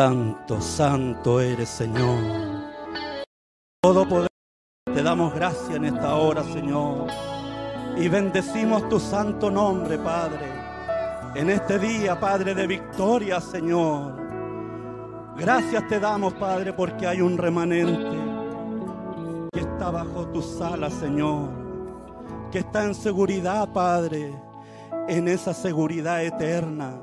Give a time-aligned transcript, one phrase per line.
[0.00, 2.18] Santo, santo eres Señor.
[3.82, 4.28] Todo poder
[4.94, 7.06] te damos gracias en esta hora, Señor.
[7.98, 10.46] Y bendecimos tu santo nombre, Padre.
[11.34, 14.16] En este día, Padre, de victoria, Señor.
[15.36, 18.16] Gracias te damos, Padre, porque hay un remanente
[19.52, 21.50] que está bajo tus alas, Señor.
[22.50, 24.34] Que está en seguridad, Padre.
[25.08, 26.98] En esa seguridad eterna.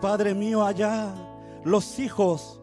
[0.00, 1.23] Padre mío, allá
[1.64, 2.60] los hijos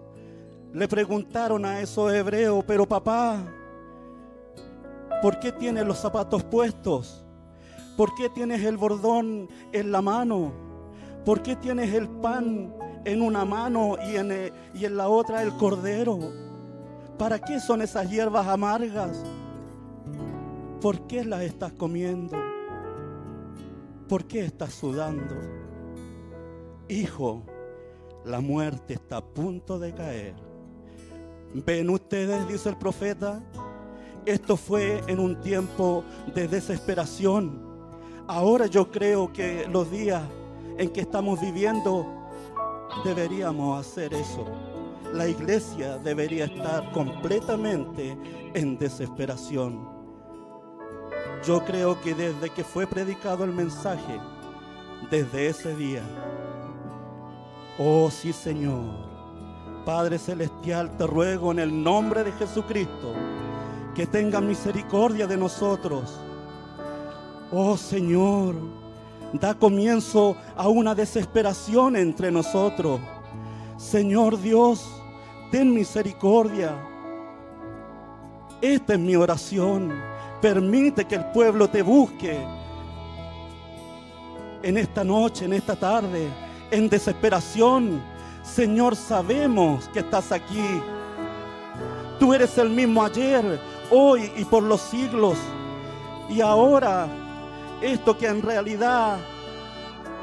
[0.73, 3.43] le preguntaron a esos hebreos, pero papá,
[5.21, 7.25] ¿por qué tienes los zapatos puestos?
[7.97, 10.53] ¿Por qué tienes el bordón en la mano?
[11.25, 15.43] ¿Por qué tienes el pan en una mano y en, eh, y en la otra
[15.43, 16.19] el cordero?
[17.17, 19.23] ¿Para qué son esas hierbas amargas?
[20.79, 22.37] ¿Por qué las estás comiendo?
[24.07, 25.35] ¿Por qué estás sudando?
[26.89, 27.43] Hijo,
[28.25, 30.35] la muerte está a punto de caer.
[31.53, 33.41] ¿Ven ustedes, dice el profeta?
[34.25, 37.61] Esto fue en un tiempo de desesperación.
[38.27, 40.21] Ahora yo creo que los días
[40.77, 42.05] en que estamos viviendo
[43.03, 44.45] deberíamos hacer eso.
[45.13, 48.17] La iglesia debería estar completamente
[48.53, 49.89] en desesperación.
[51.45, 54.19] Yo creo que desde que fue predicado el mensaje,
[55.09, 56.03] desde ese día,
[57.83, 58.83] oh sí Señor,
[59.85, 63.15] Padre Celestial, te ruego en el nombre de Jesucristo
[63.95, 66.19] que tenga misericordia de nosotros.
[67.51, 68.55] Oh Señor,
[69.33, 73.01] da comienzo a una desesperación entre nosotros.
[73.77, 74.87] Señor Dios,
[75.51, 76.75] ten misericordia.
[78.61, 79.91] Esta es mi oración.
[80.39, 82.45] Permite que el pueblo te busque
[84.61, 86.29] en esta noche, en esta tarde,
[86.71, 88.01] en desesperación.
[88.43, 90.81] Señor, sabemos que estás aquí.
[92.19, 93.59] Tú eres el mismo ayer,
[93.89, 95.37] hoy y por los siglos.
[96.29, 97.07] Y ahora,
[97.81, 99.17] esto que en realidad,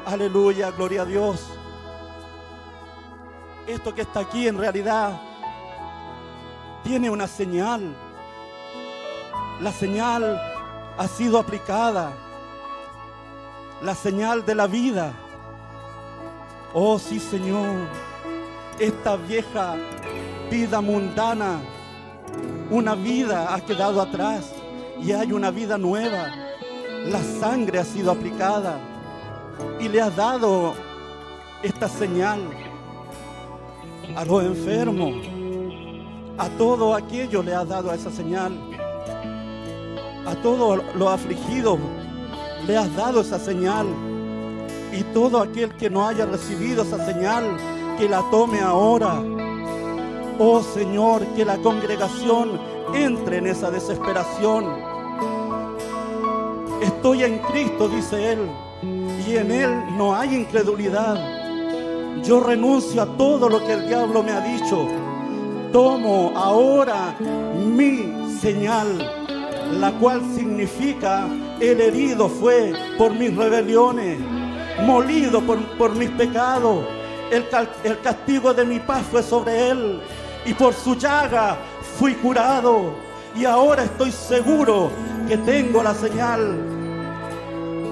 [0.05, 1.45] aleluya, gloria a Dios.
[3.67, 5.21] Esto que está aquí en realidad
[6.83, 7.95] tiene una señal.
[9.61, 10.41] La señal
[10.97, 12.11] ha sido aplicada.
[13.83, 15.13] La señal de la vida.
[16.73, 17.87] Oh sí, Señor.
[18.79, 19.75] Esta vieja
[20.51, 21.59] vida mundana,
[22.69, 24.53] una vida ha quedado atrás
[25.01, 26.27] y hay una vida nueva.
[27.05, 28.79] La sangre ha sido aplicada
[29.79, 30.75] y le has dado
[31.63, 32.39] esta señal
[34.15, 35.13] a los enfermos,
[36.37, 38.53] a todo aquello le has dado esa señal,
[40.25, 41.79] a todos los afligidos
[42.67, 43.87] le has dado esa señal
[44.91, 47.57] y todo aquel que no haya recibido esa señal,
[47.97, 49.21] que la tome ahora.
[50.39, 52.59] Oh Señor, que la congregación
[52.93, 54.65] entre en esa desesperación.
[56.81, 58.39] Estoy en Cristo, dice Él,
[59.27, 61.39] y en Él no hay incredulidad.
[62.23, 64.87] Yo renuncio a todo lo que el diablo me ha dicho.
[65.71, 67.15] Tomo ahora
[67.55, 68.97] mi señal,
[69.79, 71.27] la cual significa
[71.59, 74.19] el herido fue por mis rebeliones,
[74.85, 76.85] molido por, por mis pecados.
[77.31, 77.45] El,
[77.83, 80.01] el castigo de mi paz fue sobre él
[80.45, 81.57] y por su llaga
[81.97, 82.93] fui curado
[83.35, 84.89] y ahora estoy seguro
[85.27, 86.57] que tengo la señal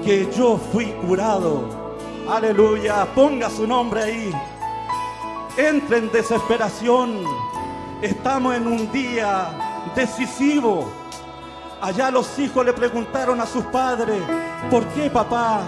[0.04, 1.96] que yo fui curado.
[2.28, 4.32] Aleluya, ponga su nombre ahí.
[5.56, 7.22] Entre en desesperación.
[8.02, 10.90] Estamos en un día decisivo.
[11.80, 14.20] Allá los hijos le preguntaron a sus padres,
[14.70, 15.62] ¿por qué papá?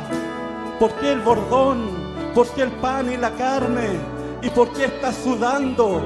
[0.80, 1.90] ¿Por qué el bordón?
[2.34, 4.00] ¿Por qué el pan y la carne?
[4.40, 6.00] ¿Y por qué estás sudando?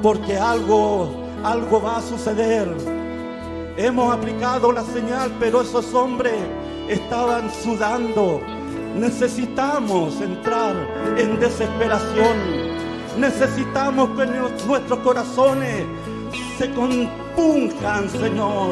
[0.00, 1.10] Porque algo,
[1.42, 2.68] algo va a suceder.
[3.76, 6.34] Hemos aplicado la señal, pero esos hombres
[6.88, 8.40] estaban sudando.
[8.94, 10.76] Necesitamos entrar
[11.18, 12.36] en desesperación.
[13.18, 14.26] Necesitamos que
[14.68, 15.84] nuestros corazones
[16.58, 18.70] se compunjan, Señor.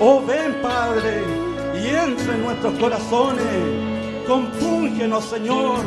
[0.00, 1.22] Oh, ven, Padre,
[1.82, 3.95] y entre en nuestros corazones.
[4.26, 5.78] Compúngenos, Señor.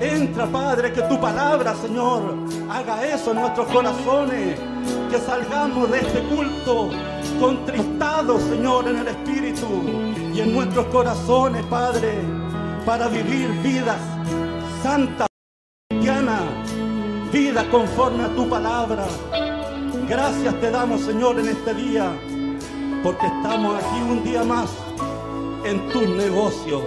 [0.00, 2.36] Entra, Padre, que tu palabra, Señor,
[2.70, 4.58] haga eso en nuestros corazones.
[5.10, 6.90] Que salgamos de este culto
[7.40, 9.66] contristados, Señor, en el Espíritu
[10.34, 12.18] y en nuestros corazones, Padre,
[12.84, 13.98] para vivir vidas
[14.82, 15.26] santas,
[15.88, 16.42] cristianas,
[17.32, 19.06] vida conforme a tu palabra.
[20.08, 22.12] Gracias te damos, Señor, en este día,
[23.02, 24.70] porque estamos aquí un día más
[25.64, 26.82] en tus negocios,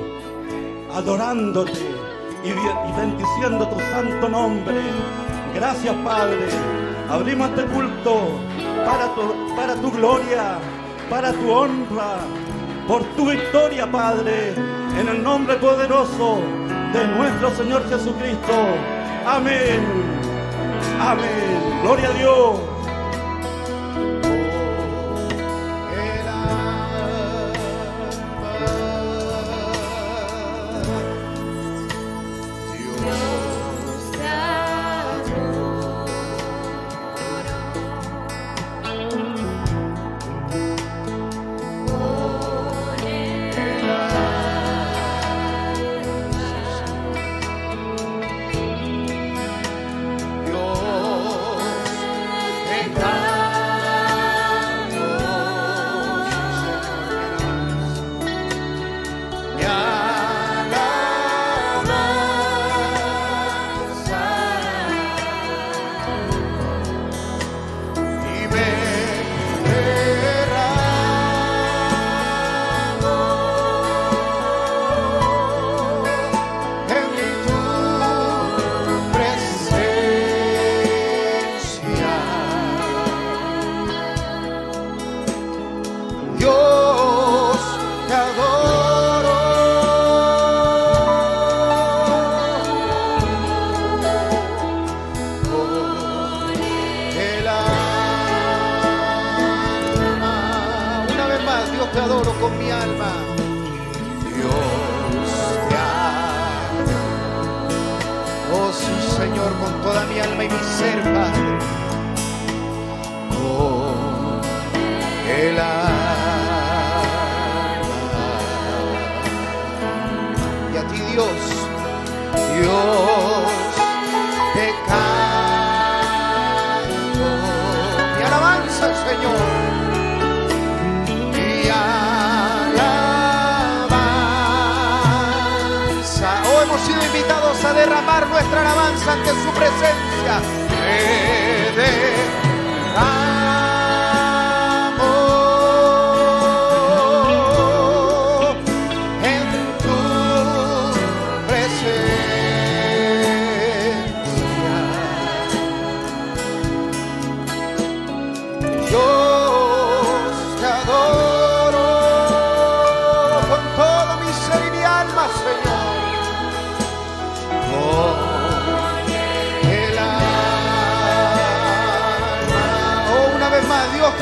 [0.93, 1.95] adorándote
[2.43, 2.51] y
[2.97, 4.81] bendiciendo tu santo nombre.
[5.55, 6.47] Gracias, Padre.
[7.09, 8.39] Abrimos este culto
[8.85, 10.57] para tu, para tu gloria,
[11.09, 12.17] para tu honra,
[12.87, 14.53] por tu victoria, Padre,
[14.99, 16.39] en el nombre poderoso
[16.93, 18.53] de nuestro Señor Jesucristo.
[19.25, 19.81] Amén.
[20.99, 21.81] Amén.
[21.83, 22.72] Gloria a Dios.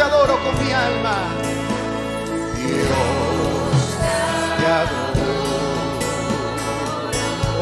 [0.01, 1.15] adoro con mi alma.
[2.57, 3.97] Dios,
[4.57, 5.11] te adoro.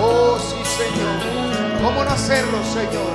[0.01, 1.19] Oh, sí, Señor.
[1.83, 3.13] ¿Cómo no hacerlo, Señor?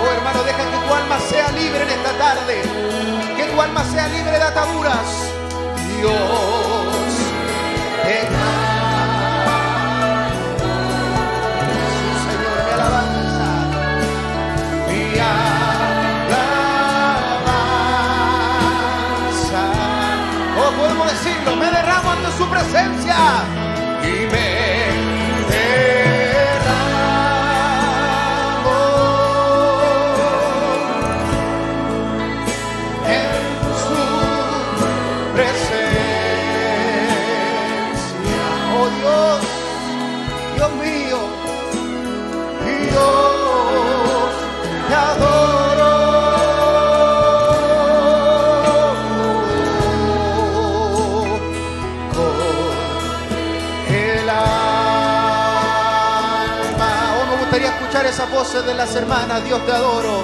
[0.00, 2.62] Oh, hermano, deja que tu alma sea libre en esta tarde.
[3.36, 5.30] Que tu alma sea libre de ataduras.
[5.98, 6.12] Dios,
[8.04, 8.63] te adoro.
[21.24, 23.63] decirlo, me derramo ante su presencia.
[58.14, 60.22] Esas voces de las hermanas, Dios te adoro.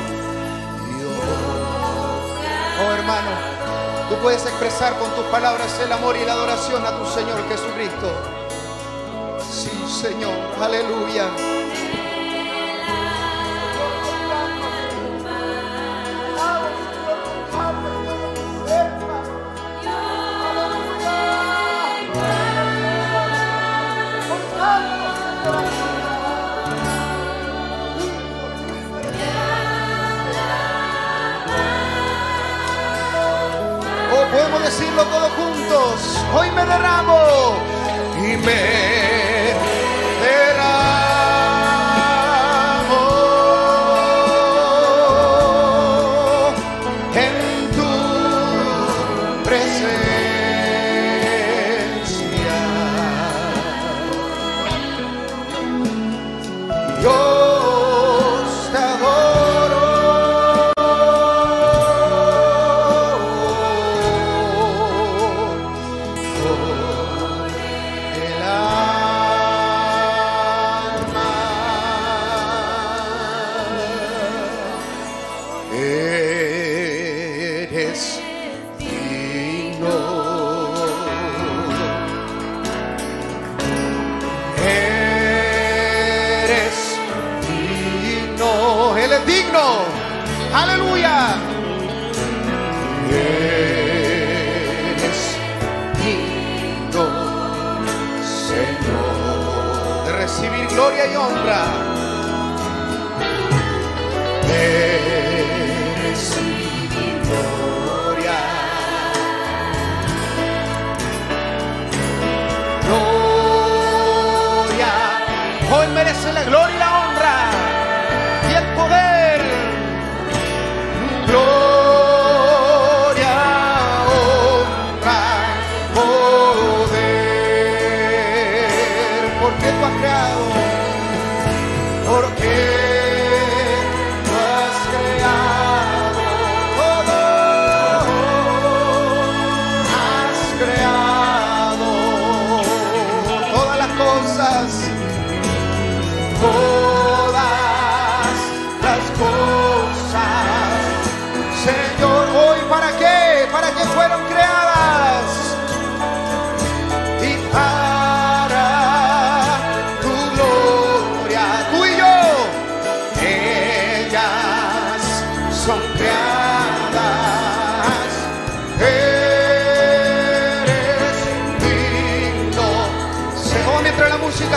[2.78, 3.30] Oh hermano,
[4.08, 8.12] tú puedes expresar con tus palabras el amor y la adoración a tu Señor Jesucristo.
[9.50, 11.59] Sí, Señor, aleluya.
[34.62, 36.24] Decirlo todos juntos.
[36.34, 37.56] Hoy me derramo
[38.18, 39.29] y me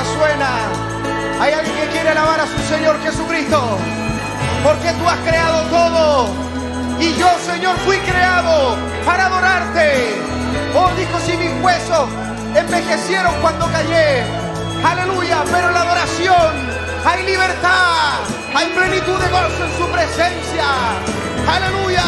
[0.01, 0.49] suena,
[1.39, 3.77] hay alguien que quiere alabar a su Señor Jesucristo.
[4.63, 6.29] Porque tú has creado todo.
[6.99, 10.15] Y yo, Señor, fui creado para adorarte.
[10.75, 12.09] Oh, dijo, si mis huesos
[12.55, 14.23] envejecieron cuando callé.
[14.83, 16.73] Aleluya, pero en la adoración
[17.05, 18.19] hay libertad,
[18.55, 20.65] hay plenitud de gozo en su presencia.
[21.47, 22.03] Aleluya.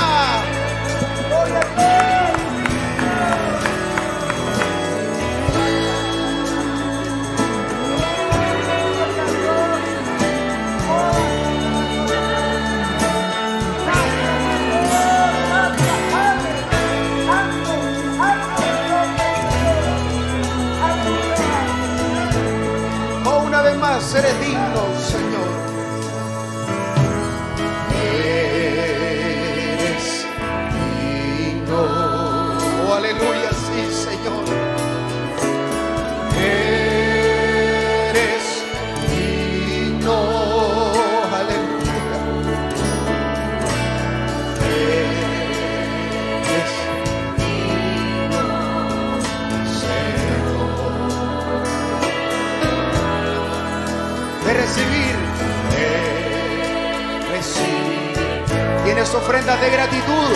[59.25, 60.35] Ofrendas de gratitud.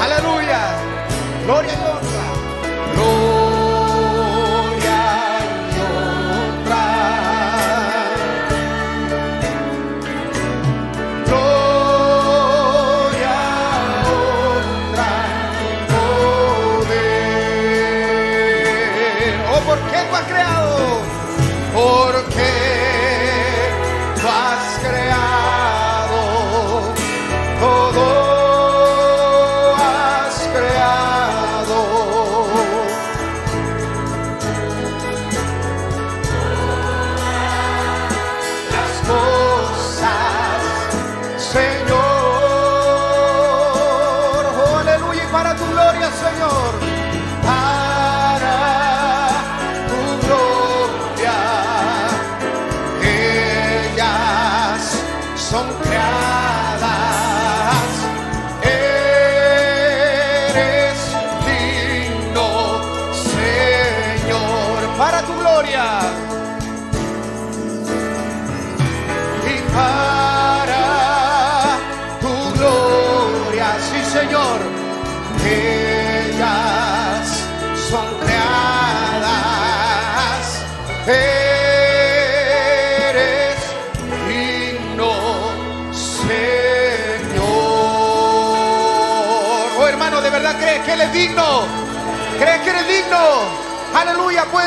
[0.00, 0.76] Aleluya.
[1.44, 1.87] Gloria y honra.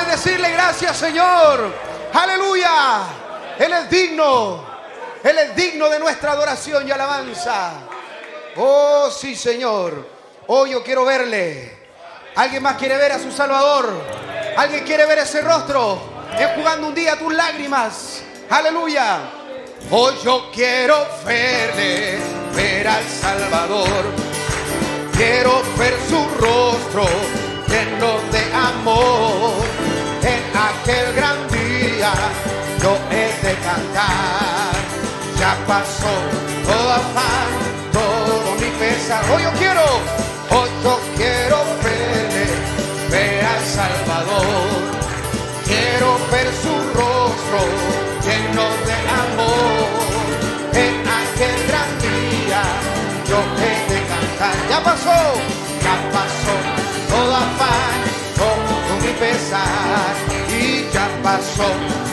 [0.07, 1.73] Decirle gracias Señor.
[2.13, 3.03] Aleluya.
[3.57, 4.65] Él es digno.
[5.23, 7.73] Él es digno de nuestra adoración y alabanza.
[8.55, 10.07] Oh, sí, Señor.
[10.47, 11.77] Hoy yo quiero verle.
[12.35, 13.93] ¿Alguien más quiere ver a su Salvador?
[14.57, 16.01] ¿Alguien quiere ver ese rostro?
[16.37, 18.23] Enjugando un día tus lágrimas.
[18.49, 19.19] Aleluya.
[19.89, 22.17] Hoy yo quiero verle,
[22.55, 24.03] ver al Salvador.
[25.15, 27.05] Quiero ver su rostro
[27.67, 29.80] lleno de amor.
[30.23, 32.11] En aquel gran día
[32.81, 34.73] yo he de cantar.
[35.39, 36.13] Ya pasó
[36.65, 37.49] todo afán,
[37.91, 39.23] todo mi pesar.
[39.33, 39.85] Hoy yo quiero,
[40.51, 42.45] hoy yo quiero verle,
[43.09, 45.01] ver al Salvador.
[45.65, 47.59] Quiero ver su rostro
[48.25, 50.01] lleno de amor.
[50.73, 52.61] En aquel gran día
[53.27, 54.55] yo he de cantar.
[54.69, 55.19] Ya pasó,
[55.81, 58.10] ya pasó todo afán,
[59.23, 61.69] Y ya pasó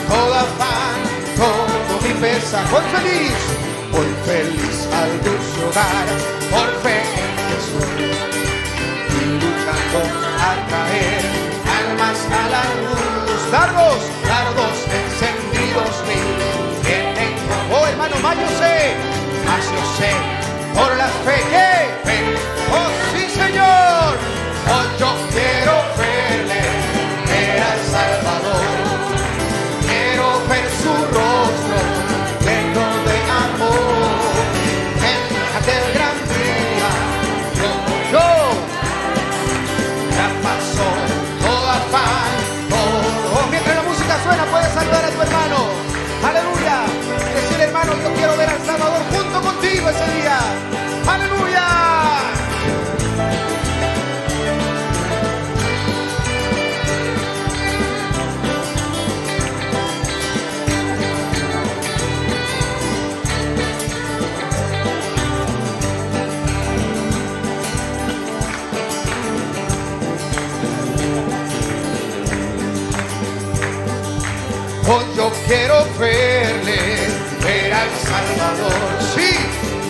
[0.07, 0.99] todo afán,
[1.35, 2.63] todo mi pesar.
[2.71, 3.33] Hoy feliz,
[3.97, 6.05] hoy feliz al dulce hogar,
[6.51, 8.13] por fe en Jesús.
[9.09, 10.01] Y luchando
[10.37, 11.23] a traer
[11.79, 13.51] almas a la luz.
[13.51, 16.29] Dardos, dardos encendidos mil.
[17.71, 18.93] Oh hermano, más yo sé,
[19.47, 20.11] más yo sé,
[20.75, 21.88] por la fe que
[75.49, 76.79] quiero verle,
[77.43, 78.81] ver al Salvador.
[79.15, 79.31] Sí,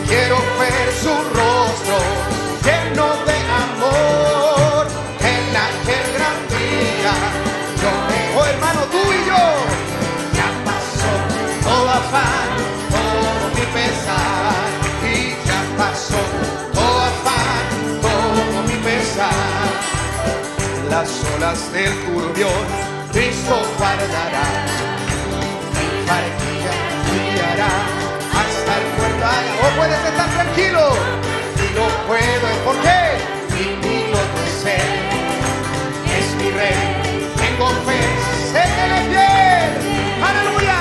[0.08, 1.98] quiero ver su rostro
[2.66, 4.88] lleno de amor.
[5.36, 7.14] En aquel gran día,
[7.82, 7.92] yo
[8.40, 9.46] oh hermano, tú y yo,
[10.38, 11.12] ya pasó
[11.68, 12.50] todo afán,
[12.96, 14.70] todo mi pesar.
[15.14, 15.16] Y
[15.48, 16.22] ya pasó
[16.74, 17.66] todo afán,
[18.02, 19.70] todo mi pesar
[20.90, 22.66] las olas del turbión,
[23.12, 24.99] Cristo guardará.
[29.62, 30.92] O puedes estar tranquilo
[31.58, 32.48] y no puedo.
[32.66, 33.18] ¿Por qué?
[33.54, 34.90] Mi piloto es él,
[36.18, 37.32] es mi rey.
[37.36, 38.00] Tengo fe,
[38.52, 39.72] sé que él es fiel.
[40.30, 40.80] Aleluya.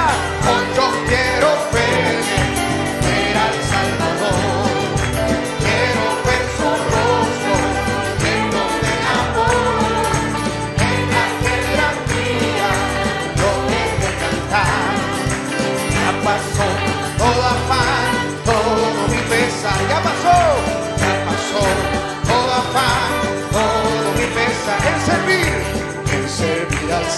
[0.48, 2.22] Hoy yo quiero ver,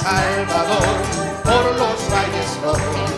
[0.02, 0.96] Salvador
[1.44, 3.10] por los valles rojos,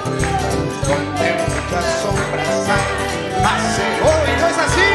[0.88, 3.42] donde muchas sombras hay.
[3.42, 4.92] Pase hoy, no es así.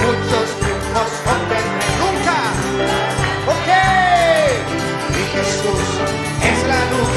[0.00, 2.36] Muchos triunfos obtendré nunca.
[3.44, 3.84] ¿Por qué?
[5.10, 5.88] Mi Jesús
[6.50, 7.14] es la luz.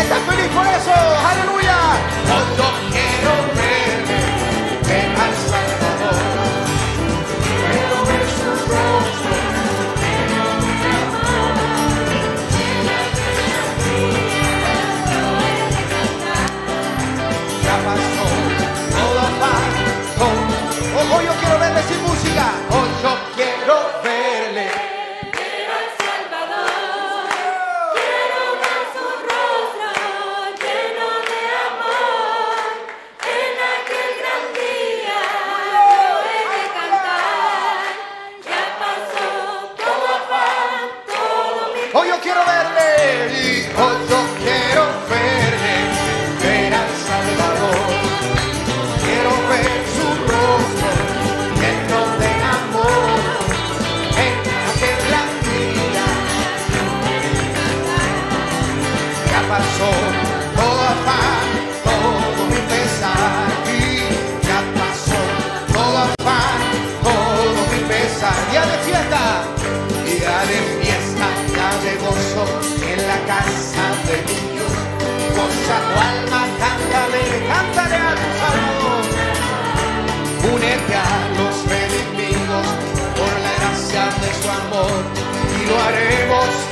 [0.00, 0.94] ¿Estás feliz por eso?
[1.28, 1.57] ¡Aleluya!
[22.28, 22.67] diga.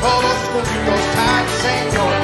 [0.07, 2.16] Todos juntos al Señor.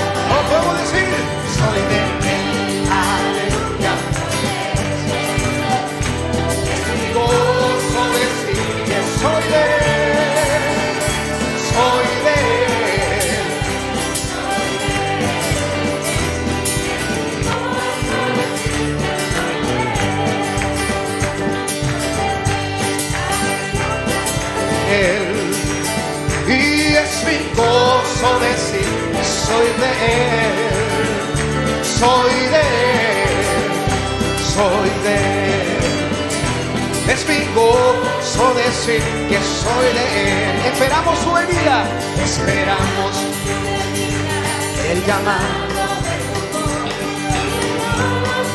[34.63, 35.81] Soy de Él.
[37.09, 40.57] Es gozo decir que soy de Él.
[40.73, 41.85] Esperamos su venida,
[42.25, 43.13] esperamos
[44.91, 45.63] el llamado.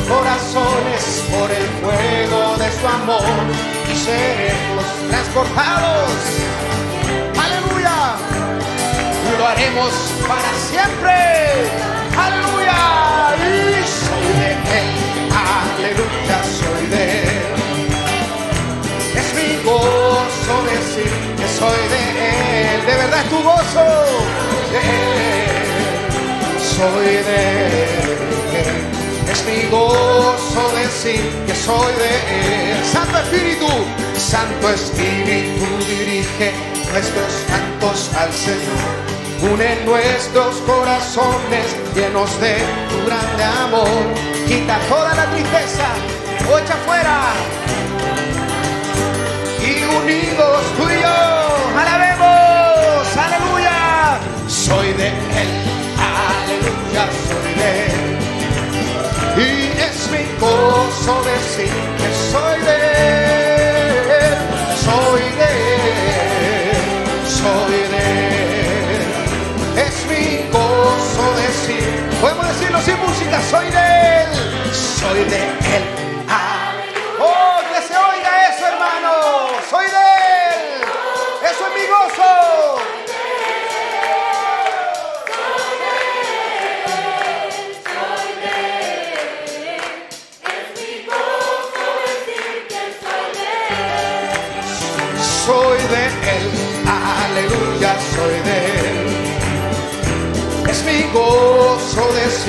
[0.08, 3.44] Corazones por el fuego de su amor
[3.92, 6.10] y seremos transportados
[7.44, 8.16] aleluya.
[9.38, 9.92] Lo haremos
[10.26, 11.14] para siempre,
[12.16, 12.78] aleluya.
[13.36, 14.37] Y
[15.38, 17.88] aleluya, soy de Él.
[19.20, 22.02] Es mi gozo decir que soy de
[22.74, 23.86] Él, de verdad es tu gozo,
[24.72, 25.68] de Él,
[26.76, 28.18] soy de Él.
[29.32, 32.12] Es mi gozo decir que soy de
[32.72, 32.84] Él.
[32.92, 33.68] Santo Espíritu,
[34.16, 36.52] Santo Espíritu dirige
[36.92, 39.08] nuestros cantos al Señor.
[39.40, 42.56] Une nuestros corazones llenos de
[42.88, 44.27] tu grande amor.
[44.48, 45.84] Quita toda la tristeza,
[46.50, 47.16] o echa fuera.
[49.60, 51.16] Y unidos tú y yo,
[51.78, 54.18] alabemos, aleluya.
[54.48, 55.52] Soy de Él,
[56.00, 58.18] aleluya, soy de Él.
[59.36, 59.48] Y
[59.86, 62.76] es mi gozo decir que soy de
[64.16, 64.36] Él,
[64.86, 65.50] soy de
[66.64, 66.82] Él,
[67.40, 68.02] soy de
[68.96, 69.08] Él.
[69.76, 74.28] Es mi gozo decir, podemos decirlo sin música, soy de Él,
[74.72, 75.97] soy de Él.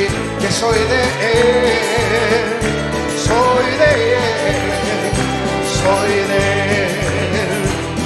[0.07, 1.01] Que soy de
[1.33, 1.77] Él,
[3.27, 4.55] soy de Él,
[5.81, 6.41] soy de
[6.83, 6.91] Él.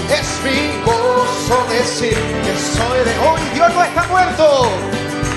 [0.09, 4.69] Es mi gozo decir que soy de Hoy Dios no está muerto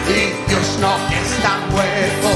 [0.09, 2.29] y Dios no está muerto,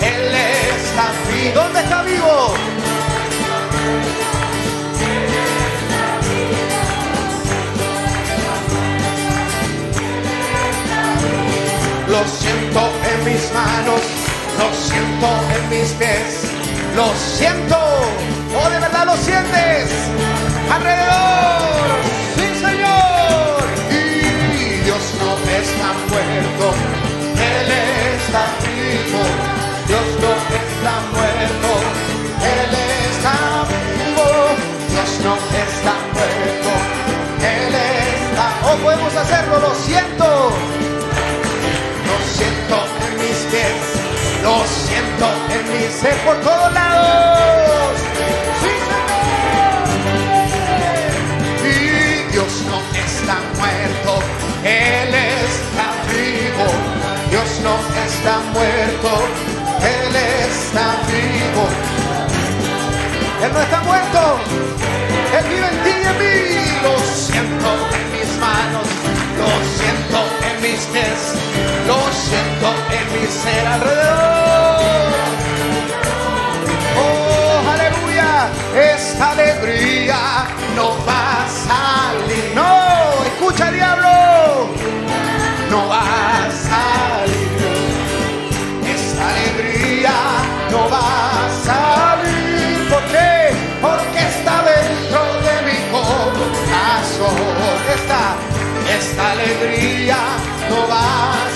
[0.00, 1.54] Él está vivo.
[1.54, 2.54] ¿Dónde está vivo?
[12.08, 14.00] Lo siento mis manos,
[14.58, 16.50] lo siento en mis pies,
[16.96, 17.76] lo siento,
[18.56, 19.90] oh de verdad lo sientes,
[20.70, 21.86] alrededor,
[22.36, 25.30] sí Señor, y Dios no
[25.60, 26.74] está muerto,
[27.38, 27.68] Él
[28.16, 29.22] está vivo,
[29.86, 31.70] Dios no está muerto,
[32.52, 32.72] Él
[33.10, 33.34] está
[33.70, 34.26] vivo,
[34.90, 36.70] Dios no está muerto,
[37.40, 40.91] Él está, oh podemos hacerlo, lo siento
[43.52, 48.00] lo siento en mi ser por todos lados.
[48.62, 49.88] Sí, Señor.
[51.62, 54.12] Y Dios no está muerto,
[54.64, 56.66] Él está vivo.
[57.28, 57.74] Dios no
[58.06, 59.10] está muerto,
[59.84, 61.64] Él está vivo.
[63.44, 64.38] Él no está muerto,
[65.36, 66.36] Él vive en ti y en mí.
[66.82, 68.88] Lo siento en mis manos,
[69.36, 71.20] lo siento en mis pies,
[71.86, 72.81] lo siento
[73.22, 75.12] en mi ser alrededor.
[76.98, 78.48] Oh, aleluya,
[78.94, 82.52] esta alegría no va a salir.
[82.54, 84.68] No, escucha diablo,
[85.70, 87.48] no va a salir.
[88.94, 90.12] Esta alegría
[90.70, 92.88] no va a salir.
[92.88, 93.50] ¿Por qué?
[93.80, 97.36] Porque está dentro de mi corazón.
[97.94, 98.36] Está
[98.98, 100.16] esta alegría
[100.68, 101.51] no va a salir.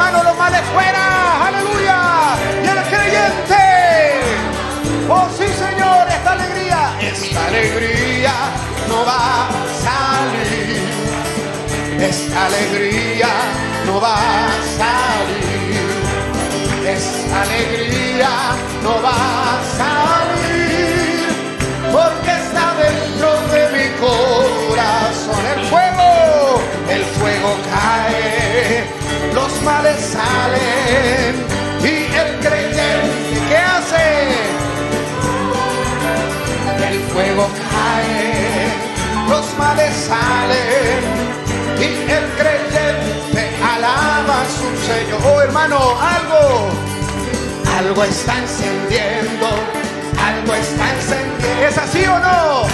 [0.00, 1.46] Hermano, los males fuera.
[1.46, 1.98] Aleluya.
[2.64, 3.64] Y el creyente.
[5.08, 8.32] Oh sí, Señor, esta alegría, esta alegría
[8.88, 9.50] no va a
[9.84, 10.80] salir.
[12.00, 13.28] Esta alegría
[13.86, 14.48] no va a
[14.78, 15.80] salir.
[16.86, 18.30] Esta alegría
[18.82, 20.19] no va a salir.
[29.34, 31.34] Los males salen.
[31.82, 34.60] Y el creyente, ¿qué hace?
[36.90, 38.68] el fuego cae,
[39.28, 41.02] los males salen
[41.78, 45.20] y el creyente alaba a su Señor.
[45.24, 46.68] Oh hermano, algo,
[47.78, 49.48] algo está encendiendo,
[50.18, 51.66] algo está encendiendo.
[51.68, 52.66] ¿Es así o no?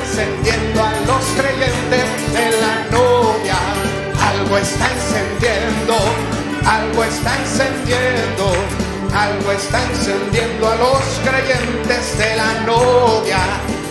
[0.00, 3.75] Encendiendo a los creyentes de la novia.
[4.46, 5.96] Algo está encendiendo,
[6.64, 8.52] algo está encendiendo
[9.12, 13.38] algo está encendiendo a los creyentes de la novia.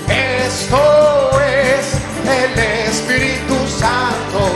[0.07, 4.47] Esto es el Espíritu Santo.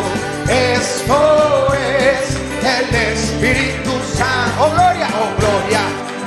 [0.48, 4.56] Esto es el Espíritu Santo.
[4.64, 5.82] Oh gloria, oh gloria.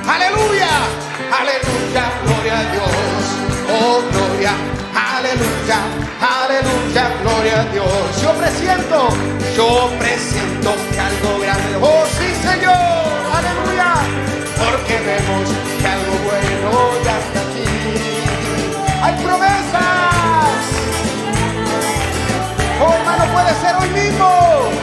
[0.07, 0.69] Aleluya,
[1.33, 3.25] aleluya, gloria a Dios.
[3.73, 4.53] Oh gloria,
[4.93, 8.23] aleluya, aleluya, gloria a Dios.
[8.23, 9.09] Yo presiento,
[9.57, 11.77] yo presiento algo grande.
[11.81, 12.73] Oh sí, Señor,
[13.35, 13.95] aleluya
[14.59, 15.49] porque vemos
[15.81, 16.71] que algo bueno
[17.05, 17.65] ya está aquí.
[19.03, 20.63] ¡Hay promesas!
[22.81, 24.82] Oh, hermano, puede ser hoy mismo.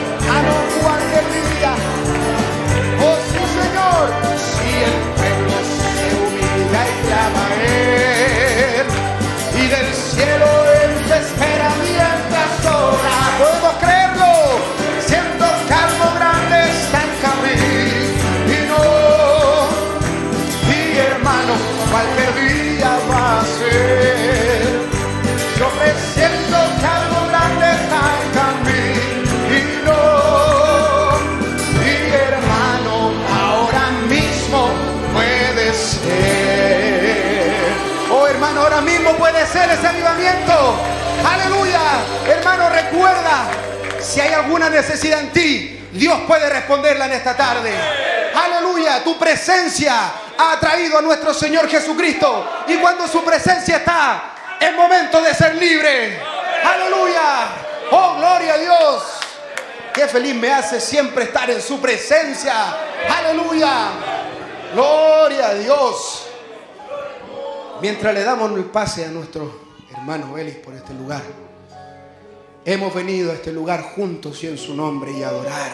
[44.19, 47.71] Si hay alguna necesidad en ti, Dios puede responderla en esta tarde.
[48.35, 52.65] Aleluya, tu presencia ha traído a nuestro Señor Jesucristo.
[52.67, 56.19] Y cuando su presencia está, es momento de ser libre.
[56.65, 57.47] Aleluya.
[57.91, 59.03] Oh, gloria a Dios.
[59.93, 62.75] Qué feliz me hace siempre estar en su presencia.
[63.19, 63.87] Aleluya.
[64.73, 66.27] Gloria a Dios.
[67.81, 69.61] Mientras le damos el pase a nuestro
[69.93, 71.21] hermano Elis por este lugar,
[72.65, 75.71] hemos venido a este lugar juntos y en su nombre y adorar.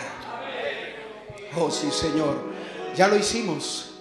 [1.57, 2.55] Oh sí, Señor.
[2.95, 3.95] Ya lo hicimos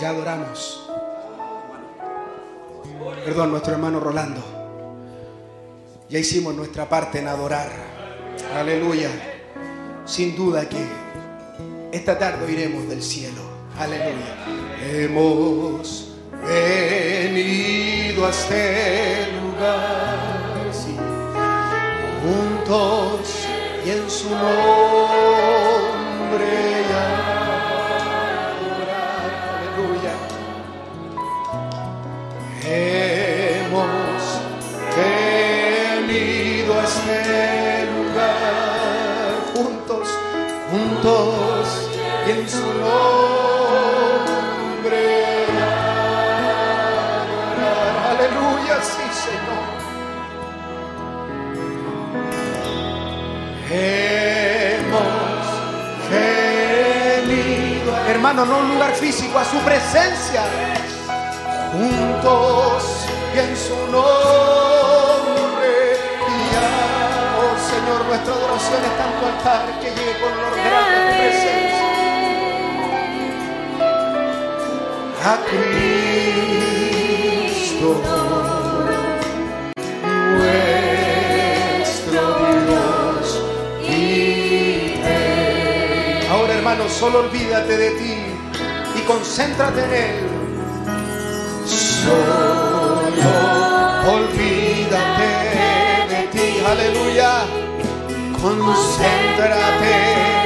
[0.00, 0.88] ya adoramos.
[3.24, 4.42] Perdón, nuestro hermano Rolando.
[6.08, 7.70] Ya hicimos nuestra parte en adorar.
[8.54, 9.10] Aleluya.
[10.04, 10.84] Sin duda que
[11.92, 13.42] esta tarde iremos del cielo.
[13.78, 14.46] Aleluya.
[14.82, 20.41] Hemos venido a este lugar.
[22.22, 23.46] Juntos
[23.84, 25.42] y en su nombre
[32.64, 34.22] Hemos
[34.96, 40.08] venido a este lugar juntos,
[40.70, 41.90] juntos
[42.26, 43.11] y en su nombre.
[58.12, 60.42] Hermano, no un lugar físico, a su presencia
[61.72, 64.02] juntos y en su nombre.
[67.40, 71.82] Oh Señor, nuestra adoración es tanto altar que llegue con olor grande a tu presencia.
[75.24, 75.34] A
[86.92, 88.16] solo olvídate de ti
[88.96, 90.28] y concéntrate en Él.
[91.66, 93.00] Solo
[94.16, 95.30] olvídate
[96.10, 97.32] de ti, aleluya,
[98.40, 100.41] concéntrate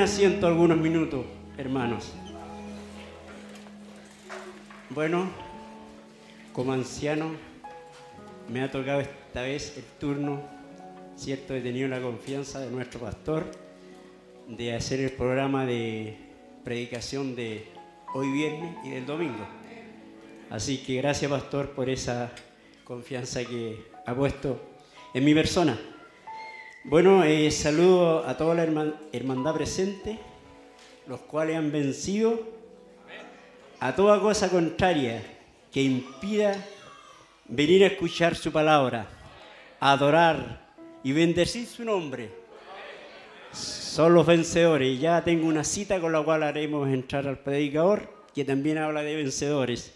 [0.00, 1.26] Asiento algunos minutos,
[1.58, 2.10] hermanos.
[4.88, 5.28] Bueno,
[6.54, 7.32] como anciano,
[8.50, 10.40] me ha tocado esta vez el turno,
[11.16, 11.54] ¿cierto?
[11.54, 13.50] He tenido la confianza de nuestro pastor
[14.48, 16.16] de hacer el programa de
[16.64, 17.66] predicación de
[18.14, 19.46] hoy viernes y del domingo.
[20.48, 22.32] Así que gracias, pastor, por esa
[22.84, 24.58] confianza que ha puesto
[25.12, 25.78] en mi persona.
[26.82, 28.62] Bueno, eh, saludo a toda la
[29.12, 30.18] hermandad presente,
[31.06, 32.40] los cuales han vencido
[33.80, 35.22] a toda cosa contraria
[35.70, 36.56] que impida
[37.46, 39.06] venir a escuchar su palabra,
[39.78, 40.72] adorar
[41.04, 42.30] y bendecir su nombre.
[43.52, 44.98] Son los vencedores.
[44.98, 49.16] Ya tengo una cita con la cual haremos entrar al predicador, que también habla de
[49.16, 49.92] vencedores.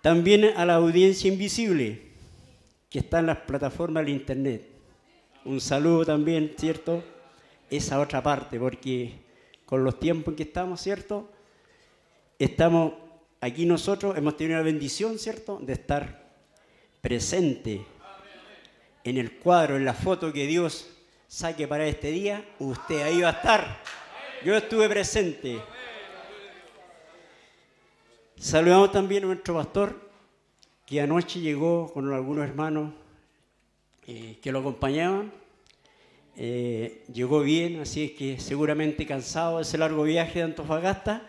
[0.00, 2.02] También a la audiencia invisible,
[2.90, 4.71] que está en las plataformas de internet
[5.44, 7.02] un saludo también, ¿cierto?
[7.70, 9.20] Esa otra parte, porque
[9.64, 11.30] con los tiempos en que estamos, ¿cierto?
[12.38, 12.94] Estamos
[13.40, 15.58] aquí nosotros, hemos tenido la bendición, ¿cierto?
[15.60, 16.22] De estar
[17.00, 17.84] presente
[19.04, 20.88] en el cuadro, en la foto que Dios
[21.26, 22.44] saque para este día.
[22.58, 23.82] Usted ahí va a estar.
[24.44, 25.60] Yo estuve presente.
[28.36, 30.10] Saludamos también a nuestro pastor,
[30.84, 32.92] que anoche llegó con algunos hermanos
[34.06, 35.32] eh, que lo acompañaban.
[36.34, 41.28] Eh, llegó bien, así es que seguramente cansado de ese largo viaje de Antofagasta.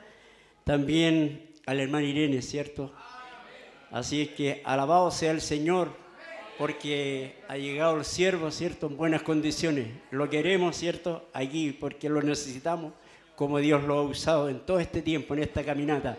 [0.64, 2.94] También al hermano Irene, ¿cierto?
[3.92, 5.96] Así es que alabado sea el Señor,
[6.58, 8.88] porque ha llegado el siervo, ¿cierto?
[8.88, 9.88] En buenas condiciones.
[10.12, 11.30] Lo queremos, ¿cierto?
[11.34, 12.94] Aquí, porque lo necesitamos,
[13.36, 16.18] como Dios lo ha usado en todo este tiempo, en esta caminata.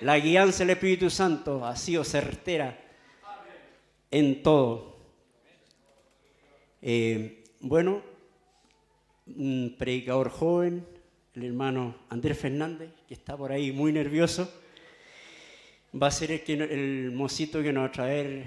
[0.00, 2.78] La guianza del Espíritu Santo ha sido certera
[4.10, 4.95] en todo.
[6.88, 8.00] Eh, bueno,
[9.26, 10.86] un predicador joven,
[11.34, 14.48] el hermano Andrés Fernández, que está por ahí muy nervioso,
[16.00, 18.44] va a ser el, que, el mocito que nos va a traer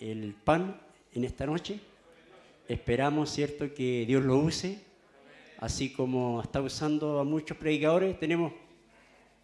[0.00, 0.80] el pan
[1.14, 1.78] en esta noche.
[2.66, 4.80] Esperamos, ¿cierto?, que Dios lo use,
[5.58, 8.18] así como está usando a muchos predicadores.
[8.18, 8.52] Tenemos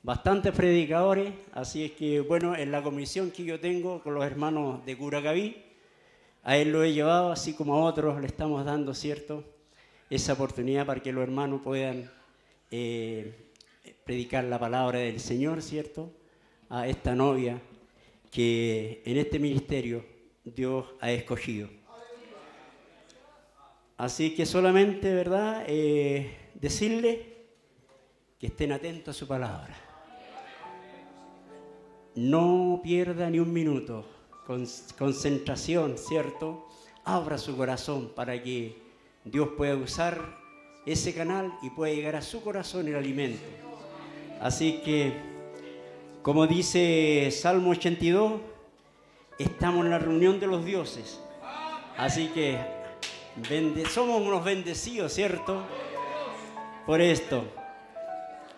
[0.02, 4.84] bastantes predicadores, así es que, bueno, en la comisión que yo tengo con los hermanos
[4.84, 5.71] de Curacaví,
[6.42, 9.44] a él lo he llevado, así como a otros le estamos dando, ¿cierto?
[10.10, 12.10] Esa oportunidad para que los hermanos puedan
[12.70, 13.50] eh,
[14.04, 16.10] predicar la palabra del Señor, ¿cierto?
[16.68, 17.60] A esta novia
[18.30, 20.04] que en este ministerio
[20.44, 21.68] Dios ha escogido.
[23.96, 25.64] Así que solamente, ¿verdad?
[25.68, 27.36] Eh, decirle
[28.40, 29.76] que estén atentos a su palabra.
[32.16, 34.04] No pierda ni un minuto
[34.98, 36.68] concentración, ¿cierto?
[37.04, 38.80] Abra su corazón para que
[39.24, 40.38] Dios pueda usar
[40.86, 43.42] ese canal y pueda llegar a su corazón el alimento.
[44.40, 45.12] Así que,
[46.22, 48.40] como dice Salmo 82,
[49.38, 51.20] estamos en la reunión de los dioses.
[51.96, 52.58] Así que
[53.90, 55.62] somos unos bendecidos, ¿cierto?
[56.86, 57.44] Por esto.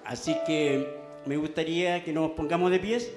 [0.05, 3.11] Así que me gustaría que nos pongamos de pies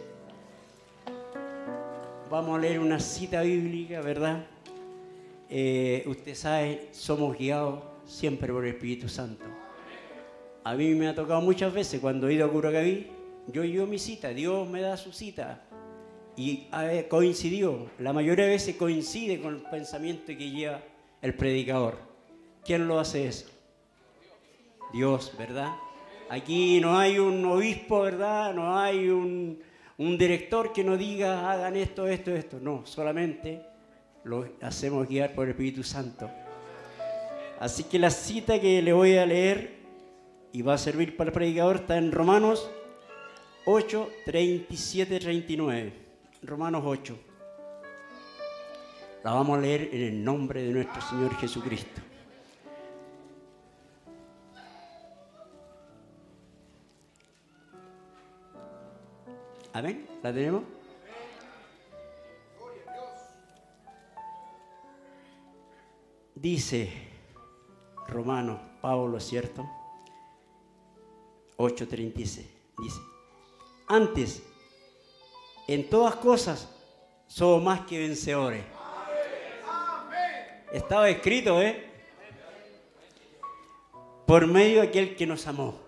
[2.29, 4.45] vamos a leer una cita bíblica, ¿verdad?
[5.49, 9.45] Eh, usted sabe, somos guiados siempre por el Espíritu Santo.
[10.63, 13.07] A mí me ha tocado muchas veces cuando he ido a Curacaví,
[13.47, 15.63] yo llevo mi cita, Dios me da su cita.
[16.35, 16.67] Y
[17.09, 20.81] coincidió, la mayoría de veces coincide con el pensamiento que lleva
[21.21, 21.97] el predicador.
[22.63, 23.47] ¿Quién lo hace eso?
[24.93, 25.73] Dios, ¿verdad?
[26.29, 28.53] Aquí no hay un obispo, ¿verdad?
[28.53, 29.59] No hay un,
[29.97, 32.59] un director que nos diga hagan esto, esto, esto.
[32.61, 33.65] No, solamente
[34.23, 36.29] lo hacemos guiar por el Espíritu Santo.
[37.59, 39.77] Así que la cita que le voy a leer
[40.51, 42.69] y va a servir para el predicador está en Romanos
[43.65, 45.93] 8, 37, 39.
[46.43, 47.19] Romanos 8.
[49.23, 52.06] La vamos a leer en el nombre de nuestro Señor Jesucristo.
[59.77, 60.07] Amén.
[60.23, 60.63] ¿La tenemos?
[66.33, 66.91] Dice
[68.07, 69.69] Romano, Pablo, ¿cierto?
[71.57, 72.47] 8.36.
[72.79, 72.99] Dice,
[73.85, 74.41] antes,
[75.67, 76.67] en todas cosas,
[77.27, 78.65] somos más que vencedores.
[80.73, 81.87] Estaba escrito, ¿eh?
[84.25, 85.86] Por medio de aquel que nos amó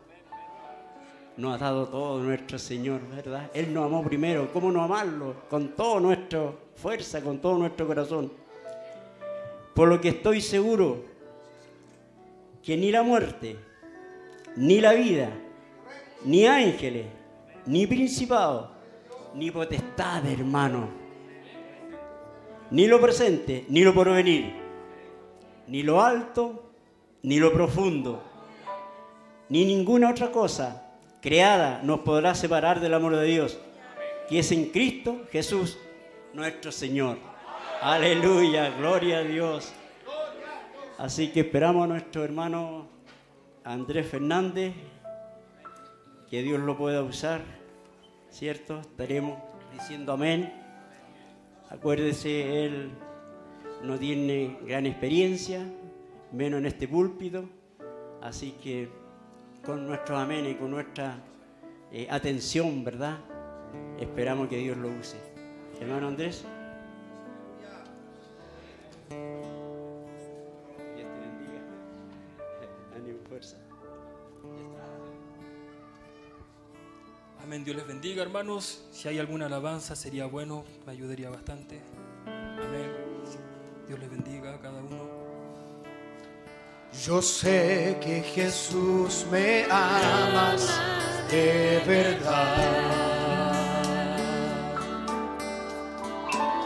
[1.40, 3.50] nos ha dado todo nuestro Señor, ¿verdad?
[3.54, 4.52] Él nos amó primero.
[4.52, 5.36] ¿Cómo no amarlo?
[5.50, 8.30] Con toda nuestra fuerza, con todo nuestro corazón.
[9.74, 11.06] Por lo que estoy seguro
[12.62, 13.56] que ni la muerte,
[14.58, 15.30] ni la vida,
[16.26, 17.06] ni ángeles,
[17.66, 18.72] ni principados,
[19.34, 20.90] ni potestad, hermano,
[22.70, 24.56] ni lo presente, ni lo porvenir,
[25.68, 26.72] ni lo alto,
[27.24, 28.22] ni lo profundo,
[29.48, 30.88] ni ninguna otra cosa
[31.22, 33.59] creada nos podrá separar del amor de Dios,
[34.28, 35.78] que es en Cristo Jesús,
[36.34, 37.17] nuestro Señor.
[37.82, 39.74] Aleluya, gloria a Dios.
[40.97, 42.88] Así que esperamos a nuestro hermano
[43.63, 44.74] Andrés Fernández,
[46.30, 47.41] que Dios lo pueda usar,
[48.30, 48.80] ¿cierto?
[48.80, 49.39] Estaremos
[49.74, 50.53] diciendo amén.
[51.70, 52.91] Acuérdese, él
[53.84, 55.65] no tiene gran experiencia,
[56.32, 57.45] menos en este púlpito,
[58.22, 58.89] así que
[59.70, 61.15] con nuestro amén y con nuestra
[61.91, 63.20] eh, atención, ¿verdad?
[63.99, 65.17] Esperamos que Dios lo use.
[65.80, 66.43] Hermano Andrés.
[77.43, 78.88] Amén, Dios les bendiga, hermanos.
[78.91, 81.80] Si hay alguna alabanza, sería bueno, me ayudaría bastante.
[82.26, 82.91] Amén.
[83.88, 84.39] Dios les bendiga.
[86.92, 90.68] Yo sé que Jesús me amas
[91.30, 92.92] de verdad.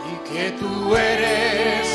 [0.10, 1.93] Y que tú eres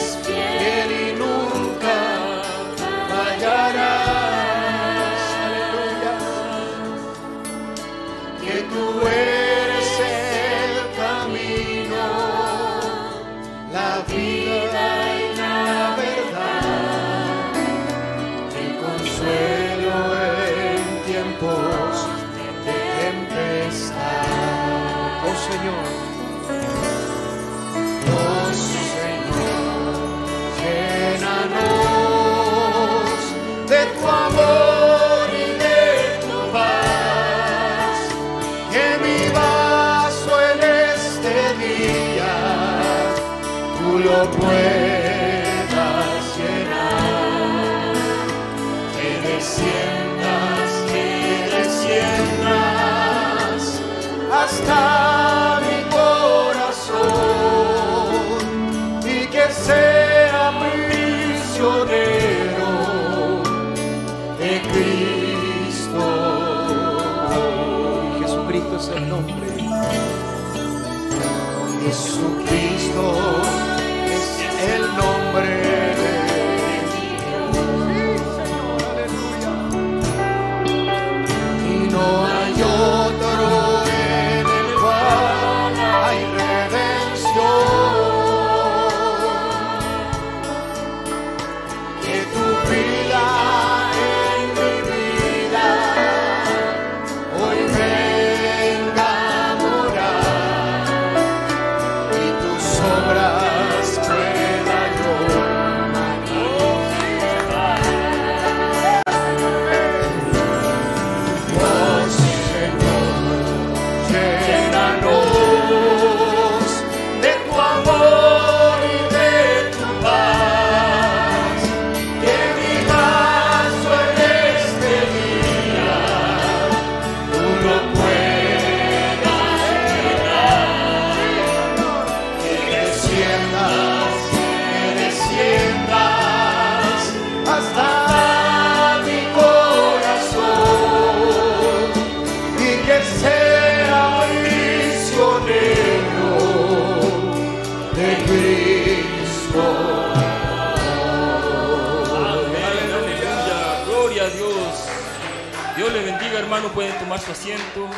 [156.79, 157.89] pueden tomar su asiento.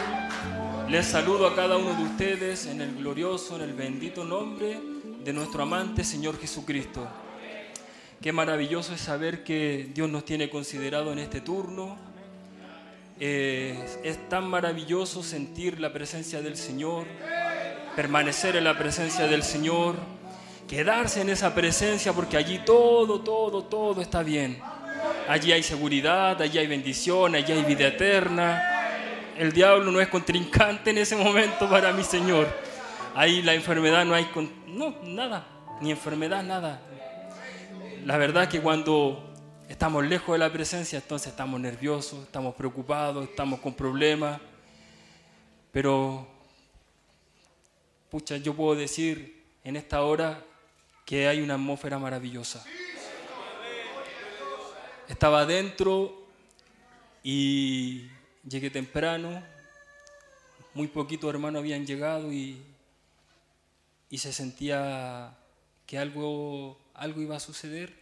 [0.89, 4.81] Les saludo a cada uno de ustedes en el glorioso, en el bendito nombre
[5.23, 7.07] de nuestro amante Señor Jesucristo.
[8.23, 11.99] Qué maravilloso es saber que Dios nos tiene considerado en este turno.
[13.19, 17.05] Eh, es tan maravilloso sentir la presencia del Señor,
[17.95, 19.97] permanecer en la presencia del Señor,
[20.67, 24.59] quedarse en esa presencia porque allí todo, todo, todo está bien.
[25.29, 28.70] Allí hay seguridad, allí hay bendición, allí hay vida eterna.
[29.41, 32.47] El diablo no es contrincante en ese momento para mi Señor.
[33.15, 35.47] Ahí la enfermedad no hay, con- no, nada,
[35.81, 36.83] ni enfermedad, nada.
[38.05, 39.33] La verdad que cuando
[39.67, 44.39] estamos lejos de la presencia, entonces estamos nerviosos, estamos preocupados, estamos con problemas.
[45.73, 46.29] Pero,
[48.11, 50.45] pucha, yo puedo decir en esta hora
[51.07, 52.63] que hay una atmósfera maravillosa.
[55.09, 56.27] Estaba adentro
[57.25, 58.07] y
[58.49, 59.43] llegué temprano.
[60.75, 62.63] Muy poquitos hermanos habían llegado y,
[64.09, 65.37] y se sentía
[65.87, 67.93] que algo, algo iba a suceder,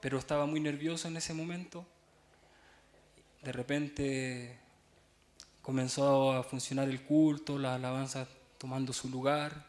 [0.00, 1.84] pero estaba muy nervioso en ese momento.
[3.42, 4.58] De repente
[5.60, 8.26] comenzó a funcionar el culto, la alabanza
[8.58, 9.66] tomando su lugar,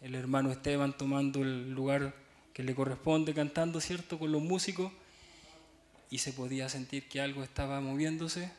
[0.00, 2.14] el hermano Esteban tomando el lugar
[2.52, 4.92] que le corresponde cantando, ¿cierto?, con los músicos,
[6.10, 8.50] y se podía sentir que algo estaba moviéndose.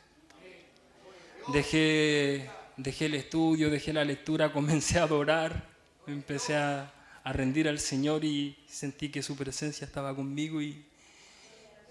[1.52, 5.68] Dejé, dejé el estudio, dejé la lectura, comencé a adorar,
[6.08, 6.94] empecé a,
[7.24, 10.86] a rendir al Señor y sentí que su presencia estaba conmigo y,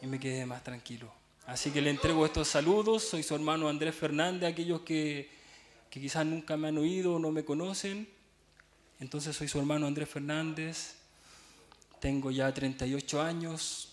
[0.00, 1.12] y me quedé más tranquilo.
[1.46, 5.30] Así que le entrego estos saludos, soy su hermano Andrés Fernández, aquellos que,
[5.88, 8.08] que quizás nunca me han oído o no me conocen.
[9.00, 10.96] Entonces soy su hermano Andrés Fernández,
[12.00, 13.87] tengo ya 38 años,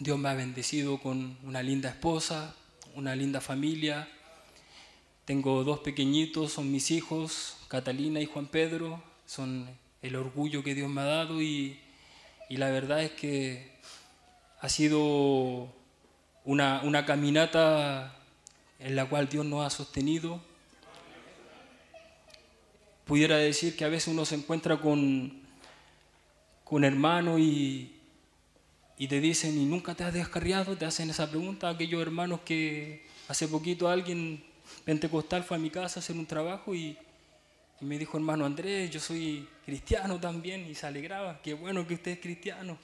[0.00, 2.54] Dios me ha bendecido con una linda esposa,
[2.94, 4.08] una linda familia,
[5.24, 9.68] tengo dos pequeñitos, son mis hijos, Catalina y Juan Pedro, son
[10.02, 11.80] el orgullo que Dios me ha dado y,
[12.48, 13.72] y la verdad es que
[14.60, 15.68] ha sido
[16.44, 18.16] una, una caminata
[18.78, 20.40] en la cual Dios nos ha sostenido.
[23.04, 25.40] Pudiera decir que a veces uno se encuentra con,
[26.62, 27.97] con hermanos y,
[28.98, 30.76] y te dicen, ¿y nunca te has descarriado?
[30.76, 31.68] Te hacen esa pregunta.
[31.68, 34.42] Aquellos hermanos que hace poquito alguien
[34.84, 36.98] pentecostal fue a mi casa a hacer un trabajo y,
[37.80, 41.94] y me dijo, hermano Andrés, yo soy cristiano también, y se alegraba, qué bueno que
[41.94, 42.76] usted es cristiano.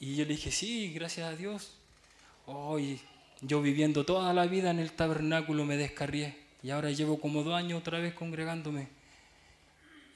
[0.00, 1.74] Y yo le dije, sí, gracias a Dios.
[2.46, 3.00] Hoy
[3.42, 7.54] yo viviendo toda la vida en el tabernáculo me descarrié, y ahora llevo como dos
[7.54, 8.88] años otra vez congregándome.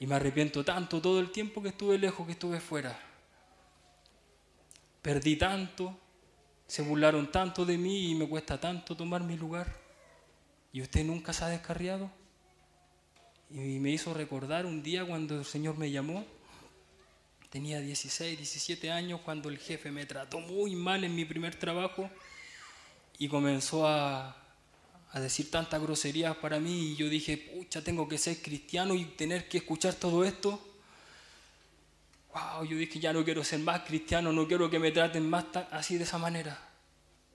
[0.01, 3.10] Y me arrepiento tanto todo el tiempo que estuve lejos, que estuve fuera.
[5.01, 5.97] Perdí tanto,
[6.67, 9.75] se burlaron tanto de mí y me cuesta tanto tomar mi lugar.
[10.71, 12.09] ¿Y usted nunca se ha descarriado?
[13.49, 16.25] Y me hizo recordar un día cuando el Señor me llamó.
[17.49, 22.09] Tenía 16, 17 años cuando el jefe me trató muy mal en mi primer trabajo
[23.17, 24.37] y comenzó a,
[25.11, 29.03] a decir tantas groserías para mí y yo dije, pucha, tengo que ser cristiano y
[29.03, 30.70] tener que escuchar todo esto.
[32.33, 35.45] Wow, yo dije, ya no quiero ser más cristiano, no quiero que me traten más
[35.71, 36.59] así de esa manera.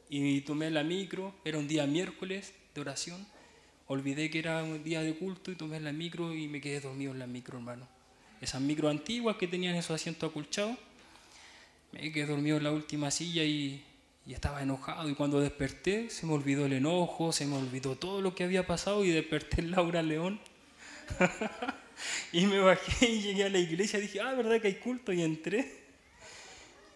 [0.08, 3.26] Y tomé la micro, era un día miércoles de oración
[3.88, 7.12] Olvidé que era un día de culto y tomé la micro y me quedé dormido
[7.12, 7.86] en la micro, hermano.
[8.40, 10.76] Esas micro antiguas que tenían esos asientos acolchados.
[11.92, 13.84] Me quedé dormido en la última silla y,
[14.26, 15.08] y estaba enojado.
[15.08, 18.66] Y cuando desperté, se me olvidó el enojo, se me olvidó todo lo que había
[18.66, 20.40] pasado y desperté en Laura León.
[22.32, 23.98] y me bajé y llegué a la iglesia.
[23.98, 25.12] Dije, ah, ¿verdad que hay culto?
[25.12, 25.84] Y entré.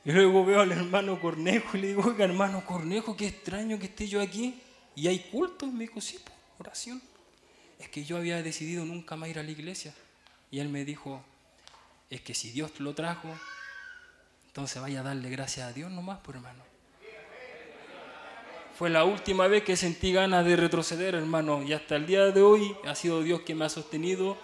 [0.05, 3.86] Y luego veo al hermano Cornejo y le digo, oiga, hermano Cornejo, qué extraño que
[3.86, 4.61] esté yo aquí.
[4.94, 5.66] ¿Y hay culto?
[5.66, 7.03] Me dijo, sí, pues oración.
[7.78, 9.94] Es que yo había decidido nunca más ir a la iglesia.
[10.51, 11.22] Y él me dijo,
[12.09, 13.28] es que si Dios lo trajo,
[14.46, 16.70] entonces vaya a darle gracias a Dios nomás, por hermano.
[18.76, 22.40] Fue la última vez que sentí ganas de retroceder, hermano, y hasta el día de
[22.40, 24.38] hoy ha sido Dios que me ha sostenido,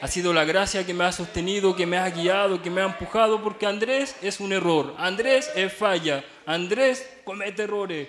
[0.00, 2.84] ha sido la gracia que me ha sostenido, que me ha guiado, que me ha
[2.84, 8.08] empujado, porque Andrés es un error, Andrés es falla, Andrés comete errores.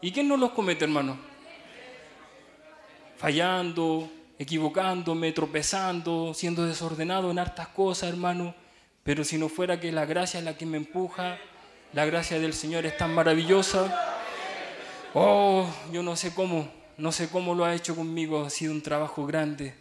[0.00, 1.28] ¿Y quién no los comete, hermano?
[3.18, 4.08] fallando,
[4.38, 8.54] equivocándome, tropezando, siendo desordenado en hartas cosas, hermano.
[9.02, 11.38] Pero si no fuera que la gracia es la que me empuja,
[11.92, 14.24] la gracia del Señor es tan maravillosa.
[15.14, 18.82] Oh, yo no sé cómo, no sé cómo lo ha hecho conmigo, ha sido un
[18.82, 19.74] trabajo grande.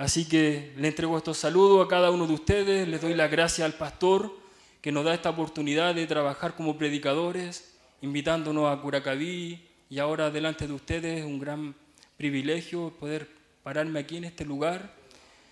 [0.00, 3.66] Así que le entrego estos saludos a cada uno de ustedes, les doy la gracia
[3.66, 4.34] al pastor
[4.80, 10.66] que nos da esta oportunidad de trabajar como predicadores, invitándonos a Curacaví y ahora delante
[10.66, 11.74] de ustedes un gran
[12.16, 13.28] privilegio poder
[13.62, 14.90] pararme aquí en este lugar.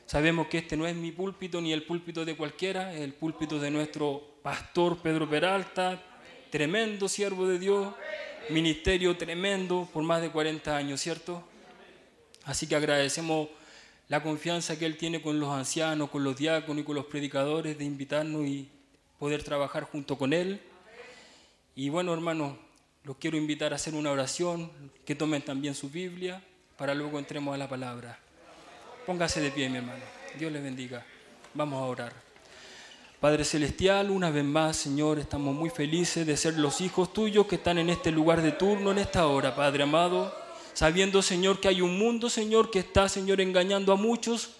[0.06, 3.60] Sabemos que este no es mi púlpito ni el púlpito de cualquiera, es el púlpito
[3.60, 6.02] de nuestro pastor Pedro Peralta,
[6.48, 7.92] tremendo siervo de Dios,
[8.48, 11.44] ministerio tremendo por más de 40 años, ¿cierto?
[12.44, 13.48] Así que agradecemos
[14.08, 17.76] la confianza que él tiene con los ancianos, con los diáconos y con los predicadores
[17.76, 18.68] de invitarnos y
[19.18, 20.60] poder trabajar junto con él.
[21.74, 22.56] Y bueno, hermanos,
[23.04, 24.70] los quiero invitar a hacer una oración,
[25.04, 26.42] que tomen también su Biblia
[26.76, 28.18] para luego entremos a la palabra.
[29.04, 30.04] Póngase de pie, mi hermano.
[30.38, 31.04] Dios les bendiga.
[31.54, 32.12] Vamos a orar.
[33.20, 37.56] Padre Celestial, una vez más, Señor, estamos muy felices de ser los hijos tuyos que
[37.56, 40.32] están en este lugar de turno, en esta hora, Padre amado,
[40.78, 44.50] sabiendo, Señor, que hay un mundo, Señor, que está, Señor, engañando a muchos.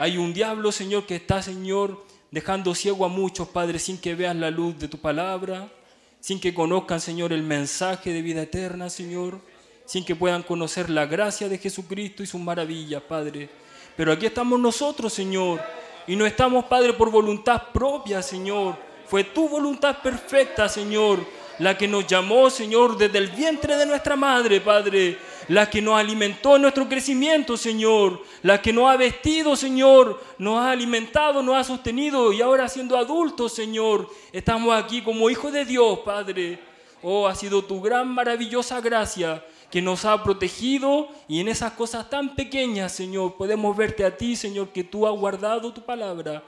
[0.00, 4.40] Hay un diablo, Señor, que está, Señor, dejando ciego a muchos, Padre, sin que vean
[4.40, 5.70] la luz de tu palabra.
[6.18, 9.40] sin que conozcan, Señor, el mensaje de vida eterna, Señor,
[9.86, 13.48] sin que puedan conocer la gracia de Jesucristo y sus maravillas, Padre.
[13.96, 15.60] Pero aquí estamos nosotros, Señor,
[16.08, 18.74] y no estamos, Padre, por voluntad propia, Señor.
[19.06, 21.24] Fue tu voluntad perfecta, Señor,
[21.60, 25.16] la que nos llamó, Señor, desde el vientre de nuestra madre, Padre,
[25.48, 30.58] la que nos alimentó en nuestro crecimiento, Señor, la que nos ha vestido, Señor, nos
[30.58, 32.32] ha alimentado, nos ha sostenido.
[32.32, 36.60] Y ahora siendo adultos, Señor, estamos aquí como hijos de Dios, Padre.
[37.02, 41.08] Oh, ha sido tu gran, maravillosa gracia que nos ha protegido.
[41.28, 45.18] Y en esas cosas tan pequeñas, Señor, podemos verte a ti, Señor, que tú has
[45.18, 46.42] guardado tu palabra.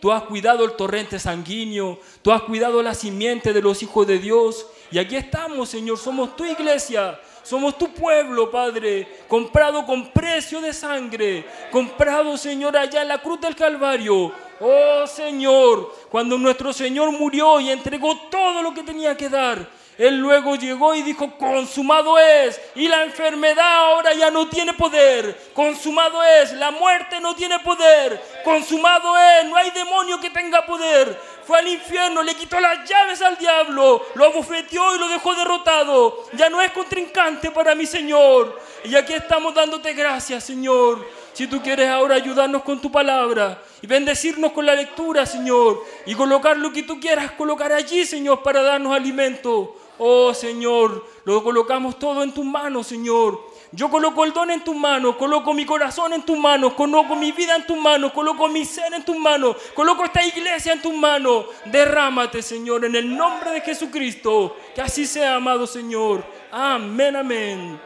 [0.00, 4.18] Tú has cuidado el torrente sanguíneo, tú has cuidado la simiente de los hijos de
[4.18, 4.66] Dios.
[4.90, 10.72] Y aquí estamos, Señor, somos tu iglesia, somos tu pueblo, Padre, comprado con precio de
[10.72, 14.32] sangre, comprado, Señor, allá en la cruz del Calvario.
[14.58, 19.68] Oh, Señor, cuando nuestro Señor murió y entregó todo lo que tenía que dar,
[19.98, 22.60] él luego llegó y dijo, consumado es.
[22.74, 25.38] Y la enfermedad ahora ya no tiene poder.
[25.54, 26.52] Consumado es.
[26.52, 28.20] La muerte no tiene poder.
[28.44, 29.46] Consumado es.
[29.46, 31.18] No hay demonio que tenga poder.
[31.46, 34.04] Fue al infierno, le quitó las llaves al diablo.
[34.14, 36.24] Lo abofeteó y lo dejó derrotado.
[36.32, 38.58] Ya no es contrincante para mi Señor.
[38.84, 41.06] Y aquí estamos dándote gracias, Señor.
[41.32, 46.14] Si tú quieres ahora ayudarnos con tu palabra y bendecirnos con la lectura, Señor, y
[46.14, 49.76] colocar lo que tú quieras colocar allí, Señor, para darnos alimento.
[49.98, 53.45] Oh Señor, lo colocamos todo en tus manos, Señor.
[53.76, 57.30] Yo coloco el don en tus manos, coloco mi corazón en tus manos, coloco mi
[57.30, 60.94] vida en tus manos, coloco mi ser en tus manos, coloco esta iglesia en tus
[60.94, 61.44] manos.
[61.66, 64.56] Derrámate, Señor, en el nombre de Jesucristo.
[64.74, 66.24] Que así sea, amado Señor.
[66.50, 67.78] Amén, amén.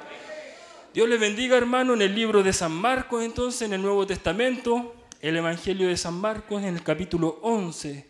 [0.94, 4.94] Dios le bendiga, hermano, en el libro de San Marcos, entonces, en el Nuevo Testamento,
[5.20, 8.08] el Evangelio de San Marcos, en el capítulo 11.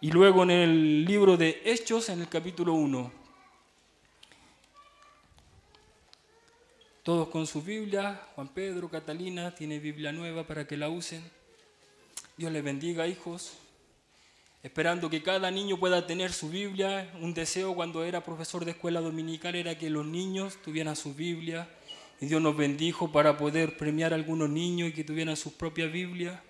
[0.00, 3.17] Y luego en el libro de Hechos, en el capítulo 1.
[7.08, 8.20] Todos con su Biblia.
[8.34, 11.22] Juan Pedro, Catalina, tiene Biblia nueva para que la usen.
[12.36, 13.54] Dios les bendiga, hijos.
[14.62, 17.10] Esperando que cada niño pueda tener su Biblia.
[17.22, 21.66] Un deseo cuando era profesor de escuela dominical era que los niños tuvieran su Biblia.
[22.20, 25.86] Y Dios nos bendijo para poder premiar a algunos niños y que tuvieran su propia
[25.86, 26.42] Biblia.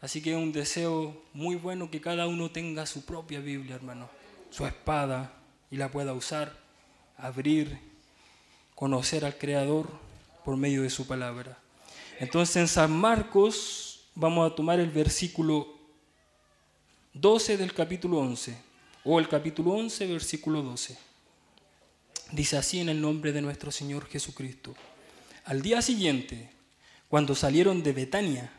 [0.00, 4.10] Así que es un deseo muy bueno que cada uno tenga su propia Biblia, hermano,
[4.50, 5.34] su espada
[5.70, 6.52] y la pueda usar,
[7.16, 7.91] abrir,
[8.82, 9.88] conocer al Creador
[10.44, 11.56] por medio de su palabra.
[12.18, 15.78] Entonces en San Marcos vamos a tomar el versículo
[17.14, 18.58] 12 del capítulo 11,
[19.04, 20.98] o el capítulo 11, versículo 12.
[22.32, 24.74] Dice así en el nombre de nuestro Señor Jesucristo.
[25.44, 26.50] Al día siguiente,
[27.08, 28.52] cuando salieron de Betania,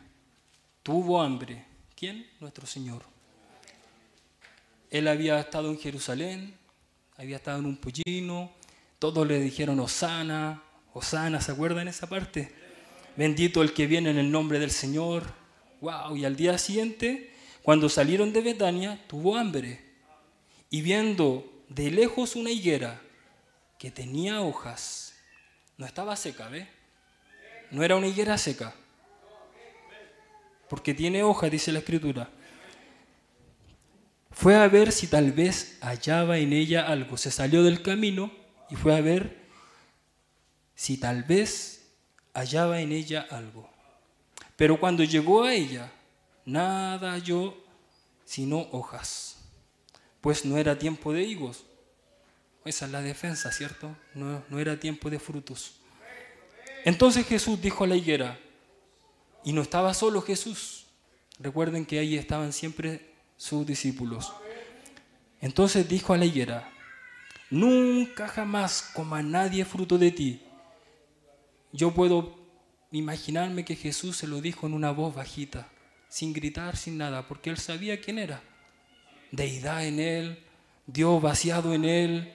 [0.82, 1.66] tuvo hambre.
[1.94, 2.26] ¿Quién?
[2.40, 3.02] Nuestro Señor.
[4.90, 6.54] Él había estado en Jerusalén,
[7.18, 8.50] había estado en un pollino,
[9.12, 10.62] todos le dijeron Osana,
[10.94, 12.54] Osana, ¿se acuerdan esa parte?
[13.16, 15.24] Bendito el que viene en el nombre del Señor.
[15.82, 19.78] Wow, y al día siguiente, cuando salieron de Betania, tuvo hambre.
[20.70, 22.98] Y viendo de lejos una higuera
[23.78, 25.14] que tenía hojas,
[25.76, 26.66] no estaba seca, ¿ve?
[27.70, 28.74] No era una higuera seca
[30.66, 32.30] porque tiene hoja, dice la escritura.
[34.30, 37.18] Fue a ver si tal vez hallaba en ella algo.
[37.18, 38.32] Se salió del camino
[38.70, 39.44] y fue a ver
[40.74, 41.92] si tal vez
[42.32, 43.70] hallaba en ella algo.
[44.56, 45.92] Pero cuando llegó a ella,
[46.44, 47.56] nada halló
[48.24, 49.36] sino hojas,
[50.20, 51.64] pues no era tiempo de higos.
[52.64, 53.94] Esa es la defensa, ¿cierto?
[54.14, 55.76] No, no era tiempo de frutos.
[56.84, 58.38] Entonces Jesús dijo a la higuera,
[59.44, 60.86] y no estaba solo Jesús.
[61.38, 64.32] Recuerden que ahí estaban siempre sus discípulos.
[65.40, 66.72] Entonces dijo a la higuera,
[67.54, 70.42] nunca jamás coma nadie fruto de ti.
[71.72, 72.36] Yo puedo
[72.90, 75.68] imaginarme que Jesús se lo dijo en una voz bajita,
[76.08, 78.42] sin gritar, sin nada, porque él sabía quién era.
[79.30, 80.44] Deidad en él,
[80.86, 82.32] Dios vaciado en él,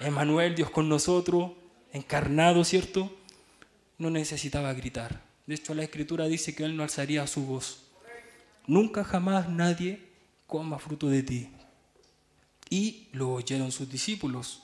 [0.00, 1.52] Emanuel, Dios con nosotros,
[1.92, 3.10] encarnado, ¿cierto?
[3.96, 5.22] No necesitaba gritar.
[5.46, 7.84] De hecho, la escritura dice que Él no alzaría su voz.
[8.66, 10.00] Nunca jamás nadie
[10.46, 11.50] coma fruto de ti.
[12.72, 14.62] Y lo oyeron sus discípulos.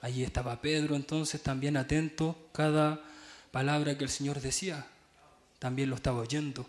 [0.00, 3.00] Allí estaba Pedro entonces también atento cada
[3.52, 4.84] palabra que el Señor decía.
[5.60, 6.66] También lo estaba oyendo.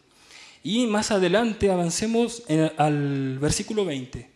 [0.61, 2.43] Y más adelante avancemos
[2.77, 4.29] al versículo 20.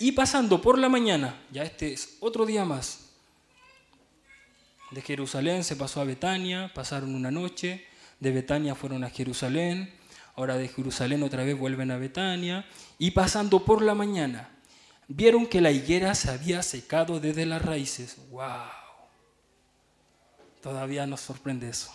[0.00, 3.10] Y pasando por la mañana, ya este es otro día más,
[4.92, 7.84] de Jerusalén se pasó a Betania, pasaron una noche,
[8.18, 9.92] de Betania fueron a Jerusalén,
[10.36, 12.64] ahora de Jerusalén otra vez vuelven a Betania,
[12.98, 14.48] y pasando por la mañana,
[15.10, 18.16] vieron que la higuera se había secado desde las raíces.
[18.30, 18.70] ¡Wow!
[20.62, 21.92] Todavía nos sorprende eso.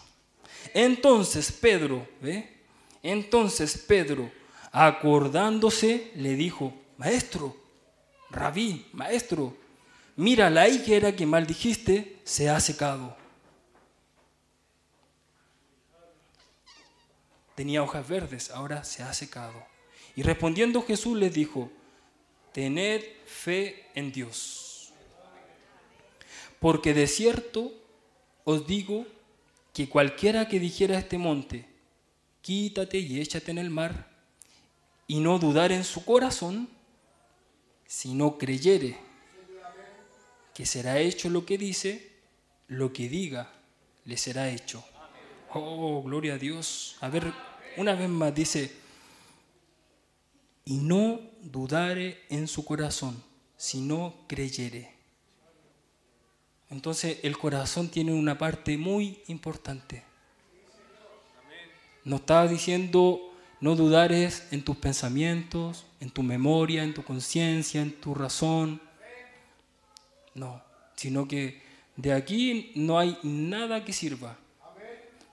[0.74, 2.57] Entonces Pedro, ¿ve?
[3.01, 4.30] Entonces Pedro,
[4.72, 7.55] acordándose, le dijo, Maestro,
[8.30, 9.55] Rabí, Maestro,
[10.18, 13.16] mira la higuera que maldijiste se ha secado.
[17.55, 19.53] Tenía hojas verdes, ahora se ha secado.
[20.18, 21.72] Y respondiendo Jesús les dijo,
[22.56, 24.93] tened fe en Dios.
[26.62, 27.74] Porque de cierto
[28.45, 29.06] os digo
[29.74, 31.66] que cualquiera que dijera a este monte,
[32.41, 34.08] quítate y échate en el mar,
[35.06, 36.70] y no dudar en su corazón,
[37.86, 38.97] si no creyere
[40.53, 42.10] que será hecho lo que dice,
[42.70, 43.51] lo que diga
[44.06, 44.82] le será hecho.
[45.53, 46.95] Oh, gloria a Dios.
[47.01, 47.34] A ver,
[47.76, 48.84] una vez más dice,
[50.66, 53.24] y no dudare en su corazón,
[53.55, 54.91] si no creyere.
[56.72, 60.03] Entonces el corazón tiene una parte muy importante.
[62.03, 67.93] No estaba diciendo no dudares en tus pensamientos, en tu memoria, en tu conciencia, en
[67.93, 68.82] tu razón.
[70.34, 70.61] No,
[70.95, 71.61] sino que
[71.95, 74.38] de aquí no hay nada que sirva,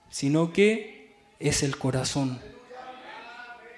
[0.09, 2.39] sino que es el corazón.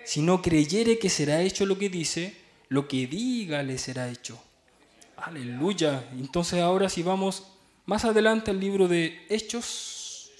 [0.05, 2.37] Si no creyere que será hecho lo que dice,
[2.69, 4.39] lo que diga le será hecho.
[5.17, 6.07] Aleluya.
[6.13, 7.43] Entonces ahora si vamos
[7.85, 10.31] más adelante al libro de Hechos,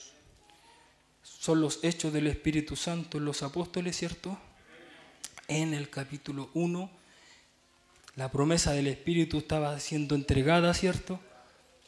[1.24, 4.38] son los hechos del Espíritu Santo en los apóstoles, ¿cierto?
[5.48, 6.90] En el capítulo 1,
[8.16, 11.20] la promesa del Espíritu estaba siendo entregada, ¿cierto?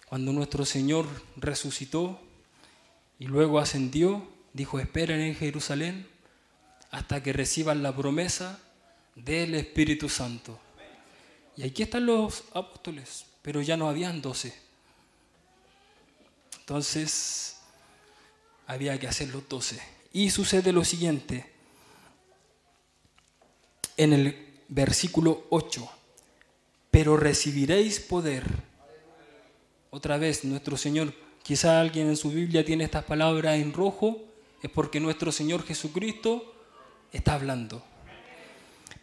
[0.07, 2.19] Cuando nuestro Señor resucitó
[3.19, 6.07] y luego ascendió, dijo, esperen en Jerusalén
[6.91, 8.59] hasta que reciban la promesa
[9.15, 10.59] del Espíritu Santo.
[11.55, 14.53] Y aquí están los apóstoles, pero ya no habían doce.
[16.59, 17.57] Entonces,
[18.67, 19.81] había que hacer los doce.
[20.13, 21.45] Y sucede lo siguiente,
[23.95, 25.89] en el versículo 8,
[26.91, 28.45] pero recibiréis poder.
[29.89, 34.21] Otra vez, nuestro Señor, quizá alguien en su Biblia tiene estas palabras en rojo,
[34.61, 36.56] es porque nuestro Señor Jesucristo
[37.11, 37.83] está hablando.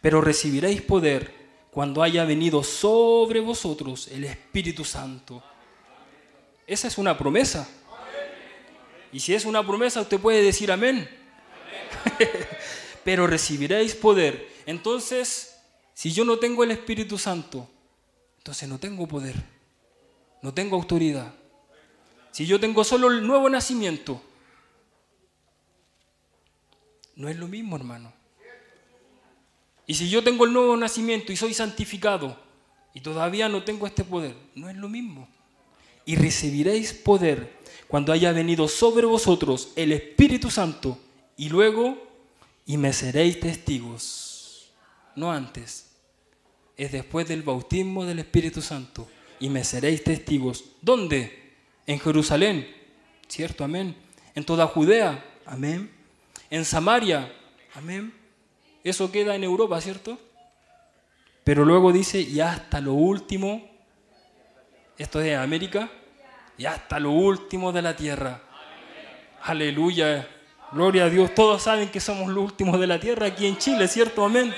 [0.01, 1.33] Pero recibiréis poder
[1.71, 5.43] cuando haya venido sobre vosotros el Espíritu Santo.
[6.67, 7.67] Esa es una promesa.
[9.11, 11.09] Y si es una promesa, usted puede decir amén.
[13.03, 14.49] Pero recibiréis poder.
[14.65, 15.57] Entonces,
[15.93, 17.69] si yo no tengo el Espíritu Santo,
[18.37, 19.35] entonces no tengo poder.
[20.41, 21.33] No tengo autoridad.
[22.31, 24.21] Si yo tengo solo el nuevo nacimiento,
[27.15, 28.11] no es lo mismo, hermano.
[29.87, 32.37] Y si yo tengo el nuevo nacimiento y soy santificado
[32.93, 35.27] y todavía no tengo este poder, no es lo mismo.
[36.05, 37.57] Y recibiréis poder
[37.87, 40.99] cuando haya venido sobre vosotros el Espíritu Santo
[41.37, 41.97] y luego
[42.65, 44.71] y me seréis testigos.
[45.15, 45.91] No antes.
[46.77, 49.07] Es después del bautismo del Espíritu Santo
[49.39, 50.65] y me seréis testigos.
[50.81, 51.53] ¿Dónde?
[51.85, 52.67] En Jerusalén.
[53.27, 53.63] ¿Cierto?
[53.63, 53.95] Amén.
[54.33, 55.23] En toda Judea.
[55.45, 55.94] Amén
[56.49, 57.31] en Samaria.
[57.75, 58.13] Amén.
[58.83, 60.19] Eso queda en Europa, ¿cierto?
[61.43, 63.67] Pero luego dice, y hasta lo último,
[64.97, 65.89] esto es América,
[66.57, 68.41] y hasta lo último de la tierra.
[69.43, 70.27] Aleluya.
[70.71, 71.33] Gloria a Dios.
[71.35, 74.25] Todos saben que somos los últimos de la tierra aquí en Chile, ¿cierto?
[74.25, 74.53] Amén.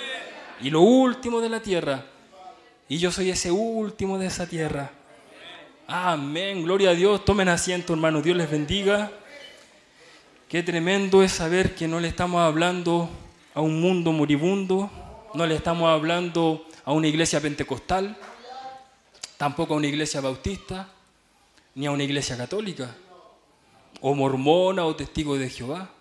[0.61, 2.05] Y lo último de la tierra.
[2.87, 4.91] Y yo soy ese último de esa tierra.
[5.87, 6.63] Amén.
[6.63, 7.25] Gloria a Dios.
[7.25, 8.21] Tomen asiento, hermano.
[8.21, 9.11] Dios les bendiga.
[10.49, 13.09] Qué tremendo es saber que no le estamos hablando
[13.53, 14.89] a un mundo moribundo,
[15.33, 18.17] no le estamos hablando a una iglesia pentecostal,
[19.35, 20.89] tampoco a una iglesia bautista,
[21.75, 22.95] ni a una iglesia católica,
[23.99, 25.91] o mormona o testigo de Jehová.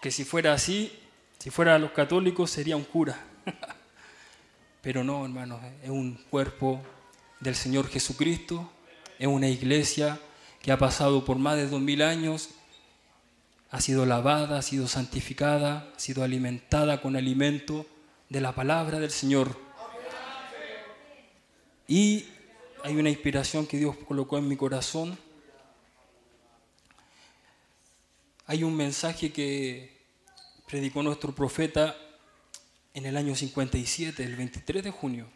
[0.00, 0.98] Que si fuera así,
[1.38, 3.26] si fuera a los católicos sería un cura.
[4.80, 6.80] Pero no, hermanos, es un cuerpo
[7.40, 8.72] del Señor Jesucristo,
[9.18, 10.18] es una iglesia
[10.62, 12.50] que ha pasado por más de dos mil años,
[13.70, 17.86] ha sido lavada, ha sido santificada, ha sido alimentada con alimento
[18.28, 19.56] de la palabra del Señor.
[21.86, 22.26] Y
[22.84, 25.18] hay una inspiración que Dios colocó en mi corazón.
[28.46, 29.98] Hay un mensaje que
[30.66, 31.96] predicó nuestro profeta
[32.94, 35.26] en el año 57, el 23 de junio.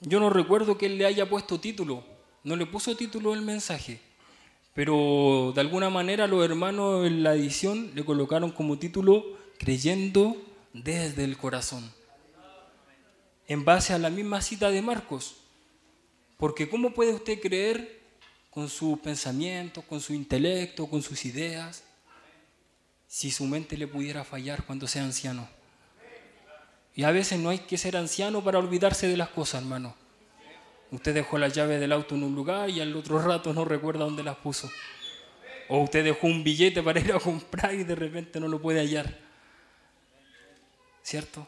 [0.00, 2.04] Yo no recuerdo que él le haya puesto título,
[2.46, 3.98] no le puso título el mensaje,
[4.72, 10.36] pero de alguna manera los hermanos en la edición le colocaron como título Creyendo
[10.72, 11.92] desde el corazón.
[13.48, 15.38] en base a la misma cita de Marcos.
[16.36, 18.00] Porque ¿cómo puede usted creer
[18.50, 21.82] con su pensamiento, con su intelecto, con sus ideas,
[23.08, 25.48] si su mente le pudiera fallar cuando sea anciano?
[26.94, 30.05] Y a veces no hay que ser anciano para olvidarse de las cosas, hermano.
[30.90, 34.04] Usted dejó la llave del auto en un lugar y al otro rato no recuerda
[34.04, 34.70] dónde las puso.
[35.68, 38.80] O usted dejó un billete para ir a comprar y de repente no lo puede
[38.80, 39.18] hallar.
[41.02, 41.46] ¿Cierto?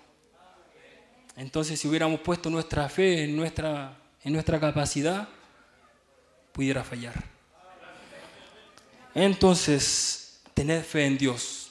[1.37, 5.29] Entonces, si hubiéramos puesto nuestra fe en nuestra, en nuestra capacidad,
[6.53, 7.15] pudiera fallar.
[9.15, 11.71] Entonces, tened fe en Dios.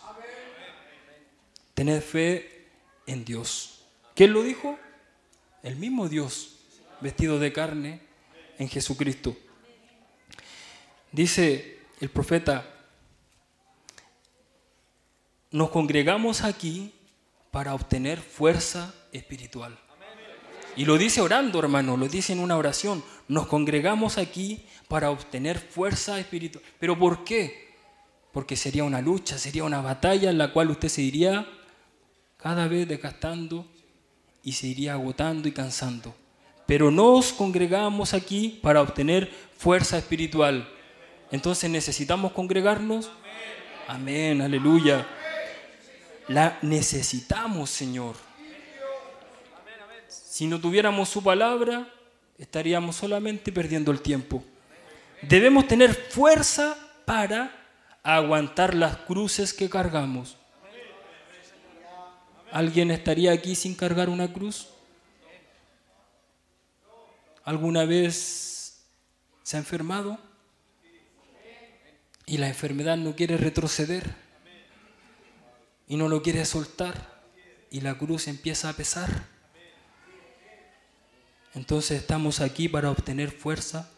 [1.73, 2.69] Tened fe
[3.05, 3.83] en Dios.
[4.15, 4.79] ¿Quién lo dijo?
[5.63, 6.56] El mismo Dios,
[7.01, 8.01] vestido de carne
[8.57, 9.35] en Jesucristo.
[11.11, 12.65] Dice el profeta,
[15.51, 16.93] nos congregamos aquí
[17.51, 19.77] para obtener fuerza espiritual.
[20.75, 23.03] Y lo dice orando, hermano, lo dice en una oración.
[23.27, 26.63] Nos congregamos aquí para obtener fuerza espiritual.
[26.79, 27.75] ¿Pero por qué?
[28.31, 31.47] Porque sería una lucha, sería una batalla en la cual usted se iría
[32.37, 33.65] cada vez desgastando
[34.43, 36.15] y se iría agotando y cansando.
[36.67, 40.69] Pero nos congregamos aquí para obtener fuerza espiritual.
[41.31, 43.09] Entonces necesitamos congregarnos.
[43.87, 45.07] Amén, aleluya.
[46.27, 48.15] La necesitamos, Señor.
[50.09, 51.87] Si no tuviéramos su palabra,
[52.37, 54.43] estaríamos solamente perdiendo el tiempo.
[55.21, 57.51] Debemos tener fuerza para
[58.03, 60.37] aguantar las cruces que cargamos.
[62.51, 64.67] ¿Alguien estaría aquí sin cargar una cruz?
[67.47, 68.83] ¿Alguna vez
[69.41, 70.19] se ha enfermado?
[72.25, 74.03] Y la enfermedad no quiere retroceder
[75.87, 77.23] y no lo quiere soltar
[77.71, 79.27] y la cruz empieza a pesar.
[81.53, 83.89] Entonces estamos aquí para obtener fuerza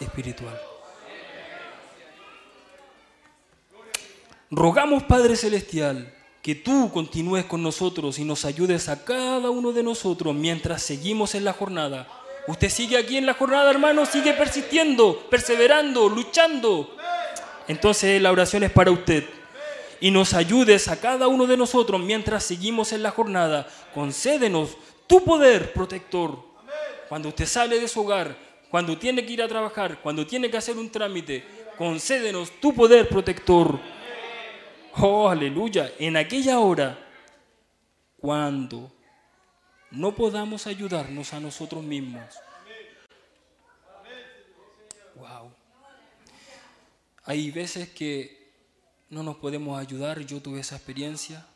[0.00, 0.60] espiritual.
[4.50, 9.84] Rogamos, Padre Celestial, que tú continúes con nosotros y nos ayudes a cada uno de
[9.84, 12.15] nosotros mientras seguimos en la jornada.
[12.48, 16.96] Usted sigue aquí en la jornada, hermano, sigue persistiendo, perseverando, luchando.
[17.66, 19.24] Entonces la oración es para usted.
[20.00, 23.66] Y nos ayudes a cada uno de nosotros mientras seguimos en la jornada.
[23.94, 24.76] Concédenos
[25.06, 26.38] tu poder protector.
[27.08, 28.36] Cuando usted sale de su hogar,
[28.70, 31.44] cuando tiene que ir a trabajar, cuando tiene que hacer un trámite,
[31.78, 33.78] concédenos tu poder protector.
[34.98, 35.92] Oh, aleluya.
[35.98, 36.98] En aquella hora,
[38.18, 38.92] cuando
[39.90, 42.24] no podamos ayudarnos a nosotros mismos.
[45.14, 45.52] Wow.
[47.24, 48.52] Hay veces que
[49.08, 50.20] no nos podemos ayudar.
[50.20, 51.46] Yo tuve esa experiencia.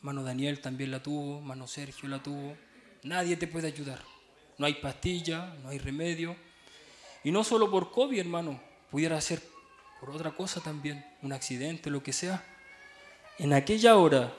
[0.00, 1.40] Mano Daniel también la tuvo.
[1.40, 2.56] Mano Sergio la tuvo.
[3.02, 4.02] Nadie te puede ayudar.
[4.58, 6.36] No hay pastilla, no hay remedio.
[7.22, 8.60] Y no solo por COVID, hermano.
[8.90, 9.42] Pudiera ser
[10.00, 11.04] por otra cosa también.
[11.22, 12.44] Un accidente, lo que sea.
[13.38, 14.34] En aquella hora,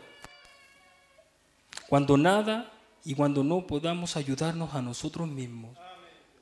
[1.88, 2.71] cuando nada
[3.04, 5.78] y cuando no podamos ayudarnos a nosotros mismos,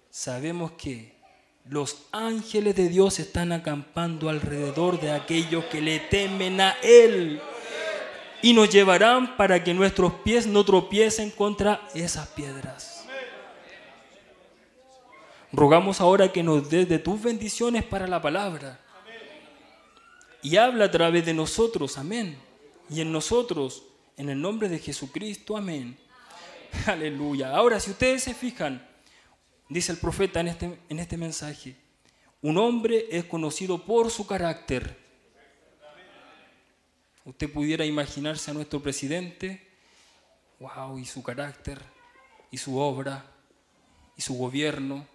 [0.10, 1.18] sabemos que
[1.66, 7.42] los ángeles de Dios están acampando alrededor de aquellos que le temen a Él
[8.42, 13.06] y nos llevarán para que nuestros pies no tropiecen contra esas piedras.
[15.52, 18.80] Rogamos ahora que nos des de tus bendiciones para la palabra
[20.42, 22.38] y habla a través de nosotros, amén.
[22.90, 23.84] Y en nosotros,
[24.16, 25.98] en el nombre de Jesucristo, amén.
[26.86, 27.56] Aleluya.
[27.56, 28.86] Ahora, si ustedes se fijan,
[29.68, 31.76] dice el profeta en este, en este mensaje,
[32.42, 34.98] un hombre es conocido por su carácter.
[37.26, 39.68] Usted pudiera imaginarse a nuestro presidente,
[40.60, 41.80] wow, y su carácter,
[42.50, 43.26] y su obra,
[44.16, 45.06] y su gobierno.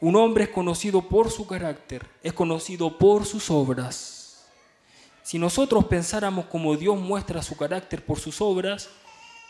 [0.00, 4.15] Un hombre es conocido por su carácter, es conocido por sus obras.
[5.26, 8.90] Si nosotros pensáramos como Dios muestra su carácter por sus obras,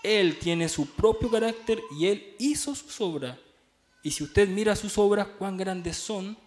[0.02, 3.36] Él tiene su propio carácter y Él hizo sus obras.
[4.02, 6.38] Y si usted mira sus obras, cuán grandes son,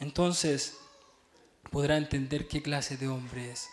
[0.00, 0.78] entonces
[1.70, 3.68] podrá entender qué clase de hombre es.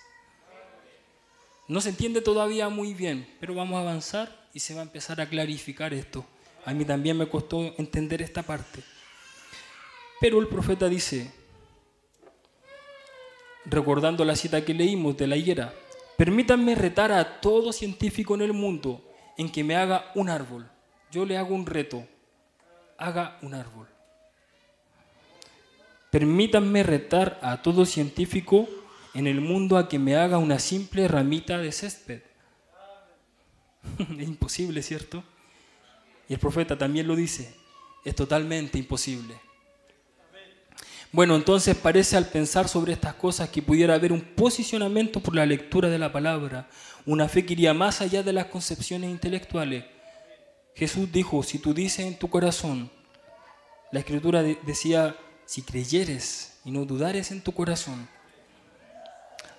[1.70, 5.22] No se entiende todavía muy bien, pero vamos a avanzar y se va a empezar
[5.22, 6.26] a clarificar esto.
[6.66, 8.84] A mí también me costó entender esta parte.
[10.20, 11.32] Pero el profeta dice,
[13.66, 15.74] recordando la cita que leímos de la higuera,
[16.18, 19.04] permítanme retar a todo científico en el mundo
[19.38, 20.70] en que me haga un árbol.
[21.12, 22.06] Yo le hago un reto,
[22.98, 23.88] haga un árbol.
[26.10, 28.68] Permítanme retar a todo científico
[29.14, 32.22] en el mundo a que me haga una simple ramita de césped.
[34.00, 35.24] es imposible, ¿cierto?
[36.28, 37.56] Y el profeta también lo dice,
[38.06, 39.36] es totalmente imposible.
[41.14, 45.46] Bueno, entonces parece al pensar sobre estas cosas que pudiera haber un posicionamiento por la
[45.46, 46.70] lectura de la palabra,
[47.06, 49.84] una fe que iría más allá de las concepciones intelectuales.
[50.74, 52.90] Jesús dijo, si tú dices en tu corazón,
[53.92, 55.14] la escritura decía,
[55.46, 58.08] si creyeres y no dudares en tu corazón.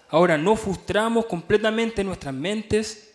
[0.09, 3.12] Ahora, no frustramos completamente nuestras mentes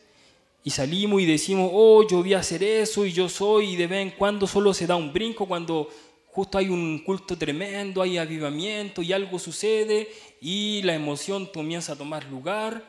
[0.64, 3.88] y salimos y decimos, oh, yo voy a hacer eso y yo soy, y de
[3.88, 5.90] vez en cuando solo se da un brinco cuando
[6.38, 10.08] justo hay un culto tremendo, hay avivamiento y algo sucede
[10.40, 12.84] y la emoción comienza a tomar lugar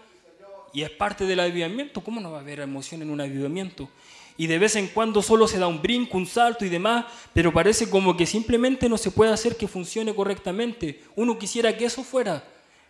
[0.75, 2.03] y es parte del avivamiento.
[2.03, 3.89] ¿Cómo no va a haber emoción en un avivamiento?
[4.37, 7.51] Y de vez en cuando solo se da un brinco, un salto y demás, pero
[7.51, 11.01] parece como que simplemente no se puede hacer que funcione correctamente.
[11.17, 12.45] Uno quisiera que eso fuera,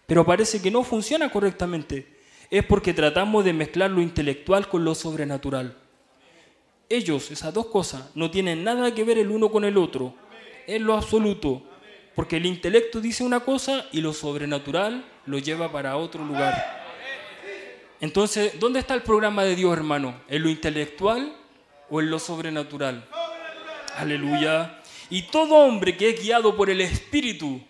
[0.09, 2.05] pero parece que no funciona correctamente.
[2.51, 5.77] Es porque tratamos de mezclar lo intelectual con lo sobrenatural.
[6.89, 10.27] Ellos, esas dos cosas, no tienen nada que ver el uno con el otro
[10.69, 11.63] en lo absoluto.
[12.15, 16.79] Porque el intelecto dice una cosa y lo sobrenatural lo lleva para otro lugar.
[18.01, 20.21] Entonces, ¿dónde está el programa de Dios, hermano?
[20.29, 21.35] ¿En lo intelectual
[21.91, 23.05] o en lo sobrenatural?
[23.97, 24.81] Aleluya.
[25.11, 27.61] Y todo hombre que es guiado por el Espíritu,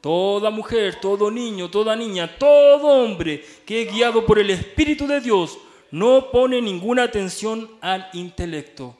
[0.00, 5.20] toda mujer, todo niño, toda niña, todo hombre que es guiado por el Espíritu de
[5.20, 5.58] Dios,
[5.90, 8.96] no pone ninguna atención al intelecto.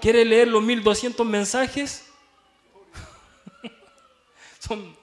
[0.00, 2.11] ¿Quiere leer los 1200 mensajes?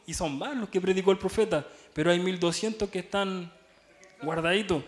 [0.06, 3.52] Y son más los que predicó el profeta, pero hay 1200 que están
[4.22, 4.84] guardaditos.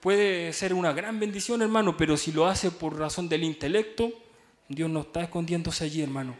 [0.00, 4.12] Puede ser una gran bendición, hermano, pero si lo hace por razón del intelecto,
[4.68, 6.36] Dios no está escondiéndose allí, hermano.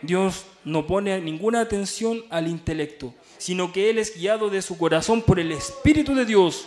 [0.00, 5.22] Dios no pone ninguna atención al intelecto, sino que Él es guiado de su corazón
[5.22, 6.66] por el Espíritu de Dios.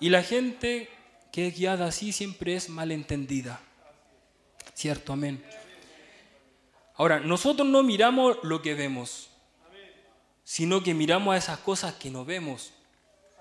[0.00, 0.88] Y la gente
[1.32, 3.60] que es guiada así siempre es malentendida.
[4.74, 5.12] ¿Cierto?
[5.12, 5.42] Amén.
[6.96, 9.28] Ahora, nosotros no miramos lo que vemos,
[10.44, 12.72] sino que miramos a esas cosas que no vemos.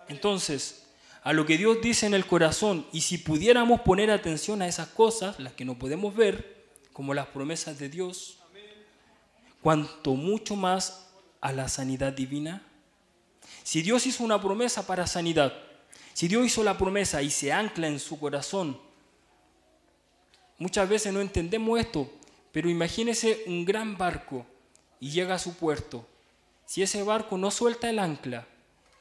[0.09, 0.87] Entonces,
[1.23, 4.89] a lo que Dios dice en el corazón, y si pudiéramos poner atención a esas
[4.89, 8.39] cosas, las que no podemos ver, como las promesas de Dios,
[9.61, 11.07] cuanto mucho más
[11.41, 12.61] a la sanidad divina.
[13.63, 15.53] Si Dios hizo una promesa para sanidad,
[16.13, 18.79] si Dios hizo la promesa y se ancla en su corazón,
[20.57, 22.09] muchas veces no entendemos esto,
[22.55, 24.45] pero imagínese un gran barco
[25.01, 26.07] y llega a su puerto.
[26.65, 28.47] Si ese barco no suelta el ancla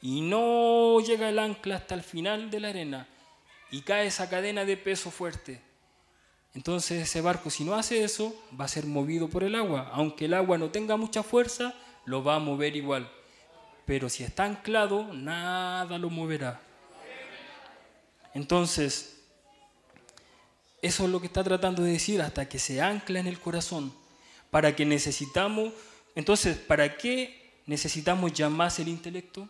[0.03, 3.07] y no llega el ancla hasta el final de la arena
[3.71, 5.61] y cae esa cadena de peso fuerte,
[6.53, 9.89] entonces ese barco si no hace eso va a ser movido por el agua.
[9.93, 11.75] Aunque el agua no tenga mucha fuerza,
[12.07, 13.09] lo va a mover igual.
[13.87, 16.61] Pero si está anclado, nada lo moverá.
[18.35, 19.14] Entonces,
[20.85, 23.91] eso es lo que está tratando de decir hasta que se ancla en el corazón.
[24.51, 25.73] Para que necesitamos,
[26.15, 29.49] entonces, ¿para qué necesitamos ya más el intelecto?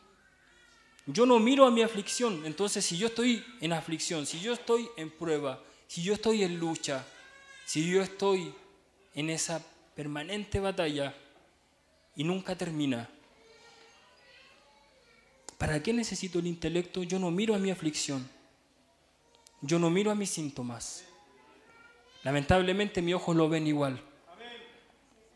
[1.07, 4.89] Yo no miro a mi aflicción, entonces si yo estoy en aflicción, si yo estoy
[4.97, 7.05] en prueba, si yo estoy en lucha,
[7.67, 8.55] si yo estoy
[9.17, 9.61] en esa
[9.97, 11.17] permanente batalla
[12.15, 13.11] y nunca termina,
[15.59, 17.03] ¿para qué necesito el intelecto?
[17.03, 18.25] Yo no miro a mi aflicción,
[19.63, 21.05] yo no miro a mis síntomas.
[22.25, 24.01] Lamentablemente mis ojos lo ven igual.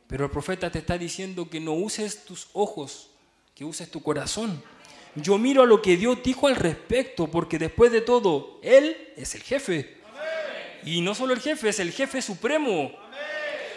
[0.08, 3.10] Pero el profeta te está diciendo que no uses tus ojos,
[3.54, 4.62] que uses tu corazón.
[5.14, 9.34] Yo miro a lo que Dios dijo al respecto, porque después de todo, Él es
[9.34, 9.98] el jefe.
[10.84, 12.90] Y no solo el jefe, es el jefe supremo.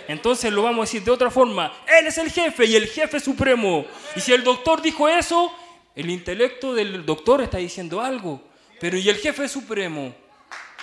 [0.08, 1.74] Entonces lo vamos a decir de otra forma.
[2.00, 3.86] Él es el jefe y el jefe supremo.
[4.16, 5.52] Y si el doctor dijo eso,
[5.96, 8.42] el intelecto del doctor está diciendo algo.
[8.80, 10.14] Pero y el jefe supremo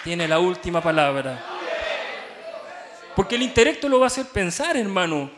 [0.05, 1.58] tiene la última palabra.
[3.19, 5.29] Porque el intelecto lo va a hacer pensar, hermano.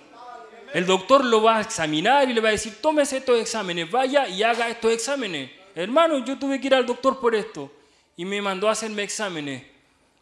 [0.74, 4.28] El doctor lo va a examinar y le va a decir, tómese estos exámenes, vaya
[4.28, 5.50] y haga estos exámenes.
[5.74, 7.72] Hermano, yo tuve que ir al doctor por esto
[8.18, 9.62] y me mandó a hacerme exámenes.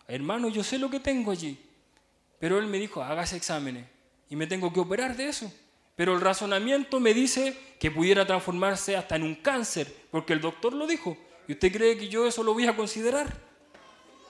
[0.07, 1.59] Hermano, yo sé lo que tengo allí.
[2.39, 3.87] Pero él me dijo, hágase exámenes
[4.31, 5.53] y me tengo que operar de eso.
[5.97, 10.75] Pero el razonamiento me dice que pudiera transformarse hasta en un cáncer, porque el doctor
[10.75, 11.19] lo dijo.
[11.49, 13.27] ¿Y usted cree que yo eso lo voy a considerar?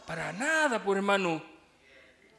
[0.06, 1.57] Para nada, por hermano.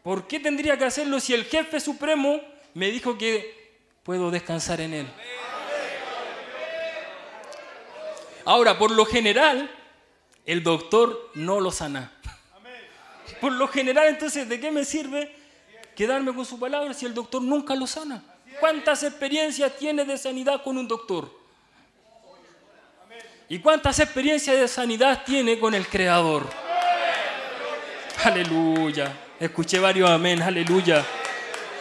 [0.04, 2.42] ¿Por qué tendría que hacerlo si el jefe supremo
[2.74, 5.08] me dijo que puedo descansar en él?
[8.46, 9.70] Ahora, por lo general,
[10.46, 12.12] el doctor no lo sana.
[13.42, 15.36] Por lo general, entonces, ¿de qué me sirve
[15.96, 18.24] quedarme con su palabra si el doctor nunca lo sana?
[18.60, 21.30] ¿Cuántas experiencias tiene de sanidad con un doctor?
[23.48, 26.48] ¿Y cuántas experiencias de sanidad tiene con el Creador?
[28.24, 29.29] Aleluya.
[29.40, 31.06] Escuché varios amén, aleluya.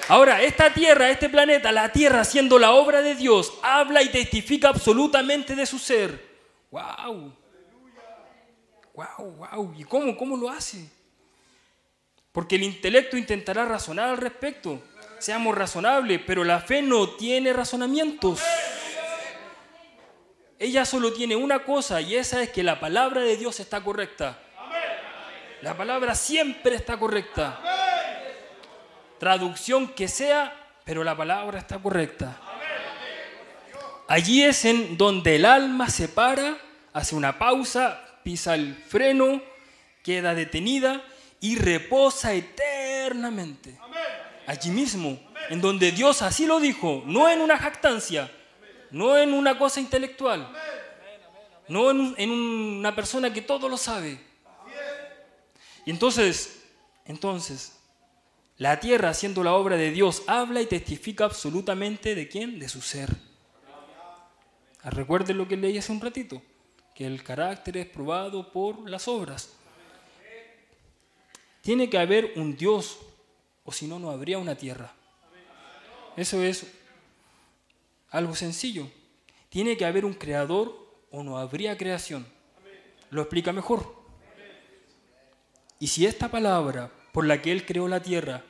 [0.07, 4.69] Ahora, esta tierra, este planeta, la tierra siendo la obra de Dios, habla y testifica
[4.69, 6.25] absolutamente de su ser.
[6.71, 7.33] ¡Wow!
[8.95, 9.75] ¡Wow, wow!
[9.77, 10.89] ¿Y cómo, cómo lo hace?
[12.31, 14.81] Porque el intelecto intentará razonar al respecto.
[15.19, 18.41] Seamos razonables, pero la fe no tiene razonamientos.
[20.61, 24.39] Ella solo tiene una cosa y esa es que la palabra de Dios está correcta.
[25.63, 27.61] La palabra siempre está correcta.
[29.19, 30.55] Traducción que sea,
[30.85, 32.41] pero la palabra está correcta.
[34.07, 36.57] Allí es en donde el alma se para,
[36.93, 39.43] hace una pausa, pisa el freno,
[40.05, 41.03] queda detenida
[41.41, 43.77] y reposa eternamente.
[44.47, 45.19] Allí mismo,
[45.51, 48.31] en donde Dios así lo dijo, no en una jactancia,
[48.93, 50.49] no en una cosa intelectual,
[51.67, 54.28] no en, en una persona que todo lo sabe.
[55.91, 56.63] Entonces,
[57.07, 57.79] entonces,
[58.59, 62.59] la tierra, siendo la obra de Dios, habla y testifica absolutamente de quién?
[62.59, 63.09] De su ser.
[64.83, 66.43] Ah, recuerden lo que leí hace un ratito,
[66.95, 69.55] que el carácter es probado por las obras.
[71.63, 72.99] Tiene que haber un Dios,
[73.65, 74.93] o si no, no habría una tierra.
[76.17, 76.67] Eso es
[78.11, 78.91] algo sencillo.
[79.49, 82.27] Tiene que haber un creador o no habría creación.
[83.11, 83.98] Lo explica mejor.
[85.79, 88.45] Y si esta palabra por la que Él creó la tierra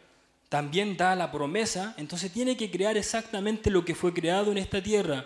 [0.49, 4.83] también da la promesa, entonces tiene que crear exactamente lo que fue creado en esta
[4.83, 5.25] tierra.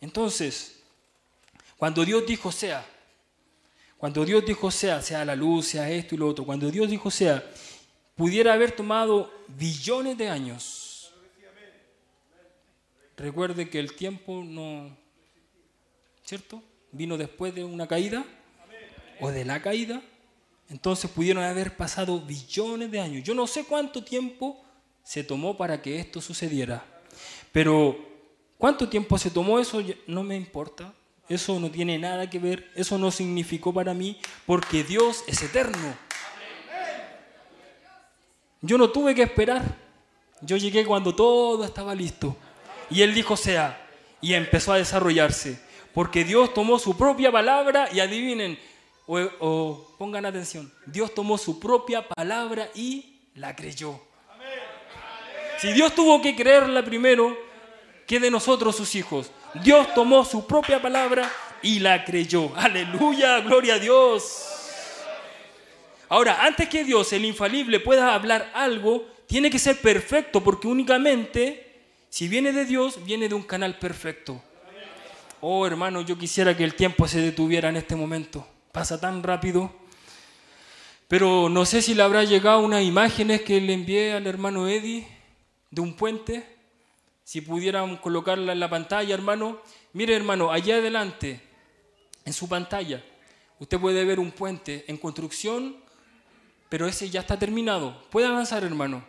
[0.00, 0.82] Entonces,
[1.76, 2.86] cuando Dios dijo sea,
[3.98, 7.10] cuando Dios dijo sea, sea la luz, sea esto y lo otro, cuando Dios dijo
[7.10, 7.44] sea,
[8.16, 11.12] pudiera haber tomado billones de años.
[13.16, 14.96] Recuerde que el tiempo no,
[16.24, 16.62] ¿cierto?
[16.92, 18.24] Vino después de una caída
[19.20, 20.02] o de la caída.
[20.70, 23.24] Entonces pudieron haber pasado billones de años.
[23.24, 24.62] Yo no sé cuánto tiempo
[25.02, 26.84] se tomó para que esto sucediera.
[27.52, 27.98] Pero
[28.56, 30.94] cuánto tiempo se tomó eso no me importa.
[31.28, 32.70] Eso no tiene nada que ver.
[32.76, 35.94] Eso no significó para mí porque Dios es eterno.
[38.62, 39.76] Yo no tuve que esperar.
[40.40, 42.36] Yo llegué cuando todo estaba listo.
[42.90, 43.88] Y Él dijo sea.
[44.20, 45.60] Y empezó a desarrollarse.
[45.94, 48.58] Porque Dios tomó su propia palabra y adivinen,
[49.10, 54.00] o, pongan atención, Dios tomó su propia palabra y la creyó.
[55.58, 57.36] Si Dios tuvo que creerla primero,
[58.06, 59.30] ¿qué de nosotros sus hijos?
[59.62, 61.30] Dios tomó su propia palabra
[61.60, 62.52] y la creyó.
[62.56, 64.46] Aleluya, gloria a Dios.
[66.08, 71.82] Ahora, antes que Dios, el infalible, pueda hablar algo, tiene que ser perfecto, porque únicamente,
[72.08, 74.40] si viene de Dios, viene de un canal perfecto.
[75.40, 79.72] Oh, hermano, yo quisiera que el tiempo se detuviera en este momento pasa tan rápido.
[81.08, 85.08] Pero no sé si le habrá llegado unas imágenes que le envié al hermano Eddie
[85.70, 86.56] de un puente.
[87.24, 89.60] Si pudieran colocarla en la pantalla, hermano.
[89.92, 91.40] Mire, hermano, allá adelante,
[92.24, 93.04] en su pantalla,
[93.58, 95.76] usted puede ver un puente en construcción,
[96.68, 98.02] pero ese ya está terminado.
[98.10, 99.04] Puede avanzar, hermano.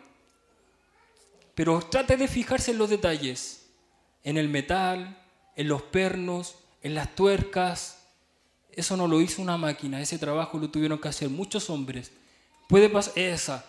[1.54, 3.68] Pero trate de fijarse en los detalles,
[4.24, 5.22] en el metal,
[5.54, 8.01] en los pernos, en las tuercas,
[8.74, 12.12] eso no lo hizo una máquina, ese trabajo lo tuvieron que hacer muchos hombres.
[12.68, 13.64] Puede pasar esa.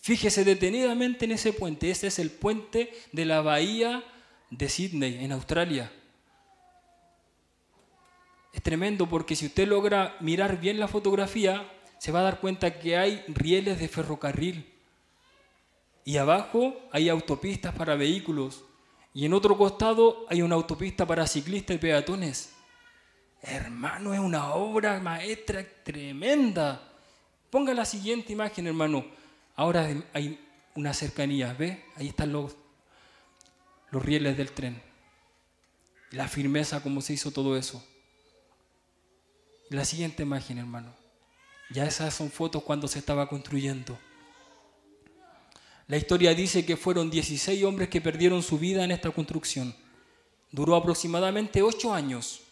[0.00, 1.90] Fíjese detenidamente en ese puente.
[1.90, 4.04] Ese es el puente de la bahía
[4.50, 5.90] de Sydney, en Australia.
[8.52, 11.68] Es tremendo porque si usted logra mirar bien la fotografía,
[11.98, 14.70] se va a dar cuenta que hay rieles de ferrocarril.
[16.04, 18.62] Y abajo hay autopistas para vehículos.
[19.14, 22.53] Y en otro costado hay una autopista para ciclistas y peatones.
[23.46, 26.80] Hermano, es una obra maestra tremenda.
[27.50, 29.04] Ponga la siguiente imagen, hermano.
[29.54, 30.40] Ahora hay
[30.74, 31.84] una cercanía, ¿ve?
[31.96, 32.56] Ahí están los,
[33.90, 34.80] los rieles del tren.
[36.10, 37.86] La firmeza, cómo se hizo todo eso.
[39.68, 40.94] La siguiente imagen, hermano.
[41.70, 43.98] Ya esas son fotos cuando se estaba construyendo.
[45.86, 49.74] La historia dice que fueron 16 hombres que perdieron su vida en esta construcción.
[50.50, 52.43] Duró aproximadamente 8 años.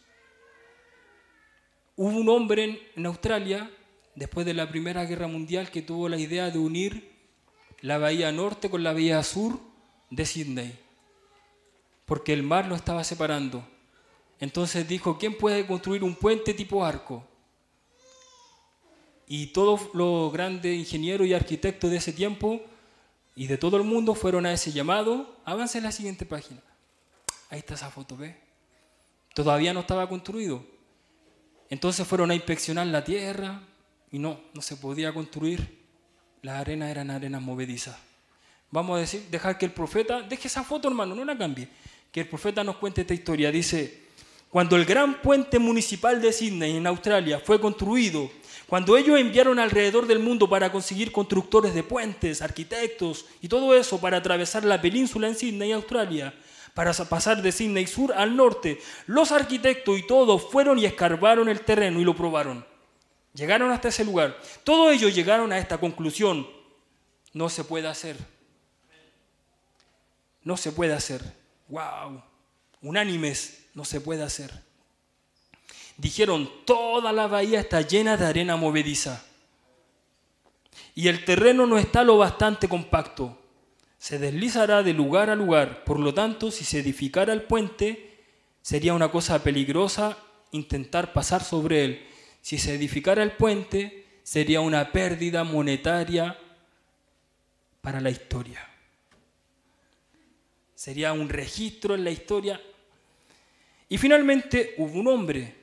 [1.95, 3.71] Hubo un hombre en, Australia,
[4.15, 7.13] después de la Primera Guerra Mundial, que tuvo la idea de unir
[7.83, 9.61] la bahía norte con la bahía sur
[10.09, 10.79] de Sydney,
[12.07, 13.67] porque el mar lo estaba separando.
[14.41, 17.27] Entonces dijo, ¿quién puede construir un puente tipo arco?
[19.27, 22.61] Y todos los grandes ingenieros y arquitectos de ese tiempo
[23.35, 25.37] y de todo el mundo fueron a ese llamado.
[25.45, 26.61] Avance a la siguiente página.
[27.51, 28.37] Ahí está esa foto, ¿ve?
[29.35, 30.65] Todavía no estaba construido,
[31.73, 33.63] Entonces fueron a inspeccionar la tierra
[34.11, 35.81] y no, no se podía construir.
[36.43, 37.97] Las arenas eran arenas movedizas.
[38.71, 41.67] Vamos a decir, dejar que el profeta, deje esa foto hermano, no la cambie.
[42.11, 43.51] Que el profeta nos cuente esta historia.
[43.51, 44.03] Dice,
[44.51, 48.31] cuando el gran puente municipal de Sydney en Australia fue construido,
[48.67, 53.99] cuando ellos enviaron alrededor del mundo para conseguir constructores de puentes, arquitectos y todo eso
[53.99, 56.35] para atravesar la península en Sydney, Australia,
[56.75, 58.81] para pasar de Sydney Sur al norte.
[59.07, 62.65] Los arquitectos y todos fueron y escarbaron el terreno y lo probaron.
[63.35, 64.39] Llegaron hasta ese lugar.
[64.65, 66.47] Todos ellos llegaron a esta conclusión.
[67.33, 68.17] No se puede hacer.
[70.45, 71.23] No se puede hacer.
[71.69, 72.23] ¡Wow!
[72.83, 74.51] Unánimes, no se puede hacer.
[75.97, 79.25] Dijeron, toda la bahía está llena de arena movediza.
[80.95, 83.42] Y el terreno no está lo bastante compacto
[84.03, 85.85] se deslizará de lugar a lugar.
[85.85, 88.19] Por lo tanto, si se edificara el puente,
[88.61, 90.19] sería una cosa peligrosa
[90.51, 92.07] intentar pasar sobre él.
[92.41, 96.37] Si se edificara el puente, sería una pérdida monetaria
[97.81, 98.69] para la historia.
[100.75, 102.61] Sería un registro en la historia.
[103.89, 105.55] Y finalmente hubo un hombre,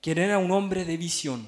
[0.00, 1.46] quien era un hombre de visión.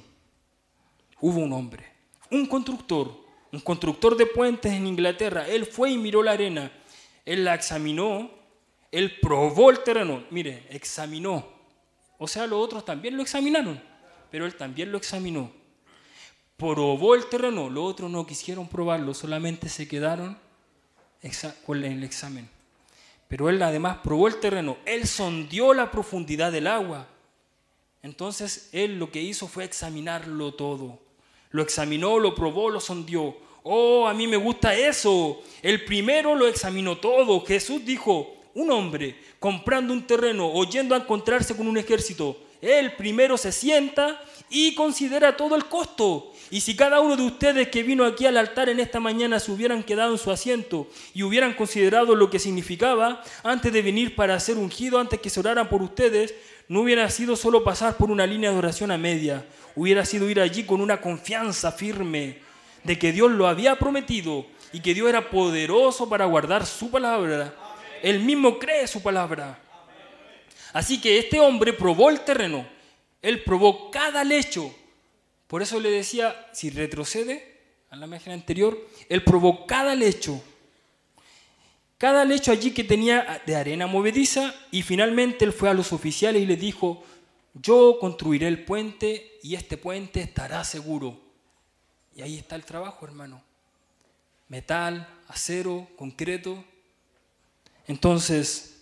[1.23, 1.91] Hubo un hombre,
[2.31, 3.24] un constructor,
[3.55, 6.73] un constructor de puentes en Inglaterra, él fue y miró la arena,
[7.25, 8.29] él la examinó,
[8.91, 11.47] él probó el terreno, mire, examinó.
[12.19, 13.81] O sea, los otros también lo examinaron,
[14.31, 15.53] pero él también lo examinó.
[16.57, 20.37] Probó el terreno, los otros no quisieron probarlo, solamente se quedaron
[21.65, 22.49] con el examen.
[23.29, 27.07] Pero él además probó el terreno, él sondió la profundidad del agua.
[28.03, 30.99] Entonces él lo que hizo fue examinarlo todo.
[31.51, 33.44] Lo examinó, lo probó, lo sondió.
[33.67, 35.43] Oh, a mí me gusta eso.
[35.63, 37.41] El primero lo examinó todo.
[37.47, 42.93] Jesús dijo, un hombre comprando un terreno o yendo a encontrarse con un ejército, él
[42.93, 44.21] primero se sienta
[44.51, 46.31] y considera todo el costo.
[46.51, 49.51] Y si cada uno de ustedes que vino aquí al altar en esta mañana se
[49.51, 54.39] hubieran quedado en su asiento y hubieran considerado lo que significaba antes de venir para
[54.41, 56.35] ser ungido, antes que se oraran por ustedes,
[56.69, 60.39] no hubiera sido solo pasar por una línea de oración a media, hubiera sido ir
[60.39, 62.44] allí con una confianza firme,
[62.85, 67.55] de que Dios lo había prometido y que Dios era poderoso para guardar su palabra.
[68.03, 69.59] Él mismo cree su palabra.
[70.73, 72.67] Así que este hombre probó el terreno,
[73.23, 74.75] él probó cada lecho.
[75.47, 77.55] Por eso le decía, si retrocede
[77.91, 78.79] a la imagen anterior,
[79.09, 80.43] él probó cada lecho.
[81.97, 86.43] Cada lecho allí que tenía de arena movediza y finalmente él fue a los oficiales
[86.43, 87.05] y les dijo,
[87.55, 91.24] yo construiré el puente y este puente estará seguro.
[92.15, 93.43] Y ahí está el trabajo, hermano.
[94.49, 96.65] Metal, acero, concreto.
[97.87, 98.75] Entonces,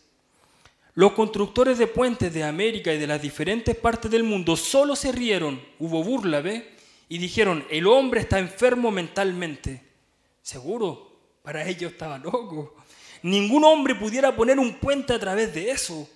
[0.95, 5.11] los constructores de puentes de América y de las diferentes partes del mundo solo se
[5.11, 6.77] rieron, hubo burla, ¿ve?
[7.09, 9.83] Y dijeron, el hombre está enfermo mentalmente.
[10.43, 12.75] Seguro, para ellos estaba loco.
[13.23, 16.09] Ningún hombre pudiera poner un puente a través de eso.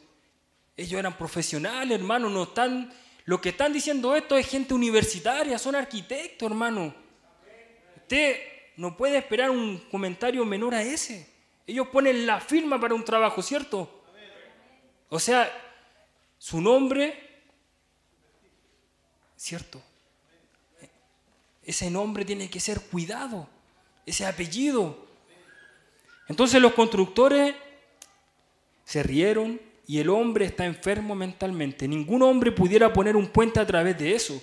[0.76, 2.93] Ellos eran profesionales, hermano, no están...
[3.24, 6.94] Lo que están diciendo esto es gente universitaria, son arquitectos, hermano.
[8.07, 8.37] Usted
[8.77, 11.28] no puede esperar un comentario menor a ese.
[11.66, 14.05] Ellos ponen la firma para un trabajo, ¿cierto?
[15.09, 15.51] O sea,
[16.39, 17.19] su nombre,
[19.37, 19.83] ¿cierto?
[21.65, 23.49] Ese nombre tiene que ser cuidado,
[24.07, 25.09] ese apellido.
[26.28, 27.57] Entonces los constructores
[28.85, 31.89] se rieron y el hombre está enfermo mentalmente.
[31.89, 34.41] Ningún hombre pudiera poner un puente a través de eso.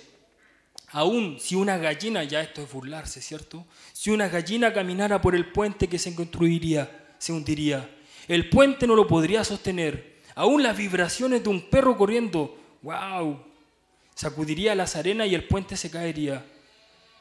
[0.94, 3.66] Aún si una gallina, ya esto es burlarse, ¿cierto?
[3.92, 7.90] Si una gallina caminara por el puente que se construiría, se hundiría.
[8.28, 10.20] El puente no lo podría sostener.
[10.36, 13.44] Aún las vibraciones de un perro corriendo, wow,
[14.14, 16.46] sacudiría las arenas y el puente se caería.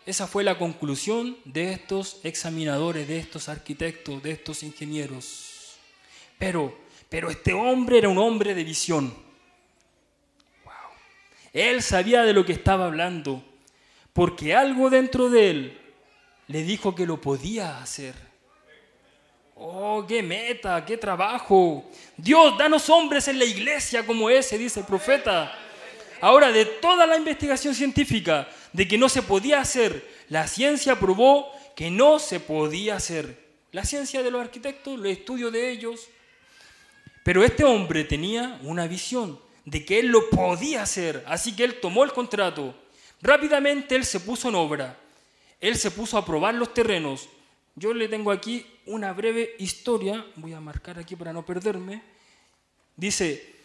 [0.05, 5.77] Esa fue la conclusión de estos examinadores, de estos arquitectos, de estos ingenieros.
[6.37, 6.77] Pero,
[7.09, 9.11] pero este hombre era un hombre de visión.
[10.63, 10.73] Wow.
[11.53, 13.43] Él sabía de lo que estaba hablando
[14.13, 15.81] porque algo dentro de él
[16.47, 18.13] le dijo que lo podía hacer.
[19.55, 21.89] Oh, qué meta, qué trabajo.
[22.15, 25.57] Dios, danos hombres en la iglesia como ese, dice el profeta.
[26.21, 31.51] Ahora, de toda la investigación científica de que no se podía hacer, la ciencia probó
[31.75, 33.41] que no se podía hacer.
[33.71, 36.07] La ciencia de los arquitectos, los estudios de ellos.
[37.23, 41.79] Pero este hombre tenía una visión de que él lo podía hacer, así que él
[41.79, 42.75] tomó el contrato
[43.23, 44.99] Rápidamente él se puso en obra.
[45.61, 47.29] Él se puso a probar los terrenos.
[47.73, 52.03] Yo le tengo aquí una breve historia, voy a marcar aquí para no perderme.
[52.97, 53.55] Dice,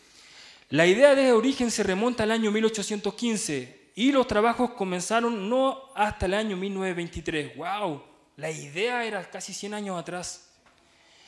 [0.70, 3.76] la idea de origen se remonta al año 1815.
[3.96, 7.56] y los trabajos comenzaron no hasta el año 1923.
[7.56, 8.00] ¡Wow!
[8.36, 10.50] La idea era casi 100 años atrás.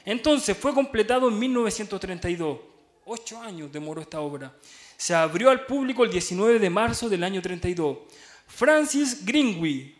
[0.05, 2.61] Entonces fue completado en 1932.
[3.07, 4.55] Ocho años demoró esta obra.
[5.01, 8.01] Se abrió al público el 19 de marzo del año 32.
[8.47, 9.95] Francis Greenway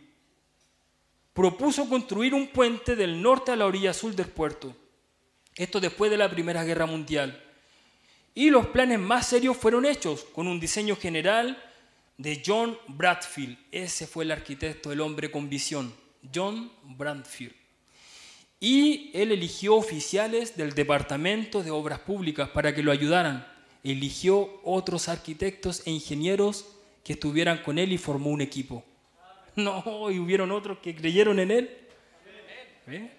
[1.33, 4.77] propuso construir un puente del norte a la orilla sur del puerto.
[5.57, 7.43] Esto después de la Primera Guerra Mundial.
[8.35, 11.57] Y los planes más serios fueron hechos con un diseño general
[12.19, 13.57] de John Bradfield.
[13.73, 15.95] Ese fue el arquitecto, el hombre con visión,
[16.35, 17.55] John Bradfield.
[18.61, 23.60] Y él eligió oficiales del Departamento de Obras Públicas para que lo ayudaran.
[23.83, 26.67] Eligió otros arquitectos e ingenieros
[27.05, 28.85] que estuvieran con él y formó un equipo.
[29.57, 31.79] No, y hubieron otros que creyeron en él.
[32.87, 33.11] ¿Eh?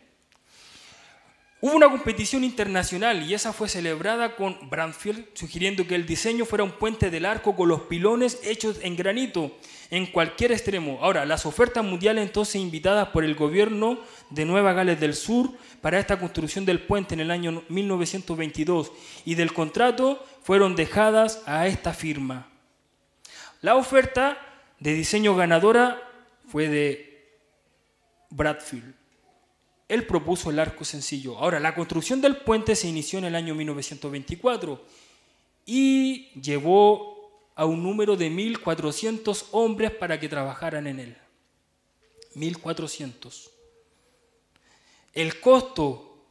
[1.64, 6.64] Hubo una competición internacional y esa fue celebrada con Brandfield, sugiriendo que el diseño fuera
[6.64, 9.56] un puente del arco con los pilones hechos en granito
[9.92, 10.98] en cualquier extremo.
[11.04, 14.00] Ahora, las ofertas mundiales entonces invitadas por el gobierno
[14.32, 15.52] de Nueva Gales del Sur
[15.82, 18.92] para esta construcción del puente en el año 1922
[19.26, 22.50] y del contrato fueron dejadas a esta firma.
[23.62, 24.40] La oferta
[24.80, 26.02] de diseño ganadora
[26.48, 27.38] fue de
[28.32, 29.01] Bradfield.
[29.92, 31.38] Él propuso el arco sencillo.
[31.38, 34.82] Ahora, la construcción del puente se inició en el año 1924
[35.66, 41.18] y llevó a un número de 1.400 hombres para que trabajaran en él.
[42.36, 43.50] 1.400.
[45.12, 46.26] El costo,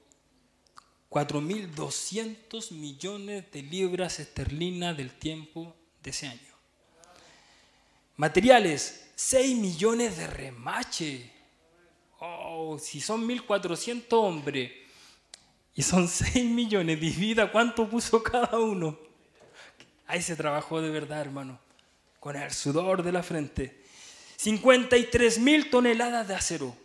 [1.11, 6.55] 4.200 millones de libras esterlinas del tiempo de ese año.
[8.17, 11.40] Materiales, 6 millones de remache.
[12.21, 14.71] Oh, si son 1.400 hombres
[15.75, 18.99] y son 6 millones, divida cuánto puso cada uno.
[20.07, 21.59] Ahí se trabajó de verdad, hermano,
[22.19, 23.83] con el sudor de la frente.
[24.37, 26.77] 53 mil toneladas de acero.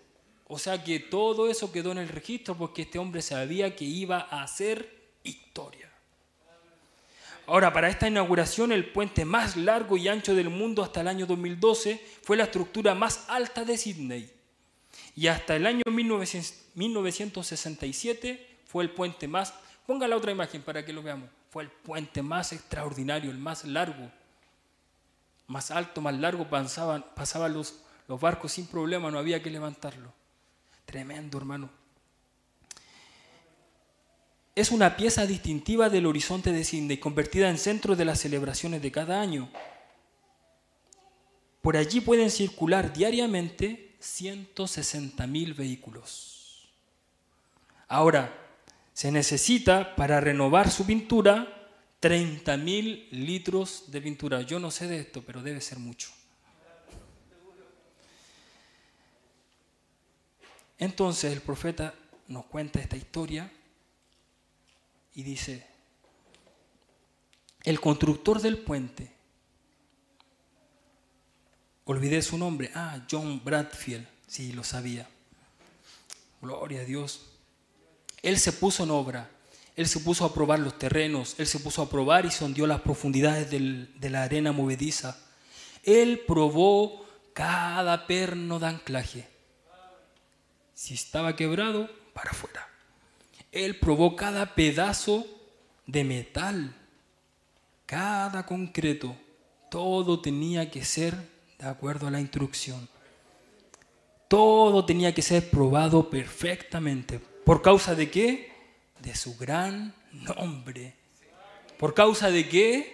[0.47, 4.27] O sea que todo eso quedó en el registro porque este hombre sabía que iba
[4.29, 5.91] a hacer historia.
[7.47, 11.25] Ahora, para esta inauguración, el puente más largo y ancho del mundo hasta el año
[11.25, 14.34] 2012 fue la estructura más alta de Sydney.
[15.15, 19.55] Y hasta el año 1967 fue el puente más,
[19.87, 23.63] ponga la otra imagen para que lo veamos, fue el puente más extraordinario, el más
[23.63, 24.11] largo,
[25.47, 30.13] más alto, más largo, pasaban, pasaban los, los barcos sin problema, no había que levantarlo.
[30.85, 31.69] Tremendo, hermano
[34.55, 38.91] es una pieza distintiva del horizonte de Sydney, convertida en centro de las celebraciones de
[38.91, 39.49] cada año.
[41.61, 46.69] Por allí pueden circular diariamente 160.000 vehículos.
[47.87, 48.33] Ahora,
[48.93, 51.69] se necesita para renovar su pintura
[52.01, 54.41] 30.000 litros de pintura.
[54.41, 56.09] Yo no sé de esto, pero debe ser mucho.
[60.77, 61.95] Entonces el profeta
[62.27, 63.51] nos cuenta esta historia
[65.13, 65.65] y dice,
[67.63, 69.14] el constructor del puente,
[71.85, 75.07] olvidé su nombre, ah, John Bradfield, sí, lo sabía.
[76.41, 77.31] Gloria a Dios.
[78.21, 79.29] Él se puso en obra,
[79.75, 82.81] él se puso a probar los terrenos, él se puso a probar y sondeó las
[82.81, 85.19] profundidades de la arena movediza.
[85.83, 89.27] Él probó cada perno de anclaje.
[90.73, 92.67] Si estaba quebrado, para afuera.
[93.51, 95.25] Él probó cada pedazo
[95.85, 96.73] de metal,
[97.85, 99.15] cada concreto.
[99.69, 102.87] Todo tenía que ser de acuerdo a la instrucción.
[104.27, 107.19] Todo tenía que ser probado perfectamente.
[107.19, 108.51] ¿Por causa de qué?
[108.99, 110.95] De su gran nombre.
[111.77, 112.93] ¿Por causa de qué?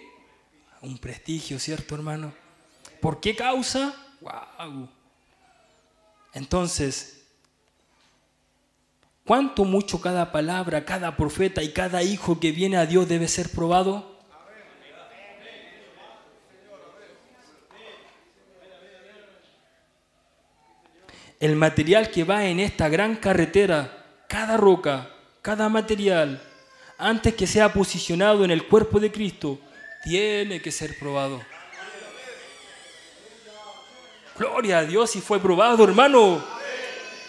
[0.81, 2.33] Un prestigio, ¿cierto, hermano?
[2.99, 3.95] ¿Por qué causa?
[4.19, 4.89] ¡Wow!
[6.33, 7.21] Entonces,
[9.25, 13.49] ¿Cuánto mucho cada palabra, cada profeta y cada hijo que viene a Dios debe ser
[13.49, 14.10] probado?
[21.41, 25.09] El material que va en esta gran carretera, cada roca,
[25.41, 26.41] cada material,
[26.97, 29.59] antes que sea posicionado en el cuerpo de Cristo,
[30.03, 31.41] tiene que ser probado.
[34.37, 36.41] Gloria a Dios y fue probado, hermano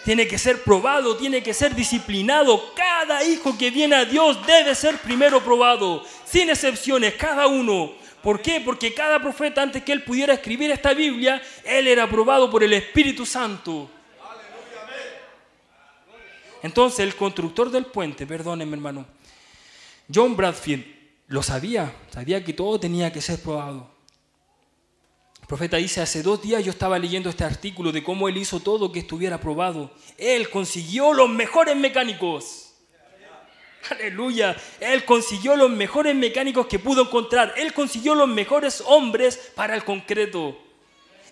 [0.03, 2.73] tiene que ser probado, tiene que ser disciplinado.
[2.75, 7.93] Cada hijo que viene a Dios debe ser primero probado, sin excepciones, cada uno.
[8.21, 8.61] ¿Por qué?
[8.61, 12.73] Porque cada profeta antes que él pudiera escribir esta Biblia, él era probado por el
[12.73, 13.89] Espíritu Santo.
[16.63, 19.05] Entonces el constructor del puente, perdónenme hermano,
[20.13, 20.85] John Bradfield
[21.27, 23.91] lo sabía, sabía que todo tenía que ser probado.
[25.45, 28.91] profeta dice, hace dos días yo estaba leyendo este artículo de cómo él hizo todo
[28.91, 29.91] que estuviera probado.
[30.17, 32.73] Él consiguió los mejores mecánicos.
[33.89, 34.55] Aleluya.
[34.79, 37.53] Él consiguió los mejores mecánicos que pudo encontrar.
[37.57, 40.57] Él consiguió los mejores hombres para el concreto.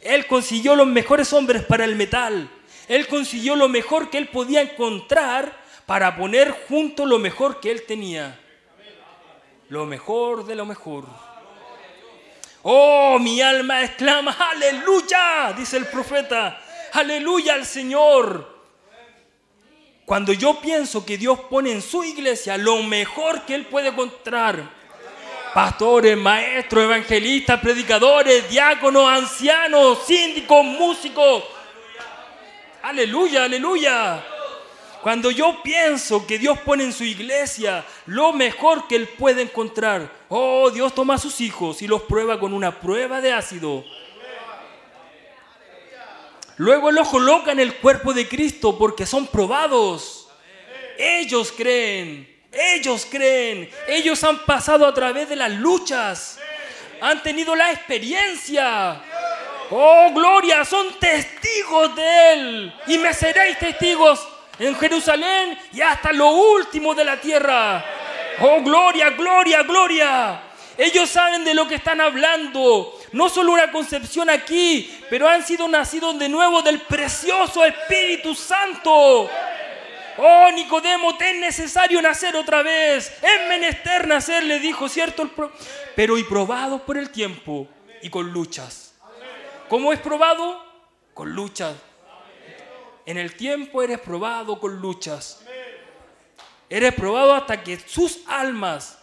[0.02, 2.50] Él consiguió los mejores hombres para el metal.
[2.88, 7.84] Él consiguió lo mejor que él podía encontrar para poner junto lo mejor que él
[7.84, 8.40] tenía.
[9.70, 11.06] Lo mejor de lo mejor.
[12.64, 16.62] Oh, mi alma exclama, aleluya, dice el profeta.
[16.94, 18.62] Aleluya al Señor.
[20.06, 24.62] Cuando yo pienso que Dios pone en su iglesia lo mejor que Él puede encontrar,
[25.54, 31.44] pastores, maestros, evangelistas, predicadores, diáconos, ancianos, síndicos, músicos.
[32.84, 34.24] Aleluya, aleluya.
[35.02, 40.12] Cuando yo pienso que Dios pone en su iglesia lo mejor que Él puede encontrar,
[40.30, 43.84] oh, Dios toma a sus hijos y los prueba con una prueba de ácido.
[46.58, 50.30] Luego los coloca en el cuerpo de Cristo porque son probados.
[50.98, 56.40] Ellos creen, ellos creen, ellos han pasado a través de las luchas,
[57.00, 59.02] han tenido la experiencia.
[59.74, 62.74] Oh, gloria, son testigos de Él.
[62.88, 64.28] Y me seréis testigos
[64.60, 67.84] en Jerusalén y hasta lo último de la tierra.
[68.42, 70.42] Oh, gloria, gloria, gloria.
[70.78, 73.00] Ellos saben de lo que están hablando.
[73.14, 79.30] No solo una concepción aquí, pero han sido nacidos de nuevo del precioso Espíritu Santo.
[80.18, 83.10] Oh, Nicodemo, te es necesario nacer otra vez.
[83.22, 85.30] Es menester nacer, le dijo, ¿cierto?
[85.96, 87.68] Pero y probado por el tiempo
[88.02, 88.91] y con luchas.
[89.72, 90.62] ¿Cómo es probado?
[91.14, 91.78] Con luchas.
[93.06, 95.46] En el tiempo eres probado con luchas.
[96.70, 99.00] Eres probado hasta que sus almas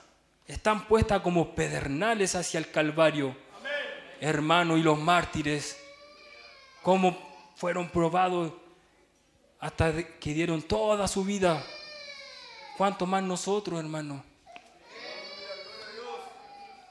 [0.47, 3.35] están puestas como pedernales hacia el Calvario.
[4.21, 5.81] Hermano, y los mártires,
[6.83, 7.17] cómo
[7.57, 8.53] fueron probados
[9.61, 9.91] hasta
[10.21, 11.65] que dieron toda su vida.
[12.77, 14.23] ¿Cuánto más nosotros, hermano?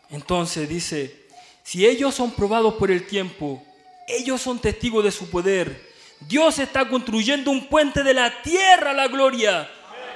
[0.10, 1.28] Entonces dice,
[1.62, 3.67] si ellos son probados por el tiempo,
[4.08, 5.86] ellos son testigos de su poder.
[6.22, 9.70] Dios está construyendo un puente de la tierra a la gloria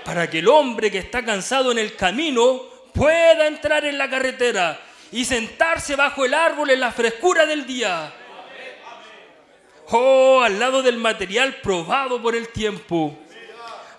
[0.06, 2.64] para que el hombre que está cansado en el camino
[2.94, 4.80] pueda entrar en la carretera
[5.12, 8.14] y sentarse bajo el árbol en la frescura del día.
[9.90, 13.18] Oh, al lado del material probado por el tiempo.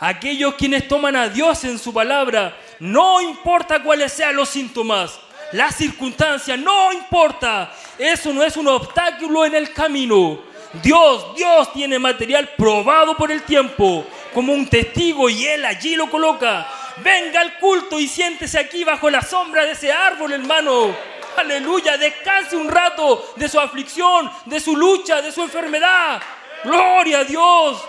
[0.00, 5.20] Aquellos quienes toman a Dios en su palabra, no importa cuáles sean los síntomas,
[5.52, 7.72] las circunstancias, no importa.
[7.98, 10.40] Eso no es un obstáculo en el camino.
[10.82, 16.10] Dios, Dios tiene material probado por el tiempo como un testigo y Él allí lo
[16.10, 16.66] coloca.
[17.02, 20.94] Venga al culto y siéntese aquí bajo la sombra de ese árbol, hermano.
[21.36, 26.20] Aleluya, descanse un rato de su aflicción, de su lucha, de su enfermedad.
[26.64, 27.82] Gloria a Dios.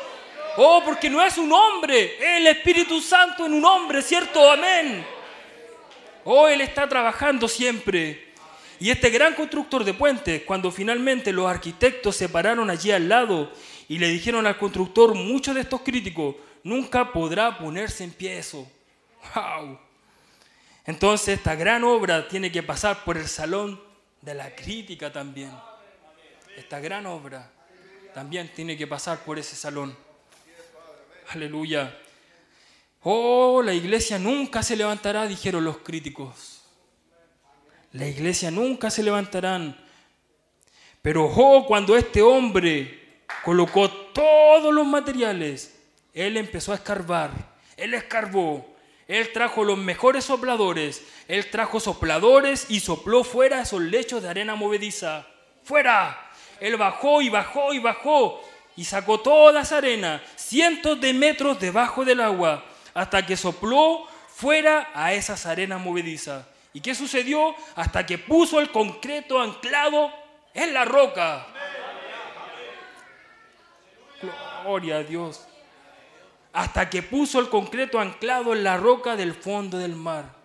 [0.57, 4.51] Oh, porque no es un hombre, el Espíritu Santo en un hombre, ¿cierto?
[4.51, 5.05] Amén.
[6.25, 8.33] Oh, Él está trabajando siempre.
[8.79, 13.51] Y este gran constructor de puentes, cuando finalmente los arquitectos se pararon allí al lado
[13.87, 18.69] y le dijeron al constructor, muchos de estos críticos, nunca podrá ponerse en pie eso.
[19.35, 19.79] ¡Wow!
[20.85, 23.81] Entonces esta gran obra tiene que pasar por el salón
[24.21, 25.51] de la crítica también.
[26.57, 27.49] Esta gran obra
[28.13, 29.95] también tiene que pasar por ese salón.
[31.29, 31.97] Aleluya.
[33.03, 36.61] Oh, la iglesia nunca se levantará, dijeron los críticos.
[37.91, 39.77] La iglesia nunca se levantarán.
[41.01, 45.77] Pero oh, cuando este hombre colocó todos los materiales,
[46.13, 47.31] él empezó a escarbar.
[47.75, 48.73] Él escarbó.
[49.07, 51.03] Él trajo los mejores sopladores.
[51.27, 55.27] Él trajo sopladores y sopló fuera esos lechos de arena movediza.
[55.63, 56.31] ¡Fuera!
[56.59, 58.41] Él bajó y bajó y bajó
[58.75, 62.63] y sacó toda esa arena, cientos de metros debajo del agua,
[62.93, 66.45] hasta que sopló fuera a esas arenas movedizas.
[66.73, 67.55] ¿Y qué sucedió?
[67.75, 70.11] Hasta que puso el concreto anclado
[70.53, 71.47] en la roca.
[74.63, 75.45] Gloria a Dios.
[76.51, 80.35] Hasta que puso el concreto anclado en la roca del fondo del mar.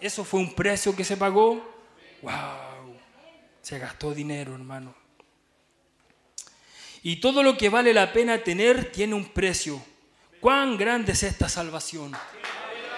[0.00, 1.64] Eso fue un precio que se pagó.
[2.22, 2.96] ¡Wow!
[3.62, 4.94] Se gastó dinero, hermano.
[7.02, 9.82] Y todo lo que vale la pena tener tiene un precio.
[10.44, 12.12] ¿Cuán grande es esta salvación?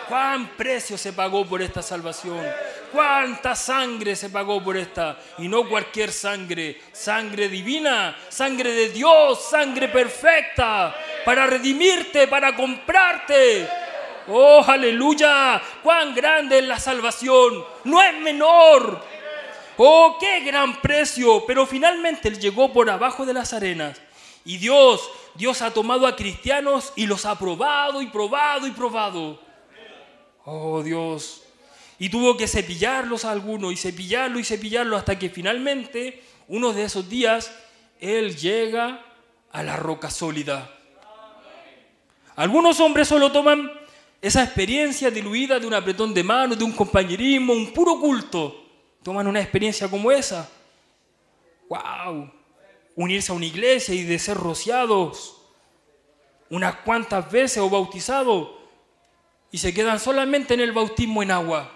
[0.08, 2.44] ¿Cuán precio se pagó por esta salvación?
[2.90, 5.16] ¿Cuánta sangre se pagó por esta?
[5.38, 10.92] Y no cualquier sangre, sangre divina, sangre de Dios, sangre perfecta,
[11.24, 13.68] para redimirte, para comprarte.
[14.26, 19.04] Oh, aleluya, cuán grande es la salvación, no es menor.
[19.76, 21.44] Oh, qué gran precio.
[21.46, 24.00] Pero finalmente Él llegó por abajo de las arenas.
[24.44, 29.40] Y Dios, Dios ha tomado a cristianos y los ha probado y probado y probado.
[30.44, 31.42] Oh Dios.
[31.98, 36.84] Y tuvo que cepillarlos a algunos y cepillarlo y cepillarlo hasta que finalmente, uno de
[36.84, 37.52] esos días,
[38.00, 39.02] Él llega
[39.50, 40.70] a la roca sólida.
[42.36, 43.70] Algunos hombres solo toman
[44.20, 48.64] esa experiencia diluida de un apretón de manos, de un compañerismo, un puro culto.
[49.02, 50.48] Toman una experiencia como esa.
[51.68, 52.35] ¡Wow!
[52.96, 55.40] Unirse a una iglesia y de ser rociados.
[56.50, 58.50] Unas cuantas veces o bautizados.
[59.52, 61.72] Y se quedan solamente en el bautismo en agua.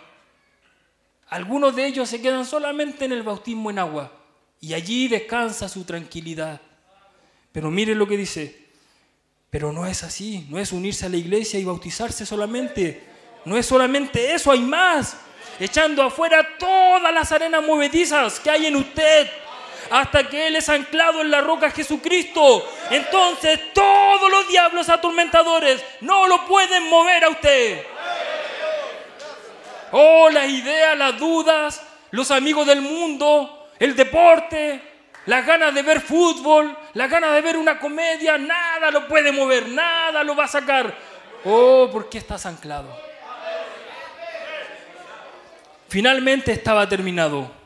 [1.28, 4.12] Algunos de ellos se quedan solamente en el bautismo en agua.
[4.60, 6.60] Y allí descansa su tranquilidad.
[7.52, 8.68] Pero mire lo que dice,
[9.50, 13.02] pero no es así, no es unirse a la iglesia y bautizarse solamente,
[13.44, 15.16] no es solamente eso, hay más,
[15.58, 19.26] echando afuera todas las arenas movedizas que hay en usted,
[19.90, 22.68] hasta que Él es anclado en la roca Jesucristo.
[22.90, 27.84] Entonces todos los diablos atormentadores no lo pueden mover a usted.
[29.92, 34.80] Oh, las ideas, las dudas, los amigos del mundo, el deporte,
[35.26, 39.68] las ganas de ver fútbol, las ganas de ver una comedia, nada lo puede mover,
[39.68, 40.94] nada lo va a sacar.
[41.44, 42.96] Oh, ¿por qué estás anclado?
[45.88, 47.59] Finalmente estaba terminado.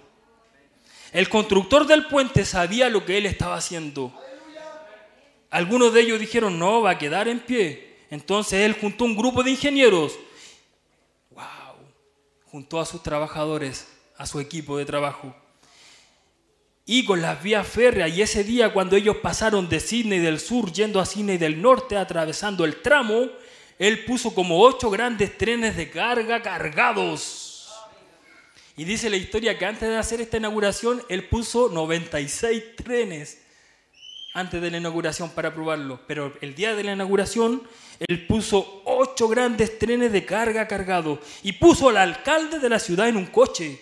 [1.15, 4.13] El constructor del puente sabía lo que él estaba haciendo.
[5.49, 7.99] Algunos de ellos dijeron, no, va a quedar en pie.
[8.11, 10.19] Entonces él juntó un grupo de ingenieros.
[11.31, 11.77] ¡Wow!
[12.47, 13.87] Juntó a sus trabajadores,
[14.17, 15.33] a su equipo de trabajo.
[16.85, 20.73] Y con las vías férreas, y ese día cuando ellos pasaron de Sydney del sur
[20.73, 23.29] yendo a Sydney del norte, atravesando el tramo,
[23.79, 27.44] él puso como ocho grandes trenes de carga cargados
[28.77, 33.39] y dice la historia que antes de hacer esta inauguración, él puso 96 trenes
[34.35, 36.01] antes de la inauguración para probarlo.
[36.09, 37.63] Pero el día de la inauguración,
[38.01, 43.09] él puso ocho grandes trenes de carga cargados y puso al alcalde de la ciudad
[43.09, 43.81] en un coche.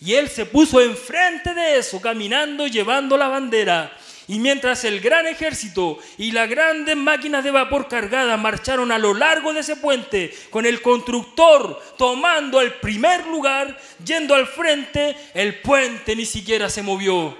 [0.00, 3.96] Y él se puso enfrente de eso, caminando, llevando la bandera.
[4.28, 9.14] Y mientras el gran ejército y las grandes máquinas de vapor cargadas marcharon a lo
[9.14, 15.60] largo de ese puente, con el constructor tomando el primer lugar, yendo al frente, el
[15.60, 17.36] puente ni siquiera se movió.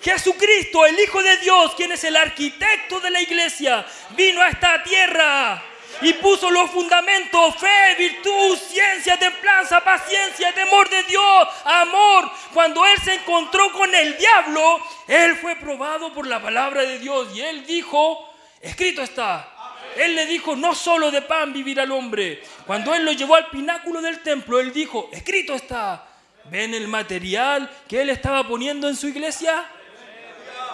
[0.00, 3.84] Jesucristo, el Hijo de Dios, quien es el arquitecto de la iglesia,
[4.16, 5.62] vino a esta tierra
[6.00, 12.30] y puso los fundamentos, fe, virtud, ciencia, templanza, paciencia, temor de Dios, amor.
[12.54, 17.28] Cuando él se encontró con el diablo, él fue probado por la palabra de Dios
[17.34, 19.54] y él dijo, escrito está.
[19.96, 22.42] Él le dijo, no solo de pan vivirá el hombre.
[22.66, 26.04] Cuando él lo llevó al pináculo del templo, él dijo, escrito está.
[26.44, 29.64] ¿Ven el material que él estaba poniendo en su iglesia?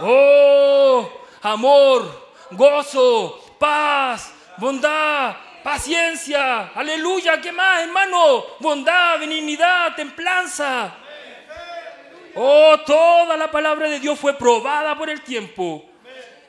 [0.00, 1.08] Oh,
[1.42, 8.44] amor, gozo, paz, bondad, paciencia, aleluya, ¿qué más, hermano?
[8.60, 10.94] Bondad, benignidad, templanza.
[12.34, 15.84] Oh, toda la palabra de Dios fue probada por el tiempo.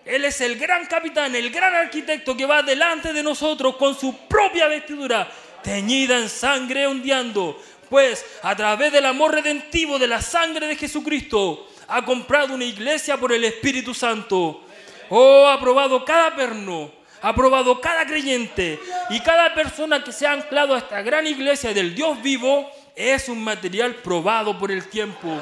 [0.03, 4.15] Él es el gran capitán, el gran arquitecto que va delante de nosotros con su
[4.27, 5.27] propia vestidura,
[5.63, 7.59] teñida en sangre ondeando.
[7.89, 13.17] Pues a través del amor redentivo de la sangre de Jesucristo, ha comprado una iglesia
[13.17, 14.63] por el Espíritu Santo.
[15.09, 16.91] Oh, ha probado cada perno,
[17.25, 18.79] ha probado cada creyente
[19.09, 23.29] y cada persona que se ha anclado a esta gran iglesia del Dios vivo es
[23.29, 25.35] un material probado por el tiempo.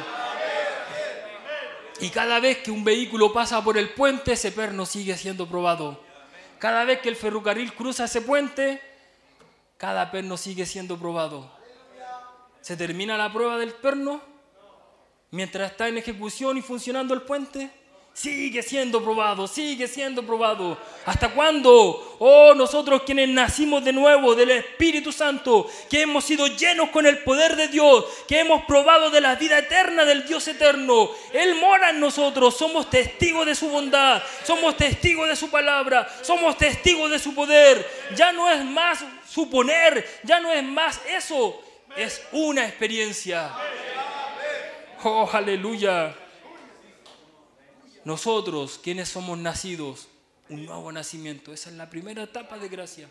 [1.99, 5.99] Y cada vez que un vehículo pasa por el puente, ese perno sigue siendo probado.
[6.57, 8.81] Cada vez que el ferrocarril cruza ese puente,
[9.75, 11.51] cada perno sigue siendo probado.
[12.61, 14.21] ¿Se termina la prueba del perno?
[15.31, 17.69] Mientras está en ejecución y funcionando el puente,
[18.13, 20.77] Sigue siendo probado, sigue siendo probado.
[21.03, 22.15] ¿Hasta cuándo?
[22.19, 27.23] Oh, nosotros quienes nacimos de nuevo del Espíritu Santo, que hemos sido llenos con el
[27.23, 31.09] poder de Dios, que hemos probado de la vida eterna del Dios eterno.
[31.33, 36.55] Él mora en nosotros, somos testigos de su bondad, somos testigos de su palabra, somos
[36.55, 37.83] testigos de su poder.
[38.15, 41.59] Ya no es más suponer, ya no es más eso,
[41.97, 43.51] es una experiencia.
[45.03, 46.15] Oh, aleluya.
[48.05, 50.07] Nosotros, quienes somos nacidos,
[50.49, 53.09] un nuevo nacimiento, esa es la primera etapa de gracia.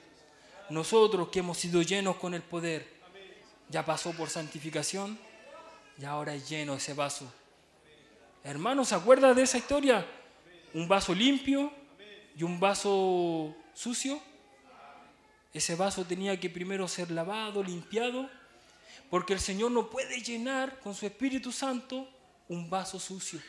[0.69, 2.87] Nosotros que hemos sido llenos con el poder,
[3.71, 5.19] ya pasó por santificación
[5.99, 7.33] y ahora es lleno ese vaso.
[8.45, 10.07] Hermanos, ¿se acuerdan de esa historia?
[10.75, 11.73] Un vaso limpio
[12.37, 14.21] y un vaso sucio.
[15.55, 18.29] Ese vaso tenía que primero ser lavado, limpiado
[19.11, 22.09] Porque el Señor no puede llenar con su Espíritu Santo
[22.49, 23.41] un vaso sucio.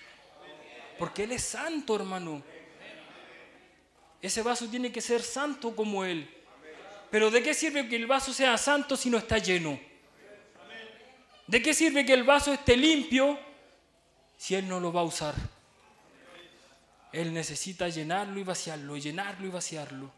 [0.98, 2.44] Porque Él es santo, hermano.
[4.22, 6.30] Ese vaso tiene que ser santo como Él.
[7.12, 9.80] Pero ¿de qué sirve que el vaso sea santo si no está lleno?
[11.46, 13.38] ¿De qué sirve que el vaso esté limpio
[14.38, 15.36] si Él no lo va a usar?
[17.12, 20.12] Él necesita llenarlo y vaciarlo, llenarlo y vaciarlo.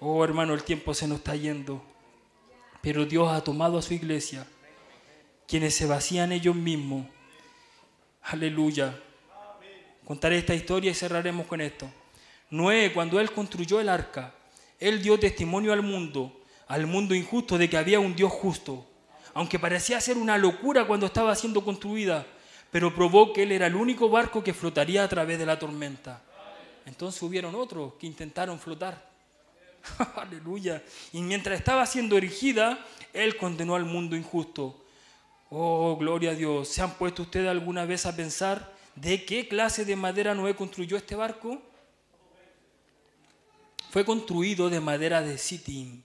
[0.00, 1.82] Oh hermano, el tiempo se nos está yendo.
[2.82, 4.46] Pero Dios ha tomado a su iglesia,
[5.46, 7.06] quienes se vacían ellos mismos.
[8.22, 9.00] Aleluya.
[10.06, 11.90] Contaré esta historia y cerraremos con esto.
[12.50, 14.32] Noé, cuando él construyó el arca,
[14.78, 18.86] él dio testimonio al mundo, al mundo injusto, de que había un Dios justo.
[19.34, 22.24] Aunque parecía ser una locura cuando estaba siendo construida,
[22.70, 26.22] pero probó que él era el único barco que flotaría a través de la tormenta.
[26.86, 29.10] Entonces hubieron otros que intentaron flotar.
[30.14, 30.84] Aleluya.
[31.12, 32.78] Y mientras estaba siendo erigida,
[33.12, 34.84] él condenó al mundo injusto.
[35.50, 36.68] Oh, gloria a Dios.
[36.68, 40.96] ¿Se han puesto ustedes alguna vez a pensar de qué clase de madera Noé construyó
[40.96, 41.62] este barco?
[43.96, 46.04] fue construido de madera de sitín.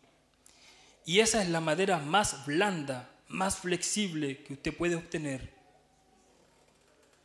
[1.06, 5.52] Y esa es la madera más blanda, más flexible que usted puede obtener.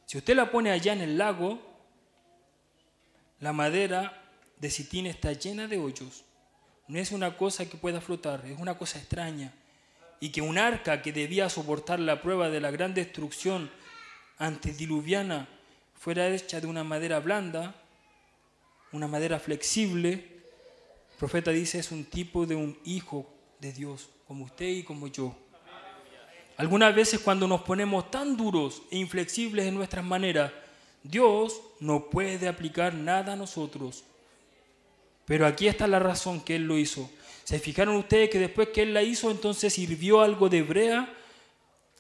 [0.06, 1.60] Si usted la pone allá en el lago,
[3.38, 4.28] la madera
[4.59, 6.24] de sitín está llena de hoyos.
[6.88, 9.52] No es una cosa que pueda flotar, es una cosa extraña.
[10.18, 13.70] Y que un arca que debía soportar la prueba de la gran destrucción
[14.38, 15.48] antediluviana
[15.98, 17.74] fuera hecha de una madera blanda,
[18.93, 23.27] una madera flexible, el profeta dice es un tipo de un hijo
[23.60, 25.35] de Dios, como usted y como yo.
[26.56, 30.52] Algunas veces cuando nos ponemos tan duros e inflexibles en nuestras maneras,
[31.02, 34.05] Dios no puede aplicar nada a nosotros.
[35.27, 37.10] Pero aquí está la razón que Él lo hizo.
[37.44, 41.12] ¿Se fijaron ustedes que después que Él la hizo, entonces sirvió algo de brea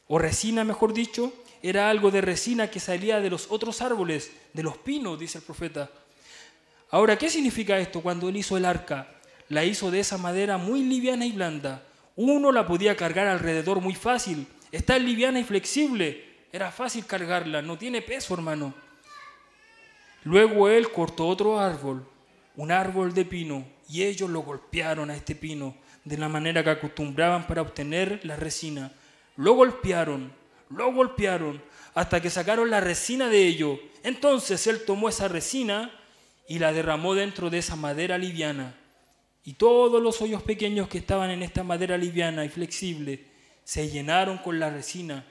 [0.08, 1.32] o resina, mejor dicho?
[1.68, 5.44] Era algo de resina que salía de los otros árboles, de los pinos, dice el
[5.44, 5.90] profeta.
[6.90, 8.02] Ahora, ¿qué significa esto?
[8.02, 9.08] Cuando él hizo el arca,
[9.48, 11.82] la hizo de esa madera muy liviana y blanda.
[12.14, 14.46] Uno la podía cargar alrededor muy fácil.
[14.70, 16.24] Está liviana y flexible.
[16.52, 18.72] Era fácil cargarla, no tiene peso, hermano.
[20.22, 22.06] Luego él cortó otro árbol,
[22.54, 25.74] un árbol de pino, y ellos lo golpearon a este pino
[26.04, 28.92] de la manera que acostumbraban para obtener la resina.
[29.34, 30.30] Lo golpearon,
[30.70, 31.62] lo golpearon,
[31.94, 33.80] hasta que sacaron la resina de ello.
[34.02, 35.90] Entonces él tomó esa resina
[36.48, 38.74] y la derramó dentro de esa madera liviana.
[39.44, 43.24] Y todos los hoyos pequeños que estaban en esta madera liviana y flexible
[43.64, 45.24] se llenaron con la resina.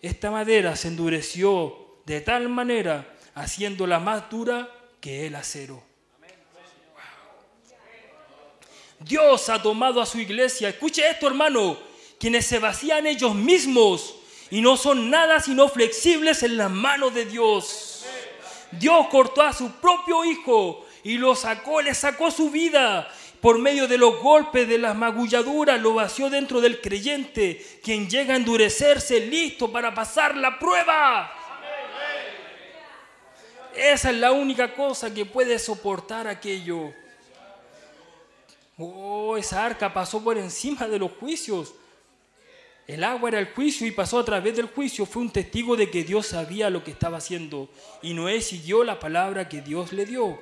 [0.00, 4.68] Esta madera se endureció de tal manera, haciéndola más dura
[5.00, 5.82] que el acero.
[9.00, 11.78] Dios ha tomado a su iglesia, escuche esto hermano,
[12.18, 14.19] quienes se vacían ellos mismos
[14.50, 18.04] y no son nada sino flexibles en las manos de Dios.
[18.72, 23.10] Dios cortó a su propio hijo y lo sacó, le sacó su vida.
[23.40, 28.34] Por medio de los golpes, de las magulladuras, lo vació dentro del creyente, quien llega
[28.34, 31.32] a endurecerse listo para pasar la prueba.
[33.74, 36.92] Esa es la única cosa que puede soportar aquello.
[38.76, 41.72] Oh, esa arca pasó por encima de los juicios.
[42.90, 45.06] El agua era el juicio y pasó a través del juicio.
[45.06, 47.68] Fue un testigo de que Dios sabía lo que estaba haciendo.
[48.02, 50.40] Y Noé siguió la palabra que Dios le dio.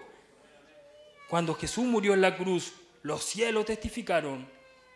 [1.29, 2.73] Cuando Jesús murió en la cruz,
[3.03, 4.49] los cielos testificaron.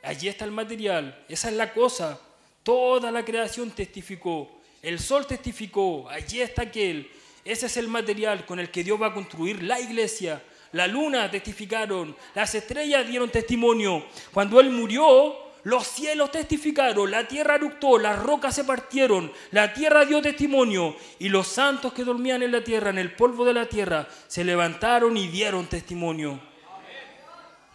[0.03, 1.27] Allí está el material.
[1.29, 2.19] Esa es la cosa.
[2.63, 4.51] Toda la creación testificó.
[4.81, 6.09] El sol testificó.
[6.09, 7.11] Allí está aquel.
[7.45, 10.43] Ese es el material con el que Dios va a construir la iglesia.
[10.73, 12.17] La luna testificaron.
[12.35, 14.07] Las estrellas dieron testimonio.
[14.33, 20.05] Cuando Él murió, los cielos testificaron, la tierra eructó, las rocas se partieron, la tierra
[20.05, 23.67] dio testimonio y los santos que dormían en la tierra, en el polvo de la
[23.67, 26.41] tierra, se levantaron y dieron testimonio.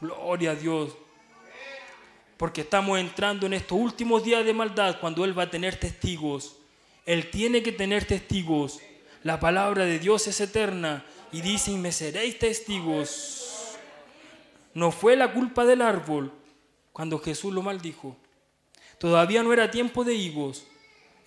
[0.02, 0.96] Gloria a Dios.
[2.36, 6.58] Porque estamos entrando en estos últimos días de maldad cuando Él va a tener testigos.
[7.06, 8.80] Él tiene que tener testigos.
[9.24, 13.78] La palabra de Dios es eterna y dice, me seréis testigos.
[14.74, 16.32] No fue la culpa del árbol,
[16.98, 18.18] cuando Jesús lo maldijo.
[18.98, 20.64] Todavía no era tiempo de higos.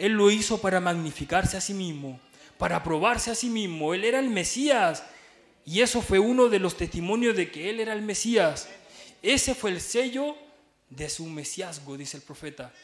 [0.00, 2.18] Él lo hizo para magnificarse a sí mismo,
[2.58, 3.94] para probarse a sí mismo.
[3.94, 5.04] Él era el Mesías.
[5.64, 8.68] Y eso fue uno de los testimonios de que Él era el Mesías.
[9.22, 10.36] Ese fue el sello
[10.88, 12.74] de su mesiasgo, dice el profeta.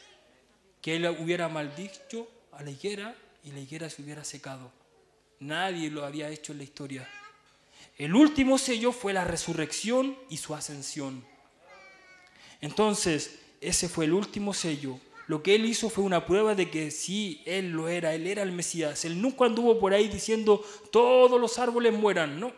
[0.81, 4.71] Que Él hubiera maldicho a la higuera y la higuera se hubiera secado.
[5.41, 7.09] Nadie lo había hecho en la historia.
[7.97, 11.25] El último sello fue la resurrección y su ascensión.
[12.61, 14.99] Entonces, ese fue el último sello.
[15.27, 18.43] Lo que él hizo fue una prueba de que sí, él lo era, él era
[18.43, 19.03] el Mesías.
[19.03, 22.53] Él nunca anduvo por ahí diciendo todos los árboles mueran, no.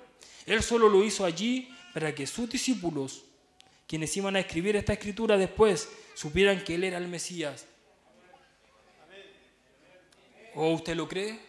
[0.45, 3.23] Él solo lo hizo allí para que sus discípulos,
[3.87, 7.65] quienes iban a escribir esta escritura después, supieran que él era el Mesías.
[10.53, 11.39] ¿O usted lo cree?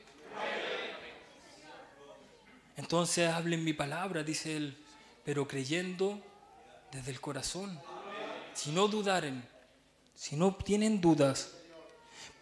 [2.77, 4.77] Entonces hablen mi palabra, dice él,
[5.23, 6.19] pero creyendo
[6.93, 7.79] desde el corazón.
[8.55, 9.43] Si no dudaren,
[10.15, 11.57] si no tienen dudas,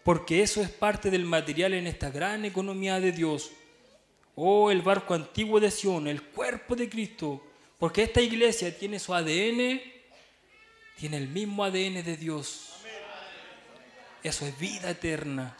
[0.02, 3.51] porque eso es parte del material en esta gran economía de Dios.
[4.35, 7.43] Oh, el barco antiguo de Sion, el cuerpo de Cristo,
[7.78, 9.80] porque esta iglesia tiene su ADN,
[10.97, 12.74] tiene el mismo ADN de Dios.
[14.22, 15.56] Eso es vida eterna.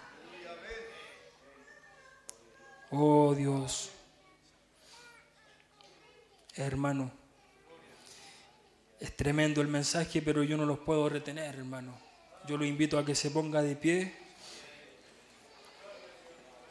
[2.91, 3.91] Oh Dios.
[6.55, 7.13] Hermano,
[9.01, 11.95] es tremendo el mensaje, pero yo no los puedo retener, hermano.
[12.47, 14.15] Yo lo invito a que se ponga de pie.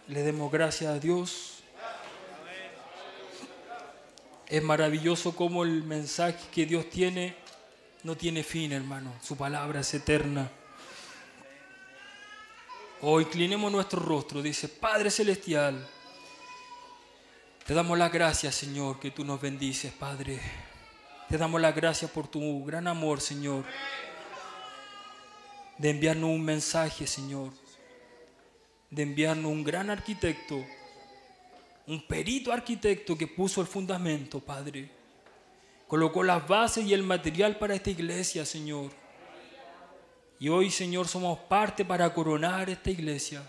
[0.08, 1.64] Le demos gracias a Dios.
[4.48, 7.36] Es maravilloso como el mensaje que Dios tiene
[8.04, 9.14] no tiene fin, hermano.
[9.22, 10.50] Su palabra es eterna.
[13.02, 15.86] Hoy inclinemos nuestro rostro, dice Padre Celestial.
[17.66, 20.40] Te damos las gracias, Señor, que tú nos bendices, Padre.
[21.30, 23.66] Te damos las gracias por tu gran amor, Señor.
[25.78, 27.52] De enviarnos un mensaje, Señor.
[28.90, 30.64] De enviarnos un gran arquitecto.
[31.86, 34.90] Un perito arquitecto que puso el fundamento, Padre.
[35.86, 38.92] Colocó las bases y el material para esta iglesia, Señor.
[40.40, 43.44] Y hoy, Señor, somos parte para coronar esta iglesia.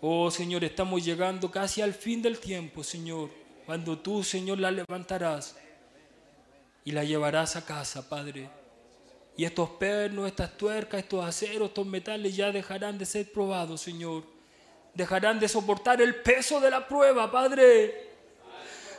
[0.00, 3.28] Oh Señor, estamos llegando casi al fin del tiempo, Señor,
[3.66, 5.56] cuando tú, Señor, la levantarás
[6.84, 8.48] y la llevarás a casa, Padre.
[9.36, 14.24] Y estos pernos, estas tuercas, estos aceros, estos metales ya dejarán de ser probados, Señor.
[14.94, 18.08] Dejarán de soportar el peso de la prueba, Padre.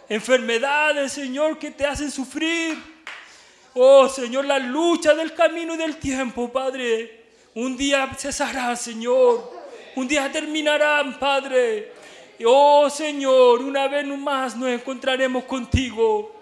[0.09, 2.77] Enfermedades, Señor, que te hacen sufrir.
[3.73, 7.25] Oh, Señor, la lucha del camino y del tiempo, Padre.
[7.55, 9.51] Un día cesará, Señor.
[9.95, 11.91] Un día terminarán, Padre.
[12.45, 16.40] Oh Señor, una vez más nos encontraremos contigo.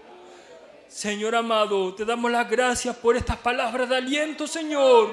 [0.90, 5.12] Señor amado, te damos las gracias por estas palabras de aliento, Señor.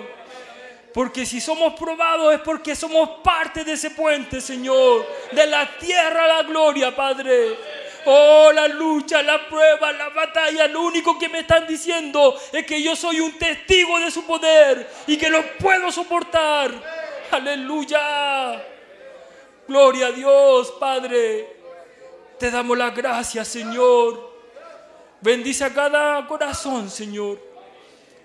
[0.94, 5.06] Porque si somos probados es porque somos parte de ese puente, Señor.
[5.32, 7.58] De la tierra a la gloria, Padre.
[8.06, 12.82] Oh, la lucha, la prueba, la batalla, lo único que me están diciendo es que
[12.82, 16.72] yo soy un testigo de su poder y que lo puedo soportar.
[17.32, 18.64] Aleluya.
[19.68, 21.54] Gloria a Dios, Padre.
[22.38, 24.35] Te damos las gracias, Señor.
[25.26, 27.40] Bendice a cada corazón, Señor.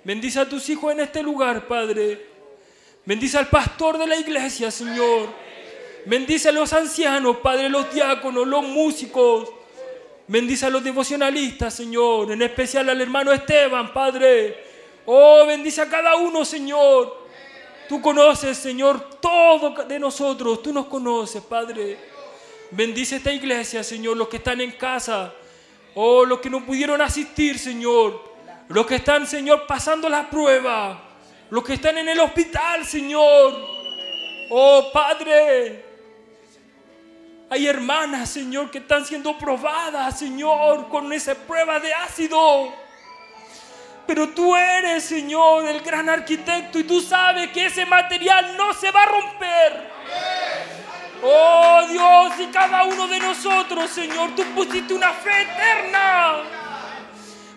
[0.04, 2.28] Bendice a tus hijos en este lugar, Padre.
[3.04, 5.30] Bendice al pastor de la iglesia, Señor.
[6.06, 9.50] Bendice a los ancianos, Padre, los diáconos, los músicos.
[10.28, 12.32] Bendice a los devocionalistas, Señor.
[12.34, 14.64] En especial al hermano Esteban, Padre.
[15.08, 17.18] Oh, bendice a cada uno, Señor.
[17.90, 20.62] Tú conoces, Señor, todo de nosotros.
[20.62, 21.98] Tú nos conoces, Padre.
[22.70, 25.34] Bendice esta iglesia, Señor, los que están en casa.
[25.96, 28.32] Oh, los que no pudieron asistir, Señor.
[28.70, 31.02] Los que están, Señor, pasando la prueba.
[31.50, 33.68] Los que están en el hospital, Señor.
[34.50, 35.86] Oh, Padre.
[37.50, 42.74] Hay hermanas, Señor, que están siendo probadas, Señor, con esa prueba de ácido.
[44.08, 48.90] Pero tú eres, Señor, el gran arquitecto y tú sabes que ese material no se
[48.92, 49.92] va a romper.
[51.24, 56.44] Oh Dios, y cada uno de nosotros, Señor, tú pusiste una fe eterna.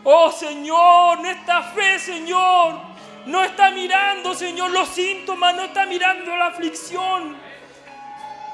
[0.03, 2.75] Oh Señor, esta fe, Señor,
[3.27, 7.37] no está mirando, Señor, los síntomas, no está mirando la aflicción.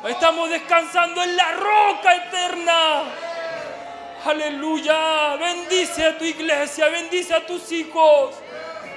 [0.08, 3.02] Estamos descansando en la roca eterna.
[4.24, 5.36] Aleluya.
[5.36, 8.34] Bendice a tu iglesia, bendice a tus hijos.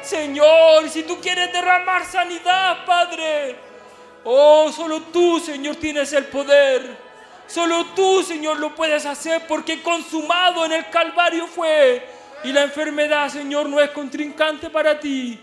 [0.03, 3.62] Señor, si tú quieres derramar sanidad, Padre.
[4.24, 6.98] Oh, solo tú, Señor, tienes el poder.
[7.48, 12.08] Solo tú, Señor, lo puedes hacer porque consumado en el Calvario fue.
[12.44, 15.40] Y la enfermedad, Señor, no es contrincante para ti.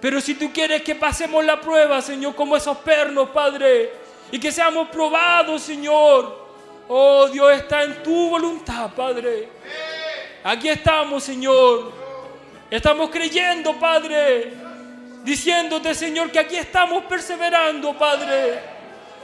[0.00, 3.92] Pero si tú quieres que pasemos la prueba, Señor, como esos pernos, Padre,
[4.32, 6.40] y que seamos probados, Señor,
[6.92, 9.48] Oh, Dios está en tu voluntad, Padre.
[10.42, 11.92] Aquí estamos, Señor.
[12.68, 14.52] Estamos creyendo, Padre.
[15.22, 18.58] Diciéndote, Señor, que aquí estamos perseverando, Padre.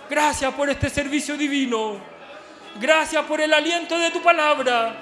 [0.08, 1.98] Gracias por este servicio divino.
[2.78, 4.94] Gracias por el aliento de tu palabra.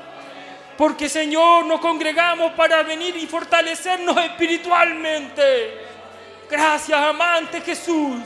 [0.79, 5.85] Porque, Señor, nos congregamos para venir y fortalecernos espiritualmente.
[6.51, 8.21] Gracias, amante Jesús.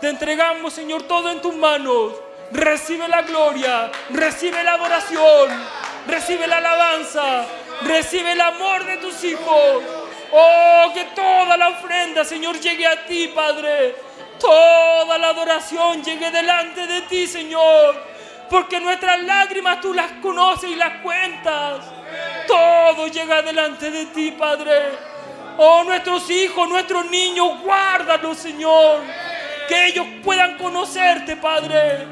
[0.00, 2.12] Te entregamos, Señor, todo en tus manos.
[2.52, 5.50] Recibe la gloria, recibe la adoración,
[6.06, 7.44] recibe la alabanza,
[7.82, 9.82] recibe el amor de tus hijos.
[10.38, 13.96] Oh, que toda la ofrenda, Señor, llegue a ti, Padre.
[14.38, 17.96] Toda la adoración llegue delante de ti, Señor.
[18.50, 21.86] Porque nuestras lágrimas tú las conoces y las cuentas.
[22.46, 24.90] Todo llega delante de ti, Padre.
[25.56, 29.00] Oh, nuestros hijos, nuestros niños, guárdalos, Señor.
[29.66, 32.06] Que ellos puedan conocerte, Padre.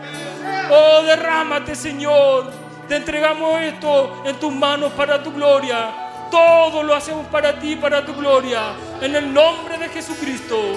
[0.70, 2.50] Oh, derrámate, Señor.
[2.88, 6.03] Te entregamos esto en tus manos para tu gloria.
[6.34, 8.74] Todo lo hacemos para ti, para tu gloria.
[9.00, 10.76] En el nombre de Jesucristo.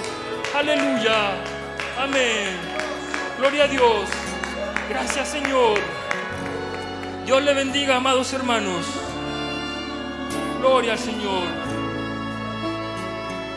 [0.56, 1.32] Aleluya.
[2.00, 2.56] Amén.
[3.40, 4.08] Gloria a Dios.
[4.88, 5.80] Gracias, Señor.
[7.26, 8.86] Dios le bendiga, amados hermanos.
[10.60, 11.48] Gloria al Señor.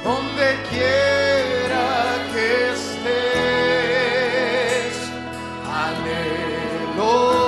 [0.03, 3.11] donde quiera que estés,
[5.67, 7.40] anhelo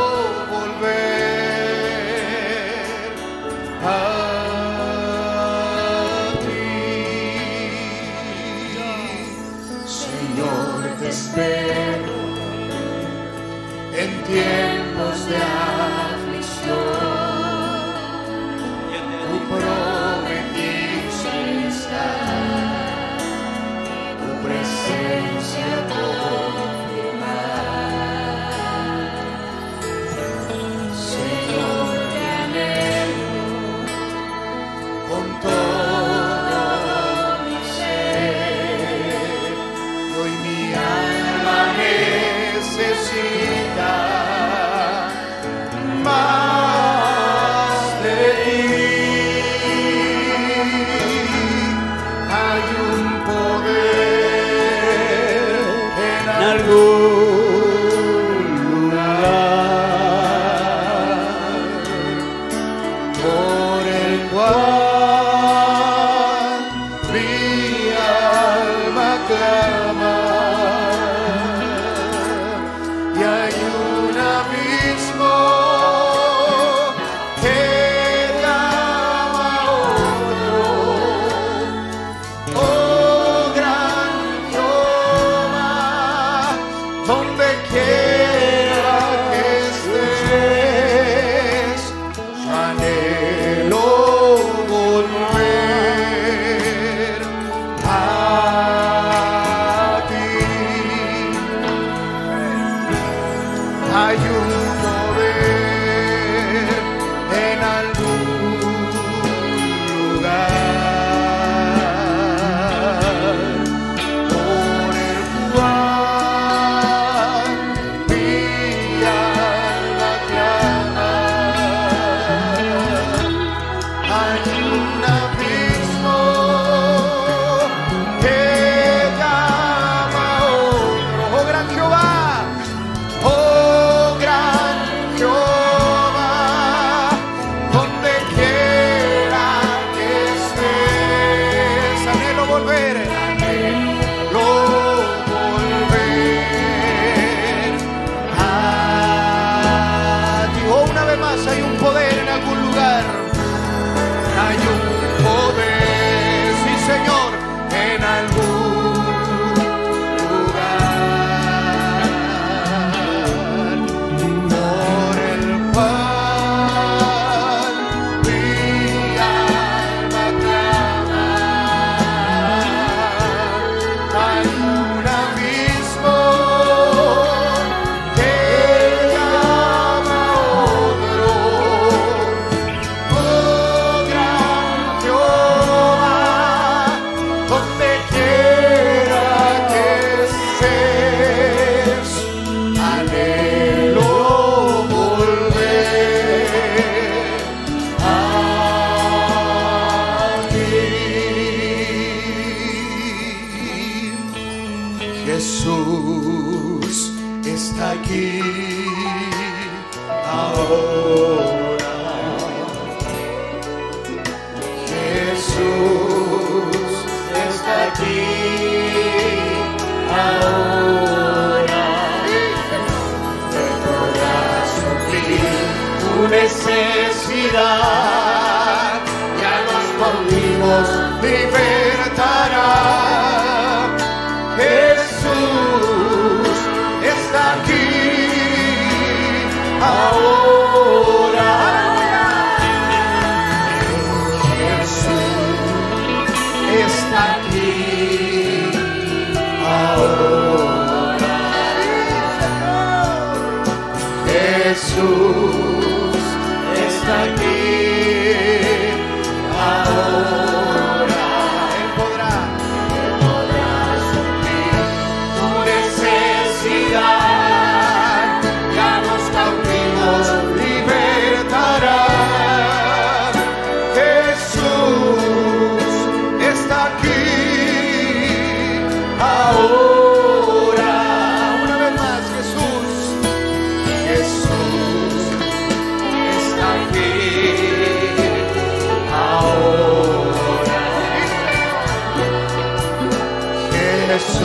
[14.32, 15.81] tiempos de aflicción.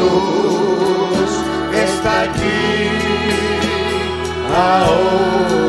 [0.07, 1.43] Jesús
[1.73, 2.89] está aquí
[4.55, 5.66] ahora.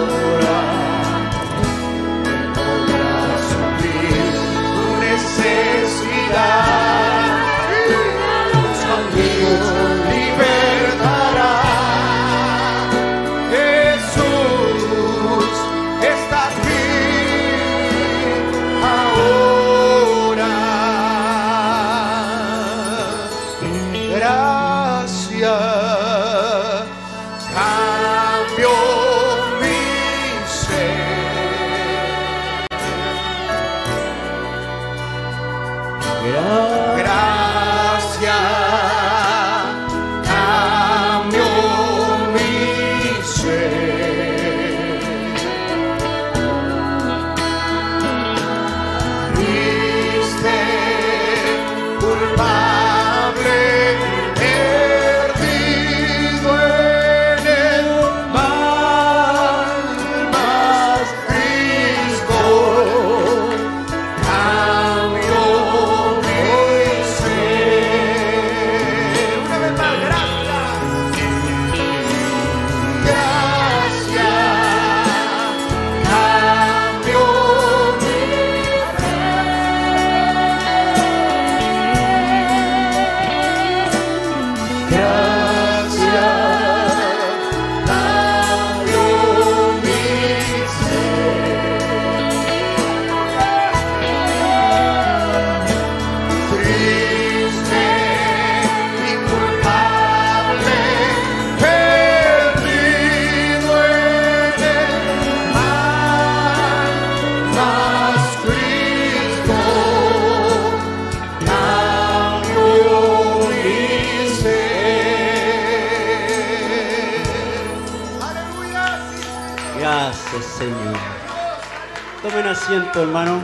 [122.98, 123.40] Asiento, hermano.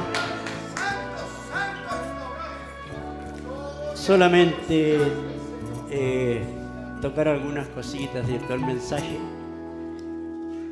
[3.94, 4.98] Solamente
[5.90, 6.42] eh,
[7.00, 9.18] tocar algunas cositas de todo el mensaje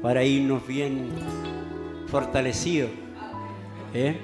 [0.02, 1.10] para irnos bien
[2.08, 2.90] fortalecidos.
[3.94, 4.18] ¿eh?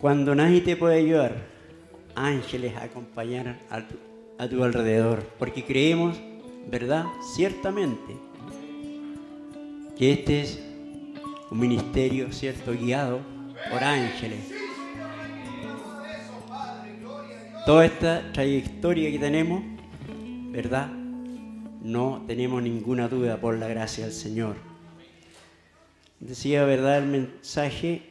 [0.00, 1.34] Cuando nadie te puede ayudar,
[2.14, 3.96] ángeles acompañarán a tu,
[4.38, 6.20] a tu alrededor, porque creemos,
[6.70, 7.04] ¿verdad?
[7.34, 8.27] Ciertamente,
[9.98, 10.60] que este es
[11.50, 12.72] un ministerio, ¿cierto?
[12.72, 13.20] Guiado
[13.70, 14.38] por ángeles.
[17.66, 19.62] Toda esta trayectoria que tenemos,
[20.52, 20.88] ¿verdad?
[21.82, 24.56] No tenemos ninguna duda por la gracia del Señor.
[26.20, 26.98] Decía, ¿verdad?
[26.98, 28.02] El mensaje,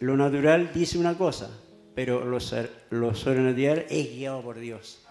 [0.00, 1.50] lo natural dice una cosa,
[1.94, 2.38] pero lo,
[2.90, 5.02] lo es guiado por Dios.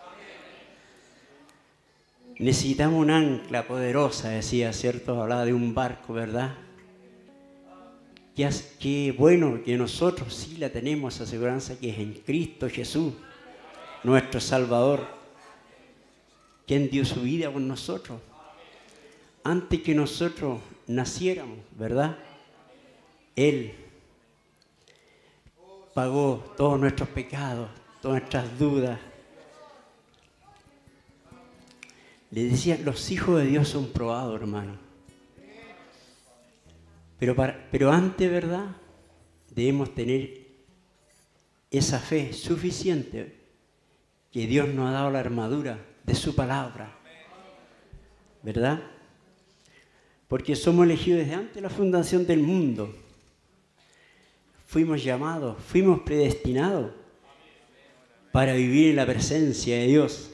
[2.41, 5.22] Necesitamos un ancla poderosa, decía, ¿cierto?
[5.22, 6.55] Hablaba de un barco, ¿verdad?
[8.35, 13.13] Qué, bueno que nosotros sí la tenemos, esa aseguranza que es en Cristo Jesús,
[14.03, 15.05] nuestro Salvador,
[16.65, 18.19] quien dio su vida por nosotros.
[19.43, 22.18] Antes que nosotros naciéramos, ¿verdad?
[23.35, 23.76] Él
[25.93, 27.69] pagó todos nuestros pecados,
[28.01, 28.99] todas nuestras dudas.
[32.32, 34.78] Le decía, los hijos de Dios son probados, hermano.
[37.20, 37.36] Pero,
[37.70, 38.76] pero antes, ¿verdad?
[39.53, 40.41] Debemos tener
[41.70, 43.38] esa fe suficiente
[44.32, 46.98] que Dios nos ha dado la armadura de su palabra.
[48.41, 48.82] ¿Verdad?
[50.28, 52.95] Porque somos elegidos desde antes de la fundación del mundo.
[54.66, 56.91] Fuimos llamados, fuimos predestinados
[58.32, 60.31] para vivir en la presencia de Dios.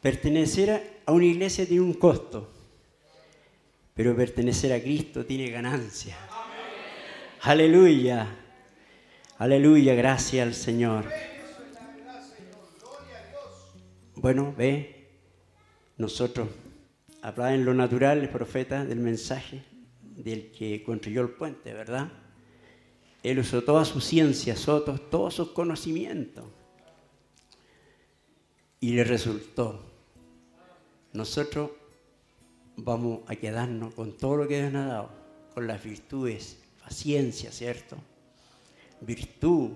[0.00, 2.48] Pertenecer a- una iglesia tiene un costo,
[3.94, 6.16] pero pertenecer a Cristo tiene ganancia.
[7.42, 8.28] Aleluya,
[9.38, 11.04] aleluya, gracias al Señor.
[14.14, 15.08] Bueno, ve,
[15.96, 16.48] nosotros
[17.22, 19.62] hablaba en lo natural el profeta del mensaje
[20.02, 22.10] del que construyó el puente, ¿verdad?
[23.24, 26.44] Él usó toda su ciencia, todos sus conocimientos.
[28.80, 29.87] Y le resultó.
[31.12, 31.70] Nosotros
[32.76, 35.10] vamos a quedarnos con todo lo que Dios nos ha dado,
[35.54, 37.96] con las virtudes, paciencia, ¿cierto?
[39.00, 39.70] Virtud,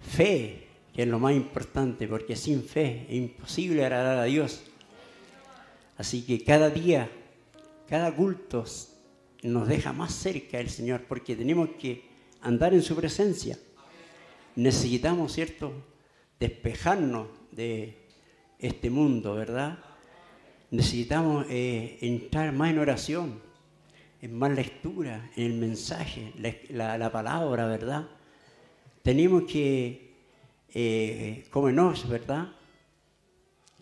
[0.00, 4.62] fe, que es lo más importante, porque sin fe es imposible agradar a Dios.
[5.96, 7.08] Así que cada día,
[7.88, 8.64] cada culto
[9.42, 12.04] nos deja más cerca del Señor, porque tenemos que
[12.40, 13.58] andar en su presencia.
[14.56, 15.72] Necesitamos, ¿cierto?,
[16.40, 18.08] despejarnos de
[18.58, 19.78] este mundo, ¿verdad?
[20.74, 23.40] Necesitamos eh, entrar más en oración,
[24.20, 26.32] en más lectura, en el mensaje,
[26.68, 28.08] la, palabra, ¿verdad?
[29.00, 30.16] Tenemos que,
[30.74, 31.66] eh, como
[32.08, 32.48] ¿verdad?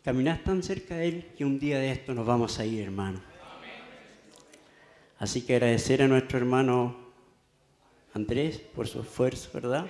[0.04, 3.22] Caminar tan cerca de Él que un día de esto nos vamos a ir, hermano.
[5.18, 6.94] Así que agradecer a nuestro hermano
[8.12, 9.86] Andrés por su esfuerzo, ¿verdad?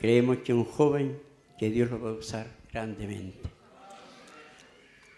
[0.00, 1.18] Creemos que un joven
[1.58, 3.57] que Dios lo va a usar grandemente.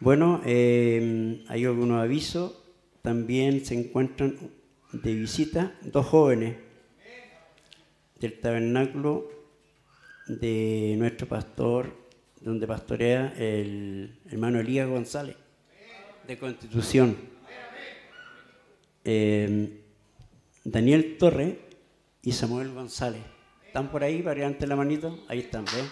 [0.01, 2.55] Bueno, eh, hay algunos avisos.
[3.03, 4.35] También se encuentran
[4.93, 6.57] de visita dos jóvenes
[8.19, 9.31] del tabernáculo
[10.27, 11.95] de nuestro pastor,
[12.41, 15.37] donde pastorea el hermano Elías González,
[16.27, 17.17] de Constitución.
[19.05, 19.83] Eh,
[20.65, 21.59] Daniel Torre
[22.23, 23.23] y Samuel González.
[23.67, 24.23] ¿Están por ahí?
[24.23, 25.25] Para de la manito.
[25.29, 25.87] Ahí están, ¿ven?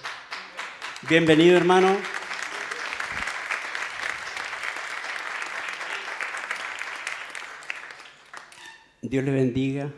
[1.08, 1.94] Bienvenido, hermano.
[9.08, 9.90] Dios les bendiga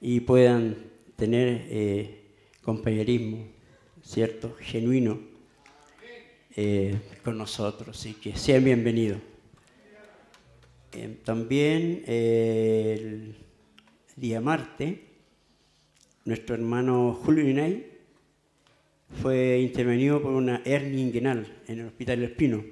[0.00, 0.74] y puedan
[1.16, 2.22] tener eh,
[2.62, 3.46] compañerismo,
[4.02, 4.56] ¿cierto?
[4.58, 5.20] Genuino
[6.56, 7.98] eh, con nosotros.
[7.98, 9.18] Así que sean bienvenidos.
[10.92, 13.36] Eh, también el
[14.16, 14.94] día martes,
[16.24, 17.98] nuestro hermano Julio Inay
[19.20, 22.64] fue intervenido por una hernia inguinal en el Hospital Espino.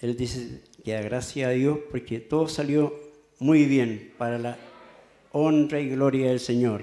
[0.00, 3.03] Él dice que gracias a Dios porque todo salió
[3.38, 4.56] muy bien para la
[5.32, 6.82] honra y gloria del Señor.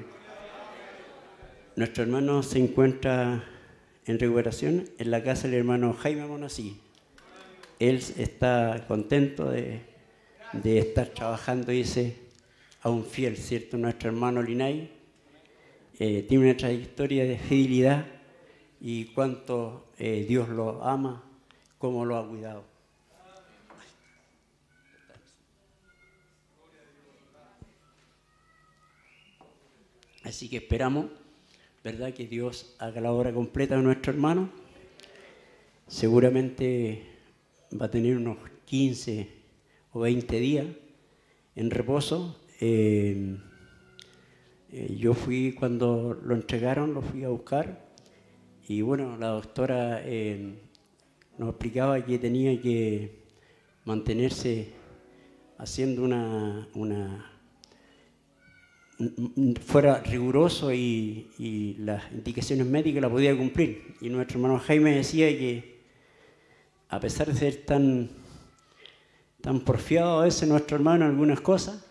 [1.75, 3.43] Nuestro hermano se encuentra
[4.05, 6.79] en recuperación en la casa del hermano Jaime Monasí.
[7.79, 9.81] Él está contento de,
[10.63, 12.17] estar trabajando, dice,
[12.81, 13.77] a un fiel, ¿cierto?
[13.77, 14.91] Nuestro hermano Linay
[15.99, 18.05] eh, tiene una trayectoria de fidelidad
[18.81, 21.23] y cuánto eh, Dios lo ama,
[21.77, 22.70] cómo lo ha cuidado.
[30.23, 31.07] Así que esperamos,
[31.83, 34.49] ¿verdad?, que Dios haga la obra completa de nuestro hermano.
[35.87, 37.03] Seguramente
[37.79, 39.27] va a tener unos 15
[39.93, 40.67] o 20 días
[41.55, 42.39] en reposo.
[42.59, 43.37] Eh,
[44.71, 47.91] eh, yo fui cuando lo entregaron, lo fui a buscar
[48.67, 50.53] y bueno, la doctora eh,
[51.37, 53.19] nos explicaba que tenía que
[53.83, 54.69] mantenerse
[55.57, 57.30] haciendo una, una
[59.65, 63.95] fuera riguroso y, las indicaciones médicas las podía cumplir.
[64.01, 65.81] Y nuestro hermano Jaime decía que
[66.89, 68.09] a pesar de ser tan,
[69.41, 71.85] tan porfiado a veces nuestro hermano en algunas cosas,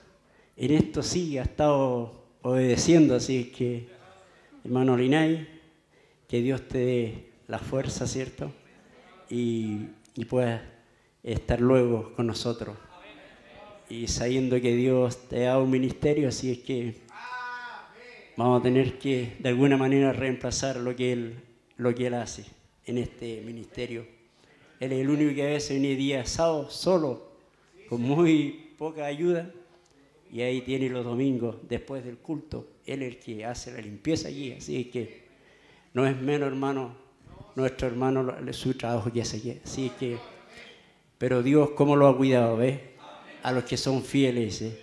[0.57, 3.89] en esto sí ha estado obedeciendo, así que
[4.65, 5.49] hermano Linay,
[6.28, 8.53] que Dios te dé la fuerza, ¿cierto?
[9.28, 10.61] Y, y puedas
[11.23, 12.77] estar luego con nosotros.
[13.91, 16.95] Y sabiendo que Dios te da un ministerio, así es que
[18.37, 21.35] vamos a tener que de alguna manera reemplazar lo que Él,
[21.77, 22.45] lo que él hace
[22.87, 24.07] en este ministerio.
[24.79, 27.33] Él es el único que a veces viene día sábado solo,
[27.89, 29.53] con muy poca ayuda,
[30.33, 32.69] y ahí tiene los domingos después del culto.
[32.87, 35.25] Él es el que hace la limpieza allí, así que
[35.95, 36.95] no es menos, hermano,
[37.57, 39.61] nuestro hermano, su trabajo que hace aquí.
[39.65, 40.17] Así que,
[41.19, 42.90] pero Dios, ¿cómo lo ha cuidado, ves?
[43.43, 44.62] A los que son fieles.
[44.62, 44.79] ¿eh?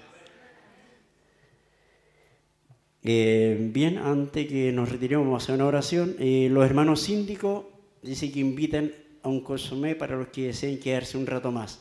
[3.03, 6.15] Eh, bien, antes que nos retiremos, vamos a hacer una oración.
[6.19, 7.65] Eh, los hermanos síndicos
[8.01, 8.91] dicen que invitan
[9.23, 11.79] a un consomé para los que deseen quedarse un rato más.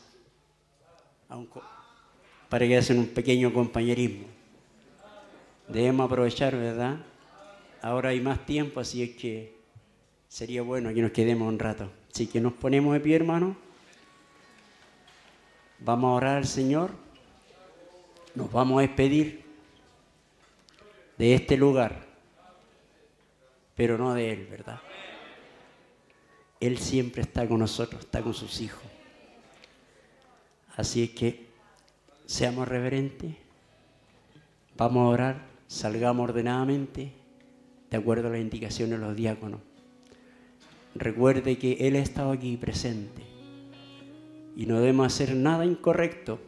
[2.49, 4.25] para que hacen un pequeño compañerismo.
[5.67, 6.99] Debemos aprovechar, ¿verdad?
[7.81, 9.53] ahora hay más tiempo, así es que
[10.27, 11.89] sería bueno que nos quedemos un rato.
[12.11, 13.55] Así que nos ponemos de pie, hermano.
[15.79, 16.91] Vamos a orar al Señor.
[18.35, 19.45] Nos vamos a despedir
[21.17, 22.05] de este lugar,
[23.75, 24.79] pero no de Él, ¿verdad?
[26.59, 28.83] Él siempre está con nosotros, está con sus hijos.
[30.75, 31.47] Así es que
[32.25, 33.35] seamos reverentes,
[34.75, 37.13] vamos a orar, salgamos ordenadamente
[37.89, 39.61] de acuerdo a las indicaciones de los diáconos.
[40.93, 43.26] Recuerde que Él ha estado aquí presente
[44.57, 46.39] y no debemos hacer nada incorrecto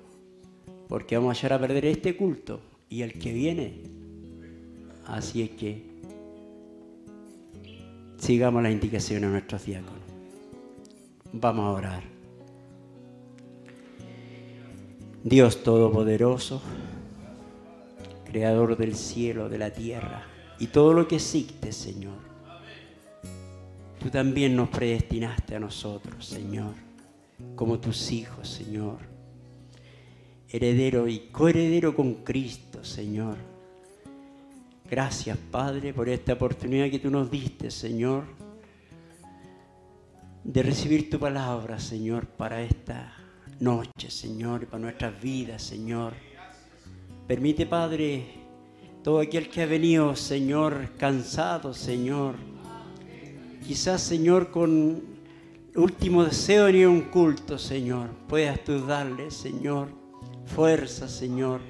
[0.87, 2.59] porque vamos a echar a perder este culto
[2.89, 3.83] y el que viene.
[5.05, 5.83] Así es que
[8.17, 10.01] sigamos las indicaciones de nuestros diáconos.
[11.33, 12.03] Vamos a orar.
[15.23, 16.63] Dios Todopoderoso,
[18.25, 20.23] creador del cielo, de la tierra
[20.57, 22.17] y todo lo que existe, Señor.
[23.99, 26.88] Tú también nos predestinaste a nosotros, Señor,
[27.55, 28.97] como tus hijos, Señor.
[30.47, 33.37] Heredero y coheredero con Cristo, Señor.
[34.89, 38.23] Gracias, Padre, por esta oportunidad que tú nos diste, Señor,
[40.43, 43.13] de recibir tu palabra, Señor, para esta
[43.59, 46.13] noche, Señor, y para nuestras vidas, Señor.
[47.27, 48.25] Permite, Padre,
[49.03, 52.35] todo aquel que ha venido, Señor, cansado, Señor.
[53.63, 55.03] Quizás, Señor, con
[55.75, 59.89] último deseo de ir a un culto, Señor, puedas tú darle, Señor,
[60.45, 61.61] fuerza, Señor.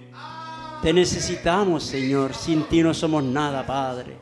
[0.81, 2.33] Te necesitamos, Señor.
[2.33, 4.17] Sin ti no somos nada, Padre.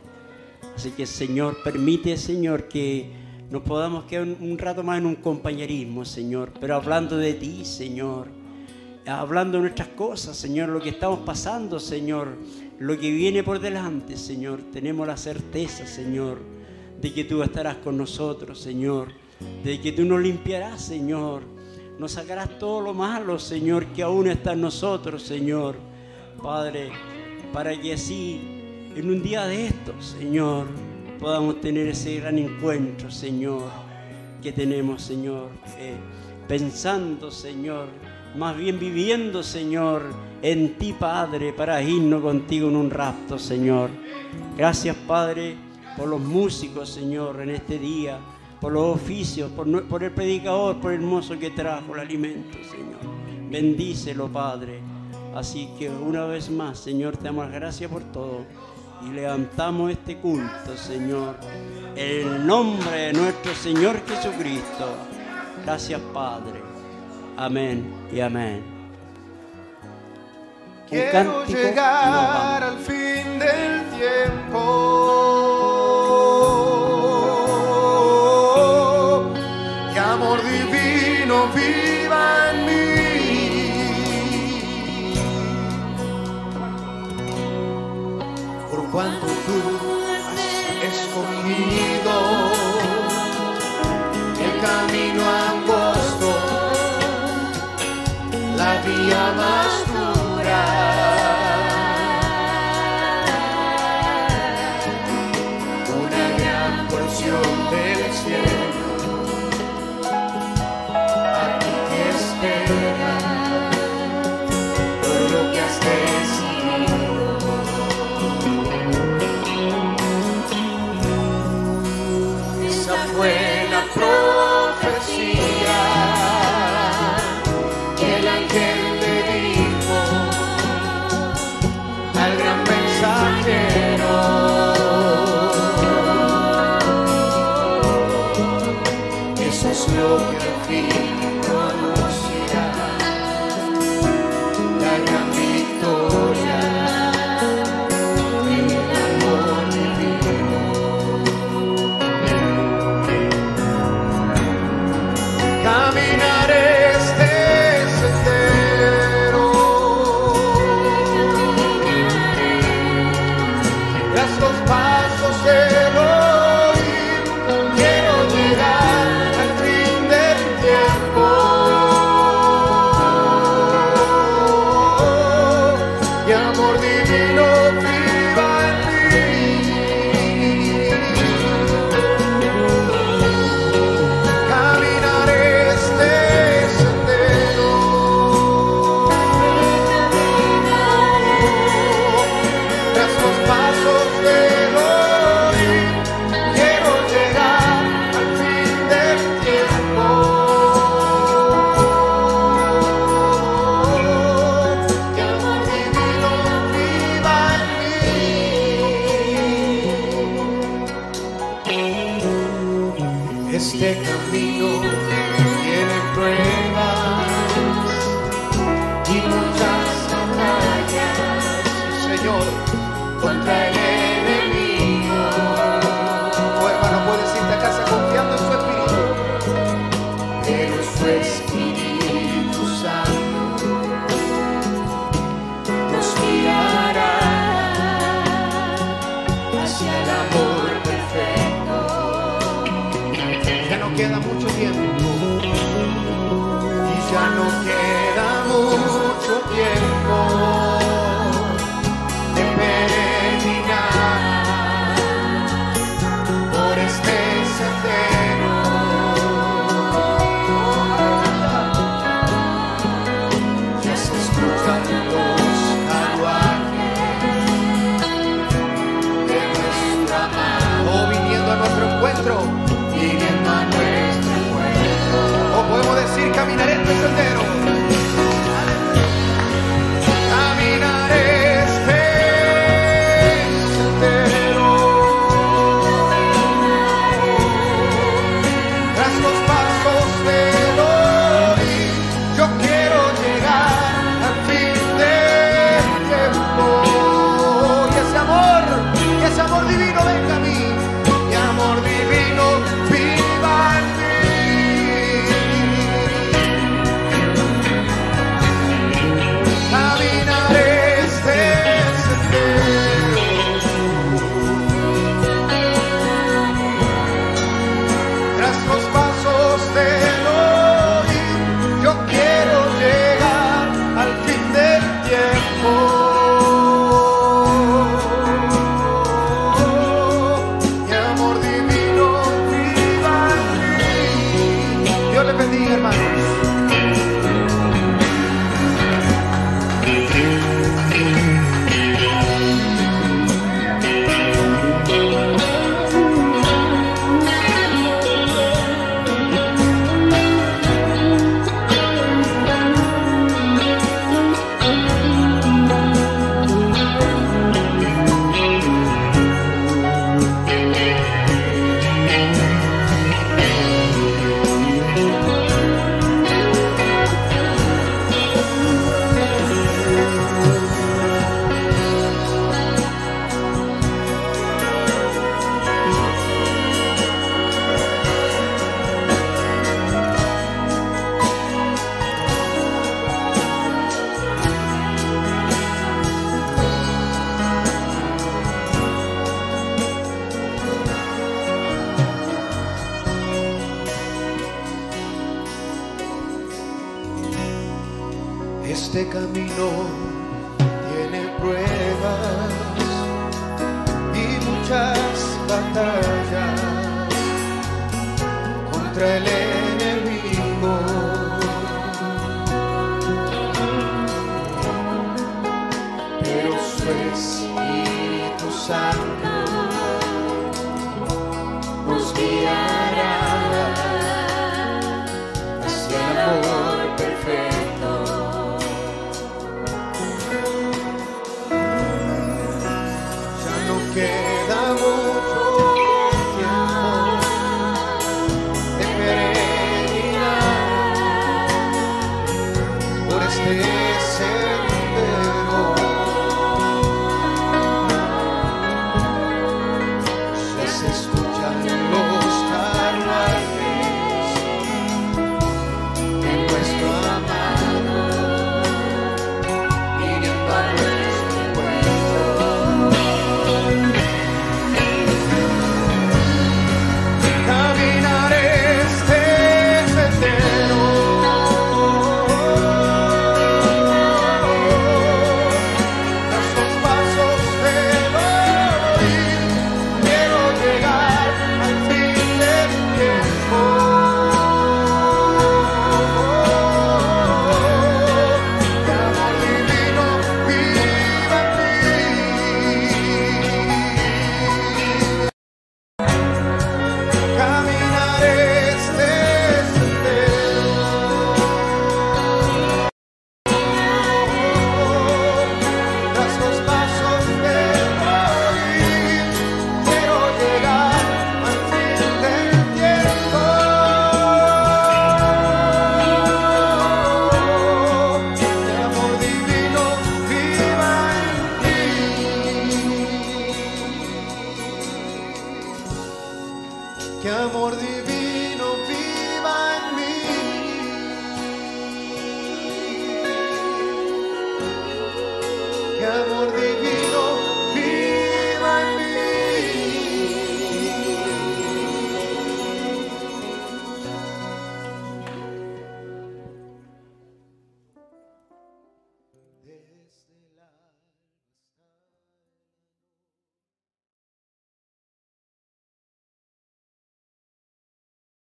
[0.76, 3.12] Así que, Señor, permite, Señor, que
[3.50, 8.38] nos podamos quedar un rato más en un compañerismo, Señor, pero hablando de ti, Señor
[9.08, 12.38] hablando de nuestras cosas, Señor, lo que estamos pasando, Señor,
[12.80, 14.62] lo que viene por delante, Señor.
[14.72, 16.40] Tenemos la certeza, Señor,
[17.00, 19.10] de que tú estarás con nosotros, Señor,
[19.64, 21.44] de que tú nos limpiarás, Señor.
[22.00, 25.76] Nos sacarás todo lo malo, Señor, que aún está en nosotros, Señor.
[26.42, 26.92] Padre,
[27.52, 28.40] para que así,
[28.96, 30.68] en un día de estos, Señor,
[31.20, 33.64] podamos tener ese gran encuentro, Señor,
[34.42, 35.50] que tenemos, Señor,
[35.80, 35.96] eh,
[36.48, 37.88] pensando, Señor,
[38.38, 40.04] más bien viviendo, Señor,
[40.42, 43.90] en ti, Padre, para irnos contigo en un rapto, Señor.
[44.56, 45.56] Gracias, Padre,
[45.98, 48.20] por los músicos, Señor, en este día,
[48.60, 53.50] por los oficios, por, por el predicador, por el hermoso que trajo el alimento, Señor.
[53.50, 54.82] Bendícelo, Padre.
[55.36, 58.46] Así que una vez más, Señor, te damos gracias por todo
[59.06, 61.36] y levantamos este culto, Señor,
[61.96, 64.96] en el nombre de nuestro Señor Jesucristo.
[65.64, 66.62] Gracias, Padre.
[67.36, 68.64] Amén y amén.
[70.90, 74.97] Quiero llegar al fin del tiempo